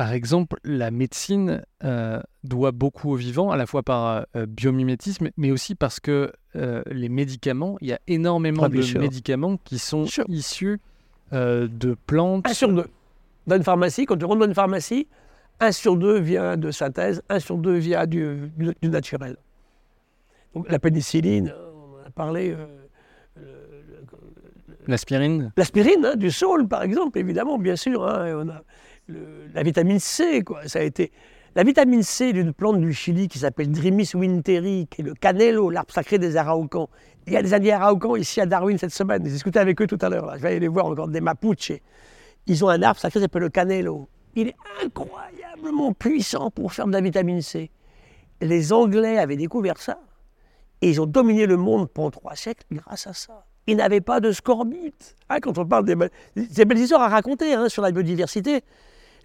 par 0.00 0.14
exemple, 0.14 0.56
la 0.64 0.90
médecine 0.90 1.62
euh, 1.84 2.22
doit 2.42 2.72
beaucoup 2.72 3.10
au 3.10 3.16
vivant, 3.16 3.50
à 3.50 3.58
la 3.58 3.66
fois 3.66 3.82
par 3.82 4.24
euh, 4.34 4.46
biomimétisme, 4.46 5.28
mais 5.36 5.50
aussi 5.50 5.74
parce 5.74 6.00
que 6.00 6.32
euh, 6.56 6.82
les 6.90 7.10
médicaments, 7.10 7.76
il 7.82 7.88
y 7.88 7.92
a 7.92 8.00
énormément 8.06 8.62
ah, 8.62 8.70
de 8.70 8.98
médicaments 8.98 9.58
qui 9.62 9.78
sont 9.78 10.06
issus 10.26 10.80
de 11.32 11.96
plantes. 12.06 12.48
Un 12.48 12.54
sur 12.54 12.72
deux. 12.72 12.86
Dans 13.46 13.56
une 13.56 13.62
pharmacie, 13.62 14.06
quand 14.06 14.16
tu 14.16 14.24
rentres 14.24 14.40
dans 14.40 14.46
une 14.46 14.54
pharmacie, 14.54 15.06
un 15.60 15.70
sur 15.70 15.96
deux 15.96 16.18
vient 16.18 16.56
de 16.56 16.70
synthèse, 16.70 17.20
un 17.28 17.38
sur 17.38 17.58
deux 17.58 17.76
vient 17.76 18.06
du, 18.06 18.50
naturel. 18.82 19.36
Donc 20.54 20.70
la 20.70 20.78
pénicilline, 20.78 21.52
on 21.54 22.06
a 22.06 22.10
parlé. 22.10 22.56
L'aspirine 24.86 25.52
L'aspirine, 25.58 26.06
hein, 26.06 26.16
du 26.16 26.30
saule 26.30 26.66
par 26.66 26.84
exemple, 26.84 27.18
évidemment, 27.18 27.58
bien 27.58 27.76
sûr. 27.76 28.02
Hein, 28.08 28.32
on 28.34 28.48
a, 28.48 28.62
la 29.54 29.62
vitamine 29.62 29.98
C, 29.98 30.42
quoi. 30.42 30.66
Ça 30.68 30.80
a 30.80 30.82
été 30.82 31.12
la 31.56 31.64
vitamine 31.64 32.02
C 32.02 32.32
d'une 32.32 32.52
plante 32.52 32.80
du 32.80 32.92
Chili 32.92 33.26
qui 33.26 33.38
s'appelle 33.38 33.70
Drimis 33.70 34.10
winteri, 34.14 34.86
qui 34.88 35.00
est 35.00 35.04
le 35.04 35.14
canelo, 35.14 35.68
l'arbre 35.70 35.92
sacré 35.92 36.18
des 36.18 36.36
Araucans. 36.36 36.88
Il 37.26 37.32
y 37.32 37.36
a 37.36 37.42
des 37.42 37.52
Indiens 37.52 37.80
Araucans 37.80 38.14
ici 38.14 38.40
à 38.40 38.46
Darwin 38.46 38.78
cette 38.78 38.92
semaine. 38.92 39.24
J'ai 39.24 39.32
discuté 39.32 39.58
avec 39.58 39.80
eux 39.82 39.86
tout 39.86 39.98
à 40.00 40.08
l'heure. 40.08 40.32
Je 40.36 40.42
vais 40.42 40.48
aller 40.48 40.60
les 40.60 40.68
voir 40.68 40.86
encore 40.86 41.08
des 41.08 41.20
Mapuches. 41.20 41.72
Ils 42.46 42.64
ont 42.64 42.68
un 42.68 42.80
arbre 42.82 43.00
sacré 43.00 43.18
qui 43.18 43.24
s'appelle 43.24 43.42
le 43.42 43.48
canelo. 43.48 44.08
Il 44.36 44.48
est 44.48 44.56
incroyablement 44.84 45.92
puissant 45.92 46.50
pour 46.50 46.72
faire 46.72 46.86
de 46.86 46.92
la 46.92 47.00
vitamine 47.00 47.42
C. 47.42 47.70
Les 48.40 48.72
Anglais 48.72 49.18
avaient 49.18 49.36
découvert 49.36 49.78
ça. 49.78 49.98
Et 50.82 50.88
ils 50.88 51.00
ont 51.00 51.06
dominé 51.06 51.46
le 51.46 51.56
monde 51.56 51.90
pendant 51.90 52.10
trois 52.10 52.36
siècles 52.36 52.64
grâce 52.70 53.08
à 53.08 53.12
ça. 53.12 53.44
Ils 53.66 53.76
n'avaient 53.76 54.00
pas 54.00 54.20
de 54.20 54.30
scorbut. 54.32 54.94
Ah, 55.28 55.40
quand 55.40 55.58
on 55.58 55.66
parle 55.66 55.84
des... 55.84 55.94
Belles 55.94 56.78
histoires 56.78 57.02
à 57.02 57.08
raconter 57.08 57.54
hein, 57.54 57.68
sur 57.68 57.82
la 57.82 57.90
biodiversité 57.90 58.62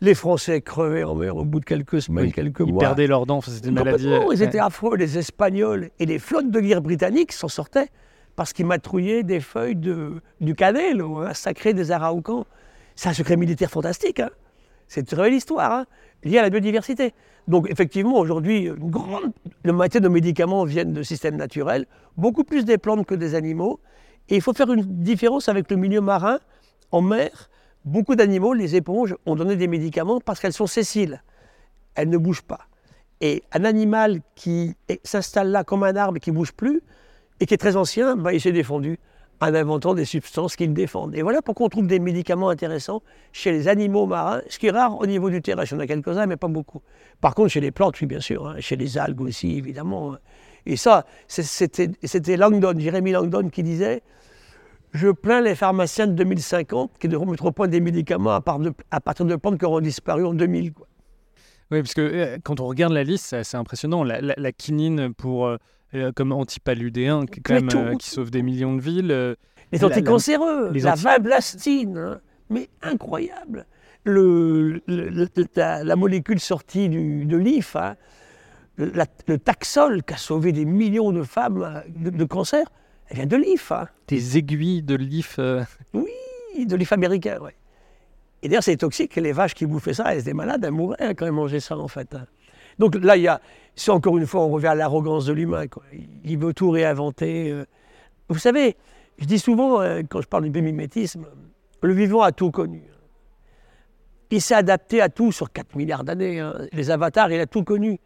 les 0.01 0.13
Français 0.13 0.61
crevaient 0.61 1.03
en 1.03 1.15
mer 1.15 1.35
au 1.35 1.45
bout 1.45 1.59
de 1.59 1.65
quelques 1.65 2.01
semaines, 2.01 2.31
quelques 2.31 2.61
mois. 2.61 2.69
Ils 2.69 2.77
perdaient 2.77 3.07
leurs 3.07 3.25
dents, 3.25 3.41
c'était 3.41 3.69
une 3.69 3.75
maladie. 3.75 4.09
Ils 4.31 4.43
étaient 4.43 4.59
affreux, 4.59 4.95
les 4.95 5.17
Espagnols 5.17 5.89
et 5.99 6.05
les 6.05 6.19
flottes 6.19 6.51
de 6.51 6.59
guerre 6.59 6.81
britanniques 6.81 7.31
s'en 7.31 7.47
sortaient 7.47 7.89
parce 8.35 8.53
qu'ils 8.53 8.65
matrouillaient 8.65 9.23
des 9.23 9.39
feuilles 9.39 9.75
de, 9.75 10.21
du 10.41 10.55
cannelle, 10.55 11.01
un 11.01 11.33
sacré 11.33 11.73
des 11.73 11.91
Araucans. 11.91 12.45
C'est 12.95 13.09
un 13.09 13.13
secret 13.13 13.37
militaire 13.37 13.69
fantastique. 13.69 14.19
Hein. 14.19 14.29
c'est 14.87 15.01
une 15.01 15.05
très 15.05 15.23
belle 15.23 15.33
histoire, 15.33 15.71
hein, 15.71 15.85
liée 16.23 16.37
à 16.37 16.41
la 16.41 16.49
biodiversité. 16.49 17.13
Donc 17.47 17.69
effectivement, 17.69 18.17
aujourd'hui, 18.17 18.63
une 18.63 18.89
grande, 18.89 19.31
la 19.63 19.73
moitié 19.73 19.99
de 19.99 20.07
nos 20.07 20.13
médicaments 20.13 20.65
viennent 20.65 20.93
de 20.93 21.03
systèmes 21.03 21.35
naturels, 21.35 21.85
beaucoup 22.17 22.43
plus 22.43 22.65
des 22.65 22.77
plantes 22.77 23.05
que 23.05 23.15
des 23.15 23.35
animaux. 23.35 23.79
Et 24.29 24.35
il 24.35 24.41
faut 24.41 24.53
faire 24.53 24.71
une 24.71 24.81
différence 24.81 25.49
avec 25.49 25.69
le 25.69 25.77
milieu 25.77 26.01
marin. 26.01 26.39
En 26.91 27.01
mer, 27.01 27.49
Beaucoup 27.85 28.15
d'animaux, 28.15 28.53
les 28.53 28.75
éponges, 28.75 29.15
ont 29.27 29.35
donné 29.35 29.55
des 29.55 29.67
médicaments 29.67 30.19
parce 30.19 30.39
qu'elles 30.39 30.53
sont 30.53 30.67
sessiles. 30.67 31.21
Elles 31.93 32.09
ne 32.09 32.17
bougent 32.17 32.41
pas. 32.41 32.61
Et 33.21 33.43
un 33.53 33.63
animal 33.63 34.21
qui 34.33 34.75
s'installe 35.03 35.51
là 35.51 35.63
comme 35.63 35.83
un 35.83 35.95
arbre 35.95 36.17
et 36.17 36.19
qui 36.19 36.31
ne 36.31 36.35
bouge 36.35 36.51
plus, 36.51 36.81
et 37.39 37.45
qui 37.45 37.53
est 37.53 37.57
très 37.57 37.75
ancien, 37.75 38.15
ben, 38.15 38.31
il 38.31 38.41
s'est 38.41 38.51
défendu 38.51 38.97
en 39.39 39.53
inventant 39.53 39.93
des 39.93 40.05
substances 40.05 40.55
qui 40.55 40.65
le 40.65 40.73
défendent. 40.73 41.15
Et 41.15 41.21
voilà 41.21 41.41
pourquoi 41.41 41.67
on 41.67 41.69
trouve 41.69 41.87
des 41.87 41.99
médicaments 41.99 42.49
intéressants 42.49 43.03
chez 43.33 43.51
les 43.51 43.67
animaux 43.67 44.07
marins, 44.07 44.41
ce 44.49 44.57
qui 44.57 44.67
est 44.67 44.71
rare 44.71 44.99
au 44.99 45.05
niveau 45.05 45.29
du 45.29 45.41
terrestre. 45.41 45.73
Il 45.73 45.75
y 45.75 45.79
en 45.79 45.83
a 45.83 45.87
quelques-uns, 45.87 46.25
mais 46.25 46.37
pas 46.37 46.47
beaucoup. 46.47 46.81
Par 47.21 47.35
contre, 47.35 47.49
chez 47.49 47.61
les 47.61 47.71
plantes, 47.71 47.99
oui, 48.01 48.07
bien 48.07 48.21
sûr. 48.21 48.47
Hein. 48.47 48.55
chez 48.59 48.77
les 48.77 48.97
algues 48.97 49.21
aussi, 49.21 49.57
évidemment. 49.57 50.15
Et 50.65 50.77
ça, 50.77 51.05
c'était 51.27 52.37
Langdon, 52.37 52.73
Jérémy 52.77 53.11
Langdon, 53.11 53.49
qui 53.49 53.61
disait 53.61 54.01
je 54.93 55.09
plains 55.09 55.41
les 55.41 55.55
pharmaciens 55.55 56.07
de 56.07 56.13
2050 56.13 56.91
qui 56.99 57.07
devront 57.07 57.25
mettre 57.25 57.45
au 57.45 57.51
point 57.51 57.67
des 57.67 57.81
médicaments 57.81 58.31
à, 58.31 58.41
partir 58.41 59.25
de 59.25 59.35
plantes 59.35 59.57
qui 59.59 59.65
auront 59.65 59.81
disparu 59.81 60.25
en 60.25 60.33
2000. 60.33 60.71
Oui, 61.71 61.81
parce 61.81 61.93
que 61.93 62.01
euh, 62.01 62.37
quand 62.43 62.59
on 62.59 62.67
regarde 62.67 62.93
la 62.93 63.03
liste, 63.03 63.25
c'est 63.27 63.37
assez 63.37 63.57
impressionnant. 63.57 64.03
La, 64.03 64.51
quinine 64.51 65.13
pour 65.13 65.47
euh, 65.47 65.57
euh, 65.95 66.11
comme 66.15 66.31
antipaludéens, 66.31 67.25
qui, 67.25 67.41
quand 67.41 67.53
Mais 67.55 67.59
même, 67.61 67.69
tout. 67.69 67.77
euh, 67.79 67.95
qui 67.95 68.09
sauvent 68.09 68.31
des 68.31 68.43
millions 68.43 68.75
de 68.75 68.81
villes. 68.81 69.07
Les 69.71 69.79
La- 69.79 69.79
la- 69.79 69.85
anticancéreux, 69.87 70.71
les 70.71 70.81
la 70.81 70.93
anti- 70.93 71.03
vinblastine, 71.03 71.97
hein. 71.97 72.19
mais 72.49 72.69
incroyable. 72.83 73.65
Le, 74.03 74.81
le- 74.87 75.09
le- 75.09 75.27
la, 75.55 75.83
la 75.83 75.95
molécule 75.95 76.39
sortie 76.39 76.87
du- 76.89 77.25
de 77.25 77.35
l'IF, 77.37 77.75
hein, 77.75 77.95
le, 78.77 79.37
Taxol 79.37 80.03
qui 80.03 80.13
a 80.13 80.17
sauvé 80.17 80.51
des 80.51 80.65
millions 80.65 81.11
de 81.11 81.23
femmes 81.23 81.81
de, 81.87 82.11
de 82.11 82.23
cancer, 82.25 82.65
elle 83.09 83.15
vient 83.17 83.25
de 83.25 83.37
l'IF, 83.37 83.71
hein. 83.71 83.87
des 84.07 84.37
aiguilles 84.37 84.81
de 84.81 84.95
l'IF. 84.95 85.35
euh, 85.39 85.63
de 85.93 86.75
l'IF 86.75 86.91
américain. 86.93 87.37
Ouais. 87.41 87.55
Et 88.41 88.47
d'ailleurs, 88.47 88.63
c'est 88.63 88.77
toxique, 88.77 89.15
les 89.15 89.31
vaches 89.31 89.53
qui 89.53 89.65
bouffaient 89.65 89.93
ça, 89.93 90.13
elles 90.13 90.21
étaient 90.21 90.33
malades, 90.33 90.63
elles 90.63 90.71
mouraient 90.71 90.97
hein, 90.99 91.13
quand 91.13 91.25
elles 91.25 91.31
mangeaient 91.31 91.59
ça, 91.59 91.77
en 91.77 91.87
fait. 91.87 92.13
hein. 92.15 92.25
Donc 92.79 92.95
là, 92.95 93.15
il 93.17 93.23
y 93.23 93.27
a, 93.27 93.39
c'est 93.75 93.91
encore 93.91 94.17
une 94.17 94.25
fois, 94.25 94.41
on 94.41 94.49
revient 94.49 94.67
à 94.67 94.75
l'arrogance 94.75 95.25
de 95.25 95.33
l'humain. 95.33 95.63
Il 96.23 96.37
veut 96.37 96.53
tout 96.53 96.69
réinventer. 96.71 97.51
euh. 97.51 97.65
Vous 98.29 98.37
savez, 98.39 98.75
je 99.17 99.25
dis 99.25 99.39
souvent, 99.39 99.81
euh, 99.81 100.01
quand 100.09 100.21
je 100.21 100.27
parle 100.27 100.43
du 100.43 100.49
bémimétisme, 100.49 101.25
le 101.81 101.93
vivant 101.93 102.21
a 102.21 102.31
tout 102.31 102.51
connu. 102.51 102.83
Il 104.31 104.41
s'est 104.41 104.55
adapté 104.55 105.01
à 105.01 105.07
tout 105.09 105.31
sur 105.31 105.51
4 105.51 105.75
milliards 105.75 106.03
d'années. 106.03 106.39
hein. 106.39 106.53
Les 106.73 106.91
avatars, 106.91 107.31
il 107.31 107.39
a 107.39 107.45
tout 107.45 107.63
connu. 107.63 107.99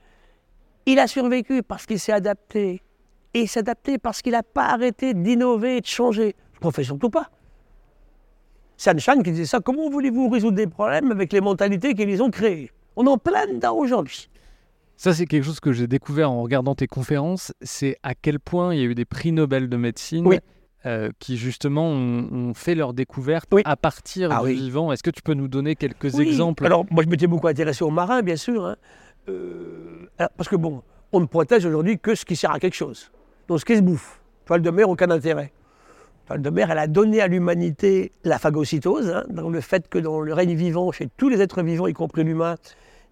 Il 0.86 1.00
a 1.00 1.08
survécu 1.08 1.64
parce 1.64 1.86
qu'il 1.86 2.00
s'est 2.00 2.12
adapté. 2.12 2.82
Et 3.34 3.46
adapté 3.56 3.98
parce 3.98 4.22
qu'il 4.22 4.32
n'a 4.32 4.44
pas 4.44 4.66
arrêté 4.66 5.14
d'innover 5.14 5.78
et 5.78 5.82
de 5.82 5.86
changer. 5.86 6.36
Je 6.60 6.66
n'en 6.66 6.72
fais 6.72 6.84
surtout 6.84 7.10
pas. 7.10 7.30
C'est 8.78 8.92
Einstein 8.92 9.22
qui 9.24 9.32
disait 9.32 9.46
ça. 9.46 9.60
Comment 9.60 9.90
voulez-vous 9.90 10.30
résoudre 10.30 10.56
des 10.58 10.68
problèmes 10.68 11.12
avec 11.12 11.34
les 11.34 11.42
mentalités 11.42 11.94
qui 11.94 12.06
les 12.06 12.22
ont 12.22 12.30
créées? 12.32 12.72
On 12.96 13.06
en 13.08 13.18
plein 13.18 13.46
dedans 13.48 13.76
aujourd'hui. 13.76 14.30
Ça, 14.96 15.14
c'est 15.14 15.26
quelque 15.26 15.44
chose 15.44 15.60
que 15.60 15.72
j'ai 15.72 15.88
découvert 15.88 16.32
en 16.32 16.42
regardant 16.42 16.76
tes 16.76 16.88
conférences. 16.88 17.54
C'est 17.62 17.98
à 18.04 18.16
quel 18.16 18.40
point 18.40 18.74
il 18.74 18.80
y 18.80 18.84
a 18.84 18.86
eu 18.86 18.96
des 18.96 19.06
prix 19.06 19.32
Nobel 19.32 19.70
de 19.70 19.78
médecine 19.78 20.26
Oui. 20.28 20.40
euh, 20.86 21.10
qui, 21.20 21.38
justement, 21.38 21.86
ont, 21.88 22.28
ont 22.50 22.54
fait 22.54 22.76
leur 22.76 22.94
découverte 22.94 23.48
Oui. 23.54 23.62
à 23.66 23.76
partir 23.78 24.30
Ah 24.32 24.40
du 24.40 24.48
oui. 24.48 24.56
vivant. 24.56 24.92
Est-ce 24.92 25.04
que 25.04 25.12
tu 25.12 25.22
peux 25.22 25.34
nous 25.36 25.48
donner 25.48 25.76
quelques 25.76 26.20
exemples? 26.20 26.66
Alors, 26.66 26.86
moi, 26.90 27.04
je 27.04 27.10
m'étais 27.10 27.28
beaucoup 27.28 27.48
intéressé 27.48 27.84
aux 27.84 27.92
marins, 27.92 28.22
bien 28.24 28.36
sûr. 28.36 28.66
hein. 28.66 28.76
Euh, 29.30 30.10
alors, 30.18 30.32
parce 30.36 30.50
que, 30.50 30.56
bon, 30.58 30.82
on 31.14 31.20
ne 31.22 31.26
protège 31.26 31.66
aujourd'hui 31.66 31.98
que 32.00 32.16
ce 32.16 32.26
qui 32.26 32.36
sert 32.36 32.52
à 32.52 32.60
quelque 32.60 32.76
chose. 32.76 33.12
Donc, 33.50 33.60
ce 33.60 33.66
qui 33.66 33.76
se 33.76 33.82
bouffe. 33.82 34.22
Toile 34.46 34.62
de 34.62 34.70
mer, 34.70 34.90
aucun 34.90 35.10
intérêt. 35.10 35.52
Toile 36.28 36.42
de 36.42 36.50
mer, 36.52 36.70
elle 36.70 36.78
a 36.78 36.88
donné 36.88 37.20
à 37.20 37.28
l'humanité 37.28 38.12
la 38.24 38.38
phagocytose, 38.38 39.10
hein, 39.10 39.26
dans 39.30 39.50
le 39.50 39.60
fait 39.60 39.90
que 39.90 39.98
dans 39.98 40.22
le 40.22 40.34
règne 40.34 40.54
vivant, 40.54 40.92
chez 40.92 41.10
tous 41.18 41.30
les 41.30 41.42
êtres 41.42 41.64
vivants, 41.64 41.88
y 41.88 41.94
compris 41.94 42.24
l'humain, 42.24 42.56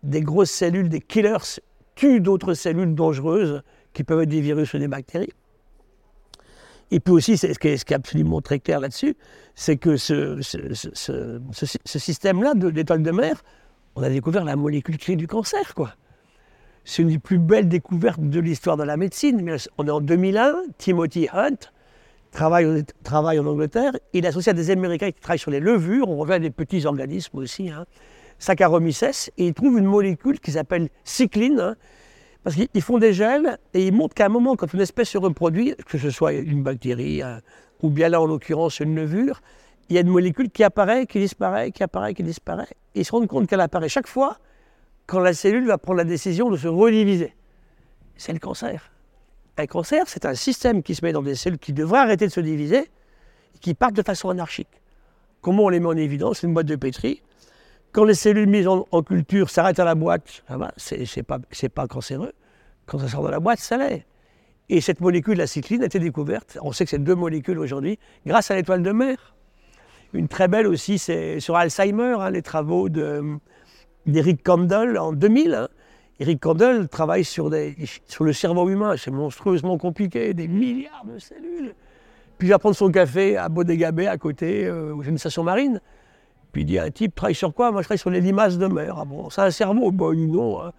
des 0.03 0.21
grosses 0.21 0.51
cellules, 0.51 0.89
des 0.89 1.01
killers, 1.01 1.59
tuent 1.95 2.21
d'autres 2.21 2.53
cellules 2.53 2.93
dangereuses, 2.93 3.63
qui 3.93 4.03
peuvent 4.03 4.21
être 4.21 4.29
des 4.29 4.41
virus 4.41 4.75
ou 4.75 4.77
des 4.77 4.87
bactéries. 4.87 5.33
Et 6.91 6.99
puis 6.99 7.13
aussi, 7.13 7.35
ce 7.35 7.47
qui 7.47 7.67
est, 7.67 7.91
absolument 7.91 8.39
très 8.39 8.59
clair 8.59 8.79
là-dessus, 8.79 9.17
c'est 9.55 9.77
que 9.77 9.97
ce, 9.97 10.39
système-là 11.83 12.53
de 12.53 12.67
l'étoile 12.67 13.01
de 13.01 13.11
mer, 13.11 13.43
on 13.95 14.03
a 14.03 14.09
découvert 14.09 14.45
la 14.45 14.55
molécule 14.55 14.99
clé 14.99 15.15
du 15.15 15.25
cancer, 15.25 15.73
quoi. 15.73 15.95
C'est 16.89 17.01
une 17.01 17.09
des 17.09 17.19
plus 17.19 17.37
belles 17.37 17.67
découvertes 17.67 18.21
de 18.21 18.39
l'histoire 18.39 18.77
de 18.77 18.83
la 18.83 18.95
médecine. 18.95 19.57
On 19.77 19.87
est 19.87 19.91
en 19.91 19.99
2001, 19.99 20.55
Timothy 20.77 21.27
Hunt 21.33 21.57
travaille, 22.31 23.39
en 23.39 23.45
Angleterre. 23.45 23.91
Il 24.13 24.23
est 24.23 24.27
associé 24.29 24.51
à 24.51 24.53
des 24.53 24.71
Américains 24.71 25.11
qui 25.11 25.19
travaillent 25.19 25.37
sur 25.37 25.51
les 25.51 25.59
levures. 25.59 26.09
On 26.09 26.15
revient 26.15 26.33
à 26.35 26.39
des 26.39 26.49
petits 26.49 26.85
organismes 26.85 27.39
aussi, 27.39 27.69
hein. 27.69 27.85
Saccharomyces, 28.39 29.31
et 29.37 29.47
il 29.47 29.53
trouve 29.53 29.77
une 29.77 29.85
molécule 29.85 30.39
qui 30.39 30.51
s'appelle 30.51 30.87
cycline, 31.03 31.59
hein, 31.59 31.75
parce 32.45 32.55
qu'ils 32.55 32.69
ils 32.73 32.81
font 32.81 32.99
des 32.99 33.11
gels 33.11 33.57
et 33.73 33.87
ils 33.87 33.93
montrent 33.93 34.15
qu'à 34.15 34.27
un 34.27 34.29
moment, 34.29 34.55
quand 34.55 34.73
une 34.73 34.79
espèce 34.79 35.09
se 35.09 35.17
reproduit, 35.17 35.75
que 35.87 35.97
ce 35.97 36.09
soit 36.09 36.31
une 36.31 36.63
bactérie 36.63 37.21
ou 37.81 37.89
bien 37.89 38.07
là 38.07 38.21
en 38.21 38.25
l'occurrence 38.25 38.79
une 38.79 38.95
levure, 38.95 39.41
il 39.89 39.95
y 39.95 39.97
a 39.97 40.01
une 40.01 40.09
molécule 40.09 40.49
qui 40.49 40.63
apparaît, 40.63 41.05
qui 41.05 41.19
disparaît, 41.19 41.71
qui 41.71 41.83
apparaît, 41.83 42.13
qui 42.13 42.23
disparaît. 42.23 42.69
Et 42.95 43.01
ils 43.01 43.05
se 43.05 43.11
rendent 43.11 43.27
compte 43.27 43.47
qu'elle 43.47 43.59
apparaît 43.59 43.89
chaque 43.89 44.07
fois 44.07 44.37
quand 45.07 45.19
la 45.19 45.33
cellule 45.33 45.65
va 45.65 45.77
prendre 45.77 45.97
la 45.97 46.03
décision 46.03 46.51
de 46.51 46.57
se 46.57 46.67
rediviser. 46.67 47.33
C'est 48.17 48.33
le 48.33 48.39
cancer. 48.39 48.91
Un 49.57 49.65
cancer, 49.65 50.03
c'est 50.07 50.25
un 50.25 50.35
système 50.35 50.83
qui 50.83 50.93
se 50.93 51.03
met 51.03 51.13
dans 51.13 51.23
des 51.23 51.33
cellules 51.33 51.57
qui 51.57 51.73
devraient 51.73 51.99
arrêter 51.99 52.27
de 52.27 52.31
se 52.31 52.41
diviser 52.41 52.79
et 53.55 53.59
qui 53.59 53.73
partent 53.73 53.95
de 53.95 54.03
façon 54.03 54.29
anarchique. 54.29 54.81
Comment 55.41 55.63
on 55.63 55.69
les 55.69 55.79
met 55.79 55.87
en 55.87 55.97
évidence 55.97 56.39
C'est 56.39 56.47
une 56.47 56.53
boîte 56.53 56.67
de 56.67 56.75
pétri? 56.75 57.23
Quand 57.93 58.03
les 58.03 58.13
cellules 58.13 58.49
mises 58.49 58.67
en, 58.67 58.83
culture 59.01 59.49
s'arrêtent 59.49 59.79
à 59.79 59.85
la 59.85 59.95
boîte, 59.95 60.43
c'est 60.77 61.23
pas 61.23 61.87
cancéreux. 61.87 62.33
Quand 62.85 62.99
ça 62.99 63.07
sort 63.07 63.23
de 63.23 63.29
la 63.29 63.39
boîte, 63.39 63.59
ça 63.59 63.77
l'est. 63.77 64.05
Et 64.69 64.81
cette 64.81 64.99
molécule, 64.99 65.37
la 65.37 65.47
cycline, 65.47 65.81
a 65.83 65.85
été 65.85 65.97
découverte. 65.97 66.57
On 66.61 66.73
sait 66.73 66.83
que 66.83 66.89
c'est 66.89 66.99
deux 66.99 67.15
molécules 67.15 67.57
aujourd'hui, 67.57 67.97
grâce 68.25 68.51
à 68.51 68.55
l'étoile 68.55 68.83
de 68.83 68.91
mer. 68.91 69.35
Une 70.13 70.27
très 70.27 70.47
belle 70.47 70.67
aussi, 70.67 70.99
c'est 70.99 71.39
sur 71.39 71.55
Alzheimer, 71.55 72.17
hein, 72.19 72.29
les 72.29 72.41
travaux 72.41 72.89
de, 72.89 73.39
d'Eric 74.07 74.43
Kandel 74.43 74.97
en 74.97 75.13
2000. 75.13 75.53
hein. 75.53 75.67
Eric 76.19 76.39
Kandel 76.39 76.87
travaille 76.87 77.23
sur, 77.23 77.49
le 77.49 78.33
cerveau 78.33 78.69
humain. 78.69 78.95
C'est 78.97 79.11
monstrueusement 79.11 79.77
compliqué, 79.77 80.33
des 80.33 80.47
milliards 80.47 81.05
de 81.05 81.19
cellules. 81.19 81.75
Puis 82.37 82.47
il 82.47 82.51
va 82.51 82.59
prendre 82.59 82.75
son 82.75 82.89
café 82.91 83.37
à 83.37 83.49
Bodega 83.49 83.91
Bay, 83.91 84.07
à 84.07 84.17
côté, 84.17 84.65
euh, 84.65 84.93
où 84.93 85.03
c'est 85.03 85.09
une 85.09 85.17
station 85.17 85.43
marine. 85.43 85.79
Puis 86.51 86.61
il 86.63 86.65
dit 86.65 86.79
un 86.79 86.89
type, 86.89 87.13
travaille 87.13 87.35
sur 87.35 87.53
quoi? 87.53 87.71
Moi, 87.71 87.81
je 87.81 87.87
travaille 87.87 87.99
sur 87.99 88.09
les 88.09 88.21
limaces 88.21 88.57
de 88.57 88.67
mer. 88.67 88.95
Ah 88.99 89.05
bon, 89.05 89.29
c'est 89.29 89.41
un 89.41 89.51
cerveau 89.51 89.91
Bon, 89.91 90.13
non. 90.15 90.61
hein. 90.63 90.71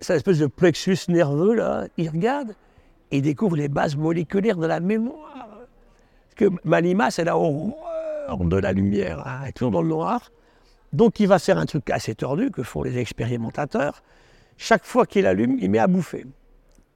C'est 0.00 0.14
une 0.14 0.16
espèce 0.16 0.38
de 0.38 0.46
plexus 0.46 0.98
nerveux, 1.08 1.54
là. 1.54 1.84
Il 1.96 2.08
regarde 2.08 2.54
et 3.10 3.18
il 3.18 3.22
découvre 3.22 3.56
les 3.56 3.68
bases 3.68 3.96
moléculaires 3.96 4.56
de 4.56 4.66
la 4.66 4.80
mémoire. 4.80 5.48
Parce 5.48 6.34
que 6.36 6.56
ma 6.64 6.80
limace, 6.80 7.18
elle 7.18 7.28
a 7.28 7.36
horreur 7.36 8.38
de 8.40 8.56
la 8.56 8.72
lumière. 8.72 9.26
hein. 9.26 9.40
Elle 9.42 9.48
est 9.50 9.52
toujours 9.52 9.70
dans 9.72 9.82
le 9.82 9.88
noir. 9.88 10.30
Donc 10.92 11.20
il 11.20 11.26
va 11.26 11.38
faire 11.38 11.58
un 11.58 11.66
truc 11.66 11.88
assez 11.90 12.14
tordu 12.14 12.50
que 12.50 12.62
font 12.62 12.82
les 12.82 12.98
expérimentateurs. 12.98 14.02
Chaque 14.58 14.84
fois 14.84 15.06
qu'il 15.06 15.26
allume, 15.26 15.56
il 15.60 15.70
met 15.70 15.78
à 15.78 15.86
bouffer. 15.86 16.26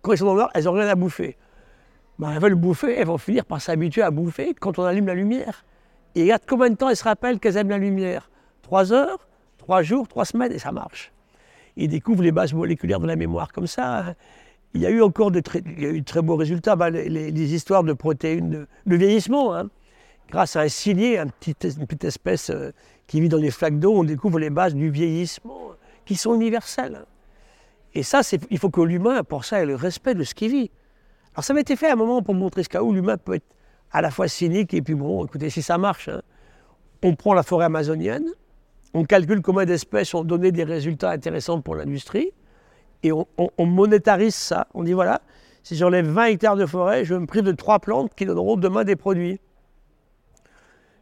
Quand 0.02 0.12
ils 0.12 0.18
sont 0.18 0.26
dans 0.26 0.34
noir, 0.34 0.50
elles 0.54 0.64
n'ont 0.64 0.72
rien 0.72 0.88
à 0.88 0.94
bouffer. 0.94 1.36
Ben, 2.18 2.32
elles 2.32 2.40
veulent 2.40 2.54
bouffer, 2.54 2.94
elles 2.96 3.06
vont 3.06 3.18
finir 3.18 3.44
par 3.44 3.60
s'habituer 3.60 4.02
à 4.02 4.10
bouffer 4.10 4.54
quand 4.54 4.78
on 4.78 4.84
allume 4.84 5.06
la 5.06 5.14
lumière. 5.14 5.64
Et 6.14 6.22
regarde 6.22 6.42
combien 6.46 6.70
de 6.70 6.76
temps 6.76 6.88
elles 6.88 6.96
se 6.96 7.04
rappellent 7.04 7.38
qu'elles 7.38 7.56
aiment 7.56 7.70
la 7.70 7.78
lumière? 7.78 8.30
Trois 8.62 8.92
heures, 8.92 9.26
trois 9.58 9.82
jours, 9.82 10.08
trois 10.08 10.24
semaines, 10.24 10.52
et 10.52 10.58
ça 10.58 10.72
marche. 10.72 11.12
Ils 11.76 11.88
découvrent 11.88 12.22
les 12.22 12.32
bases 12.32 12.54
moléculaires 12.54 13.00
de 13.00 13.06
la 13.06 13.16
mémoire 13.16 13.52
comme 13.52 13.66
ça. 13.66 14.14
Il 14.74 14.80
y 14.80 14.86
a 14.86 14.90
eu 14.90 15.02
encore 15.02 15.30
de 15.30 15.40
très, 15.40 16.22
beaux 16.22 16.36
résultats. 16.36 16.76
Ben, 16.76 16.90
les, 16.90 17.54
histoires 17.54 17.82
de 17.82 17.92
protéines, 17.92 18.50
de, 18.50 18.66
de 18.86 18.96
vieillissement. 18.96 19.54
hein. 19.54 19.68
Grâce 20.30 20.56
à 20.56 20.60
un 20.62 20.68
cilié, 20.68 21.18
une 21.18 21.30
petite 21.30 22.04
espèce 22.04 22.50
euh, 22.50 22.72
qui 23.06 23.20
vit 23.20 23.28
dans 23.28 23.36
les 23.38 23.50
flaques 23.50 23.78
d'eau, 23.78 23.94
on 23.94 24.04
découvre 24.04 24.38
les 24.38 24.50
bases 24.50 24.74
du 24.74 24.90
vieillissement 24.90 25.70
euh, 25.70 25.74
qui 26.04 26.16
sont 26.16 26.34
universelles. 26.34 27.04
Et 27.94 28.02
ça, 28.02 28.20
il 28.50 28.58
faut 28.58 28.70
que 28.70 28.80
l'humain, 28.80 29.22
pour 29.22 29.44
ça, 29.44 29.62
ait 29.62 29.66
le 29.66 29.76
respect 29.76 30.14
de 30.14 30.24
ce 30.24 30.34
qu'il 30.34 30.50
vit. 30.50 30.70
Alors 31.34 31.44
ça 31.44 31.54
m'a 31.54 31.60
été 31.60 31.76
fait 31.76 31.88
à 31.88 31.92
un 31.92 31.96
moment 31.96 32.22
pour 32.22 32.34
montrer 32.34 32.62
ce 32.62 32.68
cas 32.68 32.82
où 32.82 32.92
l'humain 32.92 33.16
peut 33.18 33.34
être 33.34 33.46
à 33.92 34.00
la 34.02 34.10
fois 34.10 34.26
cynique 34.26 34.74
et 34.74 34.82
puis 34.82 34.94
bon, 34.94 35.24
écoutez, 35.24 35.48
si 35.50 35.62
ça 35.62 35.78
marche, 35.78 36.08
hein, 36.08 36.22
on 37.02 37.14
prend 37.14 37.34
la 37.34 37.42
forêt 37.42 37.66
amazonienne, 37.66 38.26
on 38.94 39.04
calcule 39.04 39.42
combien 39.42 39.64
d'espèces 39.64 40.12
ont 40.14 40.24
donné 40.24 40.50
des 40.50 40.64
résultats 40.64 41.10
intéressants 41.10 41.60
pour 41.60 41.76
l'industrie, 41.76 42.32
et 43.02 43.12
on, 43.12 43.26
on- 43.38 43.50
on 43.58 43.66
monétarise 43.66 44.34
ça. 44.34 44.66
On 44.74 44.82
dit 44.82 44.92
voilà, 44.94 45.20
si 45.62 45.76
j'enlève 45.76 46.06
20 46.08 46.24
hectares 46.26 46.56
de 46.56 46.66
forêt, 46.66 47.04
je 47.04 47.14
me 47.14 47.26
prive 47.26 47.42
de 47.44 47.52
trois 47.52 47.78
plantes 47.78 48.12
qui 48.16 48.24
donneront 48.26 48.56
demain 48.56 48.84
des 48.84 48.96
produits. 48.96 49.38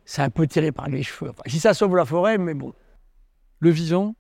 C'est 0.04 0.22
un 0.22 0.30
peu 0.30 0.46
tiré 0.46 0.70
par 0.72 0.88
les 0.88 1.02
cheveux. 1.02 1.30
Enfin, 1.30 1.42
si 1.46 1.58
ça 1.60 1.72
sauve 1.74 1.96
la 1.96 2.04
forêt, 2.04 2.36
mais 2.38 2.54
bon. 2.54 2.72
Le 3.60 3.70
vivant, 3.70 4.14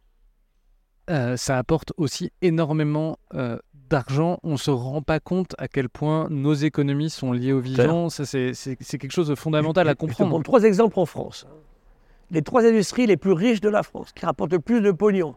euh, 1.10 1.36
ça 1.36 1.58
apporte 1.58 1.92
aussi 1.98 2.32
énormément 2.40 3.18
euh, 3.34 3.58
d'argent. 3.90 4.38
On 4.42 4.52
ne 4.52 4.56
se 4.56 4.70
rend 4.70 5.02
pas 5.02 5.20
compte 5.20 5.54
à 5.58 5.68
quel 5.68 5.88
point 5.90 6.28
nos 6.30 6.54
économies 6.54 7.10
sont 7.10 7.32
liées 7.32 7.52
au 7.52 7.60
vivant. 7.60 8.08
Ça, 8.08 8.24
c'est 8.24 8.54
c'est- 8.54 8.76
c'est 8.80 8.96
quelque 8.98 9.12
chose 9.12 9.28
de 9.28 9.34
fondamental 9.34 9.86
à 9.86 9.90
Je 9.90 9.94
te 9.94 10.00
comprendre. 10.00 10.30
prends 10.30 10.42
trois 10.42 10.62
exemples 10.64 10.98
en 10.98 11.04
France. 11.06 11.46
Les 12.30 12.40
trois 12.40 12.64
industries 12.64 13.06
les 13.06 13.18
plus 13.18 13.32
riches 13.32 13.60
de 13.60 13.68
la 13.68 13.82
France, 13.82 14.12
qui 14.12 14.24
rapportent 14.24 14.52
le 14.52 14.60
plus 14.60 14.80
de 14.80 14.90
pognon. 14.92 15.36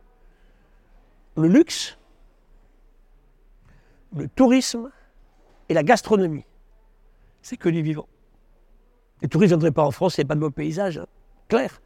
Le 1.35 1.49
luxe, 1.49 1.97
le 4.15 4.27
tourisme 4.29 4.89
et 5.67 5.73
la 5.73 5.83
gastronomie. 5.83 6.45
C'est 7.41 7.57
que 7.57 7.67
du 7.69 7.81
vivant. 7.81 8.07
Les 9.21 9.27
touristes 9.27 9.51
ne 9.51 9.57
viendraient 9.57 9.71
pas 9.71 9.83
en 9.83 9.91
France, 9.91 10.17
il 10.17 10.21
n'y 10.21 10.25
a 10.25 10.27
pas 10.27 10.35
de 10.35 10.39
beaux 10.41 10.49
paysages. 10.51 10.97
hein. 10.99 11.05
Clair. 11.47 11.81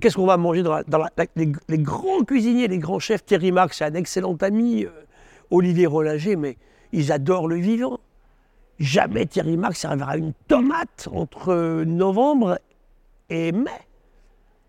Qu'est-ce 0.00 0.16
qu'on 0.16 0.26
va 0.26 0.36
manger 0.36 0.62
dans, 0.62 0.72
la- 0.74 1.10
les, 1.36 1.78
grands 1.78 2.22
cuisiniers, 2.24 2.68
les 2.68 2.78
grands 2.78 2.98
chefs 2.98 3.24
Thierry 3.24 3.52
Marx, 3.52 3.76
c'est 3.78 3.84
un 3.84 3.94
excellent 3.94 4.34
ami, 4.40 4.84
euh, 4.84 4.90
Olivier 5.50 5.86
Rollinger, 5.86 6.36
mais 6.36 6.56
ils 6.92 7.12
adorent 7.12 7.48
le 7.48 7.56
vivant. 7.56 8.00
Jamais 8.78 9.26
Thierry 9.26 9.56
Marx 9.58 9.78
servira 9.80 10.16
une 10.16 10.32
tomate 10.48 11.08
entre 11.12 11.50
euh, 11.52 11.84
novembre 11.84 12.58
et 13.28 13.52
mai. 13.52 13.70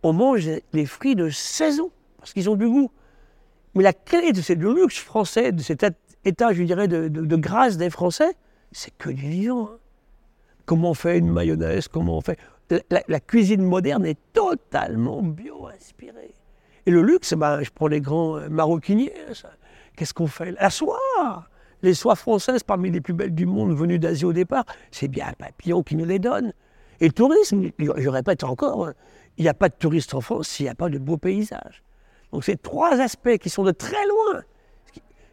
On 0.03 0.11
mange 0.13 0.49
les 0.73 0.85
fruits 0.85 1.15
de 1.15 1.29
saison 1.29 1.91
parce 2.17 2.33
qu'ils 2.33 2.49
ont 2.49 2.55
du 2.57 2.67
goût. 2.67 2.91
Mais 3.73 3.83
la 3.83 3.93
clé 3.93 4.33
de 4.33 4.41
ce 4.41 4.51
luxe 4.53 4.97
français, 4.99 5.53
de 5.53 5.61
cet 5.61 5.85
état, 6.25 6.51
je 6.53 6.63
dirais, 6.63 6.87
de 6.89 7.35
grâce 7.37 7.77
des 7.77 7.89
Français, 7.89 8.33
c'est 8.73 8.91
que 8.97 9.09
du 9.09 9.29
vivant. 9.29 9.69
hein. 9.71 9.77
Comment 10.71 10.91
on 10.91 10.93
fait 10.93 11.17
une 11.17 11.29
mayonnaise 11.29 11.89
Comment 11.89 12.21
fait 12.21 12.39
la, 12.89 13.19
cuisine 13.19 13.61
moderne 13.61 14.05
est 14.05 14.17
totalement 14.31 15.21
bio-inspirée. 15.21 16.33
Et 16.85 16.91
le 16.91 17.01
luxe, 17.01 17.33
ben, 17.33 17.61
je 17.61 17.69
prends 17.71 17.87
les 17.87 17.99
grands 17.99 18.37
euh, 18.37 18.47
maroquiniers. 18.47 19.11
Qu'est-ce 19.97 20.13
qu'on 20.13 20.27
fait? 20.27 20.51
La 20.53 20.69
soie 20.69 20.97
Les 21.81 21.93
soies 21.93 22.15
françaises, 22.15 22.63
parmi 22.63 22.89
les 22.89 23.01
plus 23.01 23.13
belles 23.13 23.35
du 23.35 23.45
monde, 23.45 23.77
venues 23.77 23.99
d'Asie 23.99 24.23
au 24.23 24.31
départ, 24.31 24.63
c'est 24.91 25.09
bien 25.09 25.27
un 25.27 25.33
papillon 25.33 25.83
qui 25.83 25.97
nous 25.97 26.05
les 26.05 26.19
donne. 26.19 26.53
Et 27.01 27.07
le 27.07 27.11
tourisme, 27.11 27.71
je 27.77 28.07
répète 28.07 28.45
encore, 28.45 28.87
hein, 28.87 28.93
il 29.37 29.43
n'y 29.43 29.49
a 29.49 29.53
pas 29.53 29.67
de 29.67 29.75
touristes 29.77 30.13
en 30.13 30.21
France 30.21 30.47
s'il 30.47 30.67
n'y 30.67 30.69
a 30.69 30.75
pas 30.75 30.87
de 30.87 30.99
beaux 30.99 31.17
paysages. 31.17 31.83
Donc 32.31 32.45
c'est 32.45 32.61
trois 32.61 32.93
aspects 33.01 33.37
qui 33.39 33.49
sont 33.49 33.65
de 33.65 33.71
très 33.71 34.07
loin. 34.07 34.43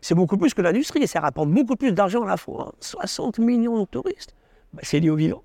C'est 0.00 0.16
beaucoup 0.16 0.36
plus 0.36 0.52
que 0.52 0.62
l'industrie, 0.62 1.04
et 1.04 1.06
ça 1.06 1.20
rapporte 1.20 1.48
beaucoup 1.48 1.76
plus 1.76 1.92
d'argent 1.92 2.24
à 2.24 2.26
la 2.26 2.36
fois. 2.36 2.70
hein. 2.70 2.72
60 2.80 3.38
millions 3.38 3.78
de 3.78 3.84
touristes. 3.84 4.34
Ben, 4.72 4.80
c'est 4.82 5.00
lié 5.00 5.10
au 5.10 5.16
vivant. 5.16 5.42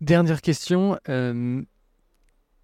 Dernière 0.00 0.40
question. 0.42 0.98
euh, 1.08 1.62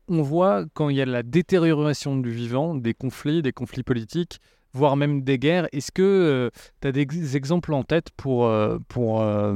on 0.09 0.23
voit 0.23 0.65
quand 0.75 0.89
il 0.89 0.97
y 0.97 1.01
a 1.01 1.07
la 1.07 1.23
détérioration 1.23 2.17
du 2.17 2.31
vivant, 2.31 2.75
des 2.75 2.95
conflits, 2.95 3.43
des 3.43 3.53
conflits 3.53 3.85
politiques, 3.85 4.41
voire 4.73 4.97
même 4.97 5.23
des 5.23 5.39
guerres. 5.39 5.69
Est-ce 5.73 5.93
que 5.93 6.51
tu 6.81 6.89
as 6.89 6.93
des 6.93 7.37
exemples 7.37 7.73
en 7.73 7.85
tête 7.85 8.11
pour, 8.17 8.47
euh, 8.47 8.79
pour 8.89 9.23
euh, 9.23 9.55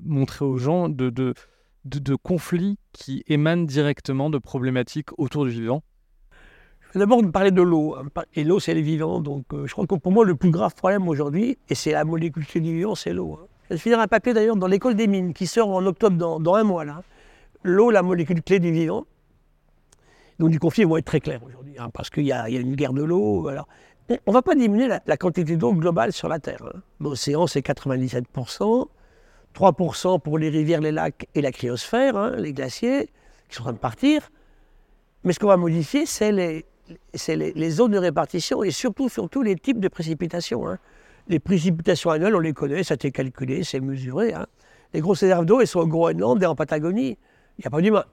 montrer 0.00 0.44
aux 0.44 0.58
gens 0.58 0.88
de, 0.88 1.10
de, 1.10 1.34
de- 1.84 1.98
de 2.00 2.14
conflits 2.16 2.76
qui 2.92 3.22
émanent 3.28 3.64
directement 3.64 4.30
de 4.30 4.38
problématiques 4.38 5.16
autour 5.18 5.44
du 5.44 5.52
vivant? 5.52 5.82
Je 6.88 6.94
vais 6.94 7.00
d'abord 7.00 7.22
parler 7.30 7.50
de 7.52 7.62
l'eau. 7.62 7.94
hein. 7.94 8.06
Et 8.34 8.42
l'eau, 8.42 8.58
c'est 8.58 8.74
le 8.74 8.80
vivant. 8.80 9.20
Donc, 9.20 9.44
euh, 9.52 9.66
je 9.66 9.72
crois 9.72 9.86
que 9.86 9.94
pour 9.94 10.12
moi, 10.12 10.24
le 10.24 10.34
plus 10.34 10.50
grave 10.50 10.74
problème 10.74 11.06
aujourd'hui, 11.08 11.56
et 11.68 11.74
c'est 11.76 11.92
la 11.92 12.04
molécule 12.04 12.44
du 12.54 12.74
vivant, 12.74 12.94
c'est 12.96 13.12
l'eau. 13.12 13.38
Hein. 13.66 13.70
Je 13.70 13.74
vais 13.74 13.80
finir 13.80 14.00
un 14.00 14.06
papier 14.06 14.32
d'ailleurs 14.32 14.56
dans 14.56 14.66
l'école 14.66 14.94
des 14.94 15.06
mines 15.06 15.34
qui 15.34 15.46
sort 15.46 15.68
en 15.68 15.84
octobre 15.86 16.38
dans, 16.38 16.54
un 16.54 16.64
mois. 16.64 16.84
là. 16.84 17.02
L'eau, 17.62 17.90
la 17.90 18.02
molécule 18.02 18.42
clé 18.42 18.60
du 18.60 18.70
vivant. 18.72 19.06
Donc, 20.38 20.50
du 20.50 20.58
conflit 20.58 20.84
vont 20.84 20.96
être 20.96 21.06
très 21.06 21.20
clairs 21.20 21.42
aujourd'hui, 21.42 21.74
hein, 21.78 21.88
parce 21.92 22.10
qu'il 22.10 22.24
y, 22.24 22.32
a 22.32 22.48
une 22.48 22.74
guerre 22.74 22.92
de 22.92 23.02
l'eau. 23.02 23.48
On 23.48 24.10
ne 24.10 24.32
va 24.32 24.42
pas 24.42 24.54
diminuer 24.54 24.86
la, 24.86 25.16
quantité 25.16 25.56
d'eau 25.56 25.72
globale 25.72 26.12
sur 26.12 26.28
la 26.28 26.38
Terre. 26.38 26.62
hein. 26.62 26.80
L'océan, 27.00 27.46
c'est 27.46 27.60
97%. 27.60 28.86
3% 29.56 30.20
pour 30.20 30.38
les 30.38 30.50
rivières, 30.50 30.82
les 30.82 30.92
lacs 30.92 31.26
et 31.34 31.40
la 31.40 31.50
cryosphère, 31.50 32.16
hein, 32.16 32.32
les 32.36 32.52
glaciers, 32.52 33.08
qui 33.48 33.56
sont 33.56 33.62
en 33.62 33.64
train 33.64 33.72
de 33.72 33.78
partir. 33.78 34.30
Mais 35.24 35.32
ce 35.32 35.38
qu'on 35.38 35.46
va 35.46 35.56
modifier, 35.56 36.04
c'est 36.04 36.30
les, 36.30 36.66
les, 37.26 37.70
zones 37.70 37.92
de 37.92 37.98
répartition 37.98 38.62
et 38.62 38.70
surtout, 38.70 39.08
surtout 39.08 39.42
les 39.42 39.56
types 39.56 39.80
de 39.80 39.88
précipitations. 39.88 40.66
Les 41.28 41.40
précipitations 41.40 42.10
annuelles, 42.10 42.36
on 42.36 42.40
les 42.40 42.52
connaît, 42.52 42.84
ça 42.84 42.94
a 42.94 42.96
été 42.96 43.10
calculé, 43.10 43.64
c'est 43.64 43.80
mesuré. 43.80 44.32
hein. 44.32 44.46
Les 44.94 45.00
grosses 45.00 45.20
réserves 45.20 45.44
d'eau, 45.44 45.60
elles 45.60 45.66
sont 45.66 45.80
au 45.80 45.86
Groenland 45.86 46.40
et 46.42 46.46
en 46.46 46.54
Patagonie. 46.54 47.18
Il 47.58 47.62
n'y 47.62 47.66
a 47.66 47.70
pas 47.70 47.80
d'humain. 47.80 48.04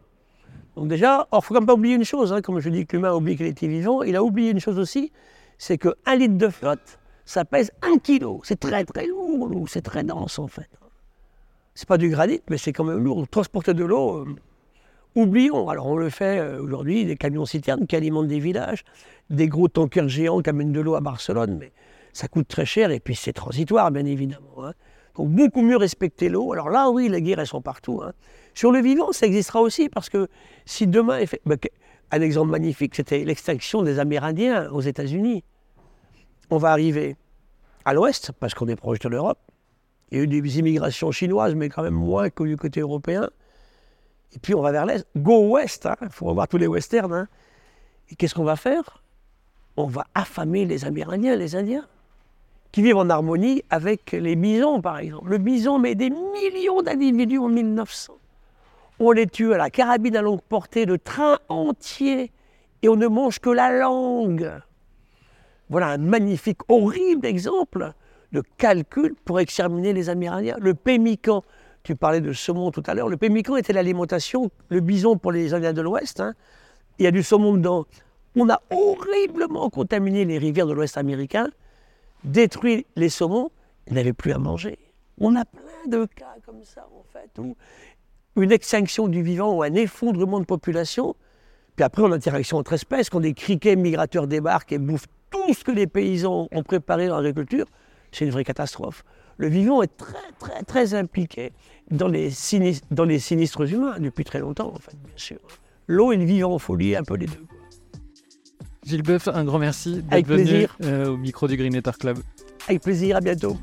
Donc 0.76 0.88
déjà, 0.88 1.28
il 1.32 1.36
ne 1.36 1.42
faut 1.42 1.54
quand 1.54 1.60
même 1.60 1.68
pas 1.68 1.76
oublier 1.76 1.96
une 1.96 2.04
chose, 2.04 2.34
hein, 2.34 2.42
comme 2.42 2.60
je 2.60 2.70
dis 2.70 2.86
que 2.88 2.96
l'humain 2.96 3.14
oublie 3.14 3.38
qu'il 3.38 3.46
était 3.46 3.68
vivant, 3.68 4.02
il 4.02 4.16
a 4.16 4.24
oublié 4.24 4.50
une 4.52 4.60
chose 4.60 4.80
aussi, 4.80 5.12
c'est 5.60 5.78
qu'un 5.78 6.16
litre 6.16 6.38
de 6.38 6.50
flotte, 6.50 6.98
ça 7.26 7.46
pèse 7.46 7.72
un 7.84 8.00
kilo. 8.00 8.42
C'est 8.44 8.60
très 8.60 8.84
très 8.84 9.06
lourd, 9.06 9.70
c'est 9.70 9.82
très 9.84 10.04
dense 10.04 10.40
en 10.40 10.48
fait. 10.48 10.70
C'est 11.76 11.88
pas 11.88 11.98
du 11.98 12.10
granit, 12.10 12.42
mais 12.50 12.58
c'est 12.58 12.74
quand 12.74 12.84
même 12.84 13.04
lourd. 13.04 13.28
Transporter 13.28 13.74
de 13.74 13.84
l'eau, 13.84 14.18
euh, 14.18 14.36
oublions. 15.16 15.70
Alors 15.70 15.88
on 15.88 15.96
le 15.96 16.10
fait 16.10 16.40
euh, 16.40 16.62
aujourd'hui, 16.62 17.06
des 17.06 17.16
camions 17.18 17.46
citernes 17.46 17.86
qui 17.86 17.96
alimentent 17.96 18.28
des 18.28 18.40
villages, 18.40 18.84
des 19.30 19.48
gros 19.48 19.68
tankers 19.68 20.10
géants 20.10 20.42
qui 20.42 20.50
amènent 20.50 20.72
de 20.72 20.82
l'eau 20.82 20.96
à 20.96 21.02
Barcelone, 21.02 21.58
mais 21.60 21.72
ça 22.14 22.28
coûte 22.28 22.48
très 22.48 22.66
cher 22.66 22.92
et 22.92 23.00
puis 23.00 23.16
c'est 23.16 23.34
transitoire, 23.34 23.92
bien 23.92 24.06
évidemment. 24.06 24.66
hein. 24.66 24.74
Donc 25.16 25.30
beaucoup 25.30 25.62
mieux 25.62 25.78
respecter 25.78 26.30
l'eau. 26.30 26.54
Alors 26.54 26.70
là, 26.70 26.90
oui, 26.90 27.10
les 27.10 27.22
guerres, 27.22 27.40
elles 27.40 27.48
sont 27.48 27.62
partout. 27.62 28.02
hein. 28.04 28.14
Sur 28.54 28.72
le 28.72 28.80
vivant, 28.80 29.12
ça 29.12 29.26
existera 29.26 29.62
aussi 29.62 29.90
parce 29.90 30.10
que 30.10 30.28
si 30.66 30.88
demain, 30.88 31.20
ben, 31.46 31.58
un 32.12 32.22
exemple 32.22 32.52
magnifique, 32.52 32.96
c'était 32.96 33.24
l'extinction 33.26 33.82
des 33.82 34.00
Amérindiens 34.00 34.70
aux 34.72 34.82
États-Unis. 34.82 35.44
On 36.50 36.58
va 36.58 36.72
arriver 36.72 37.16
à 37.86 37.94
l'ouest, 37.94 38.32
parce 38.40 38.54
qu'on 38.54 38.68
est 38.68 38.76
proche 38.76 39.00
de 39.00 39.10
l'Europe. 39.10 39.40
Il 40.12 40.18
y 40.18 40.22
a 40.22 40.24
eu 40.24 40.28
des 40.28 40.60
immigrations 40.60 41.12
chinoises, 41.12 41.56
mais 41.56 41.70
quand 41.70 41.82
même 41.84 41.96
moins 41.96 42.30
que 42.30 42.44
du 42.44 42.56
côté 42.56 42.80
européen. 42.82 43.30
Et 44.36 44.40
puis 44.40 44.54
on 44.56 44.62
va 44.62 44.72
vers 44.72 44.86
l'est. 44.86 45.06
Go 45.18 45.50
ouest, 45.50 45.88
il 46.02 46.10
faut 46.10 46.26
revoir 46.28 46.48
tous 46.48 46.58
les 46.58 46.68
westerns. 46.68 47.14
hein. 47.14 47.28
Et 48.10 48.16
qu'est-ce 48.16 48.36
qu'on 48.36 48.44
va 48.44 48.56
faire? 48.56 49.04
On 49.76 49.88
va 49.88 50.06
affamer 50.14 50.66
les 50.66 50.86
Amérindiens, 50.86 51.36
les 51.36 51.56
Indiens, 51.56 51.88
qui 52.74 52.82
vivent 52.82 52.98
en 52.98 53.10
harmonie 53.10 53.64
avec 53.70 54.12
les 54.12 54.36
bisons, 54.36 54.82
par 54.82 54.98
exemple. 54.98 55.30
Le 55.30 55.38
bison 55.38 55.78
met 55.78 55.94
des 55.94 56.10
millions 56.10 56.82
d'individus 56.82 57.38
en 57.38 57.48
1900. 57.48 58.14
On 59.00 59.12
les 59.12 59.28
tue 59.28 59.54
à 59.54 59.58
la 59.58 59.70
carabine 59.70 60.18
à 60.18 60.22
longue 60.24 60.42
portée, 60.42 60.88
de 60.88 60.96
train 60.96 61.38
entier, 61.50 62.32
et 62.82 62.90
on 62.90 62.96
ne 62.96 63.08
mange 63.08 63.40
que 63.40 63.52
la 63.52 63.72
langue. 63.72 64.52
Voilà 65.70 65.90
un 65.90 65.98
magnifique, 66.00 66.60
horrible 66.68 67.28
exemple 67.28 67.94
de 68.32 68.42
calcul 68.58 69.14
pour 69.24 69.40
exterminer 69.40 69.94
les 69.94 70.10
Amérindiens. 70.10 70.58
Le 70.60 70.74
pémican, 70.74 71.44
tu 71.84 71.96
parlais 71.96 72.22
de 72.22 72.34
saumon 72.34 72.72
tout 72.72 72.84
à 72.88 72.96
l'heure, 72.96 73.08
le 73.08 73.18
pémican 73.18 73.56
était 73.56 73.74
l'alimentation, 73.74 74.50
le 74.70 74.80
bison 74.80 75.16
pour 75.16 75.32
les 75.32 75.54
Indiens 75.54 75.74
de 75.74 75.82
l'Ouest. 75.82 76.22
hein. 76.22 76.34
Il 76.98 77.04
y 77.04 77.08
a 77.08 77.12
du 77.12 77.22
saumon 77.22 77.54
dedans. 77.54 77.86
On 78.36 78.50
a 78.50 78.62
horriblement 78.72 79.70
contaminé 79.70 80.26
les 80.26 80.40
rivières 80.40 80.66
de 80.66 80.74
l'Ouest 80.74 80.98
américain, 80.98 81.50
détruit 82.24 82.86
les 82.96 83.10
saumons, 83.10 83.52
ils 83.88 83.94
n'avaient 83.94 84.14
plus 84.14 84.32
à 84.32 84.38
manger. 84.38 84.78
On 85.20 85.36
a 85.36 85.46
plein 85.46 85.88
de 85.88 86.06
cas 86.06 86.36
comme 86.46 86.64
ça, 86.64 86.88
en 86.98 87.04
fait, 87.04 87.38
où 87.40 87.56
une 88.36 88.52
extinction 88.52 89.08
du 89.08 89.22
vivant 89.22 89.54
ou 89.54 89.64
un 89.64 89.74
effondrement 89.74 90.40
de 90.40 90.46
population, 90.46 91.16
puis 91.76 91.84
après, 91.84 92.04
en 92.04 92.12
interaction 92.12 92.58
entre 92.58 92.74
espèces, 92.74 93.10
quand 93.10 93.20
des 93.20 93.34
criquets 93.34 93.76
migrateurs 93.76 94.28
débarquent 94.28 94.74
et 94.74 94.78
bouffent 94.78 95.08
tout 95.30 95.54
ce 95.54 95.64
que 95.64 95.72
les 95.72 95.88
paysans 95.88 96.48
ont 96.52 96.64
préparé 96.64 97.08
dans 97.08 97.16
l'agriculture, 97.16 97.66
c'est 98.12 98.26
une 98.26 98.32
vraie 98.32 98.44
catastrophe. 98.44 99.04
Le 99.38 99.48
vivant 99.48 99.82
est 99.82 99.98
très, 99.98 100.32
très, 100.38 100.62
très 100.64 100.94
impliqué 100.94 101.52
dans 101.90 102.08
les, 102.08 102.30
sinistres, 102.30 102.88
dans 102.92 103.06
les 103.06 103.18
sinistres 103.18 103.74
humains 103.74 104.00
depuis 104.00 104.24
très 104.24 104.40
longtemps, 104.40 104.72
en 104.74 104.80
fait, 104.80 104.96
bien 104.96 105.14
sûr. 105.16 105.40
L'eau 105.88 106.12
et 106.12 106.18
le 106.18 106.24
vivant, 106.24 106.58
faut 106.60 106.76
lier 106.76 106.96
un 106.96 107.04
peu 107.04 107.16
les 107.16 107.26
deux. 107.26 107.46
Gilles 108.86 109.04
Boeuf, 109.04 109.28
un 109.28 109.44
grand 109.44 109.60
merci 109.60 110.02
d'être 110.04 110.28
venu 110.28 110.68
euh, 110.84 111.10
au 111.10 111.18
micro 111.18 111.48
du 111.48 111.58
Green 111.58 111.82
Club. 111.82 112.20
Avec 112.68 112.82
plaisir, 112.82 113.18
à 113.18 113.22
bientôt. 113.22 113.58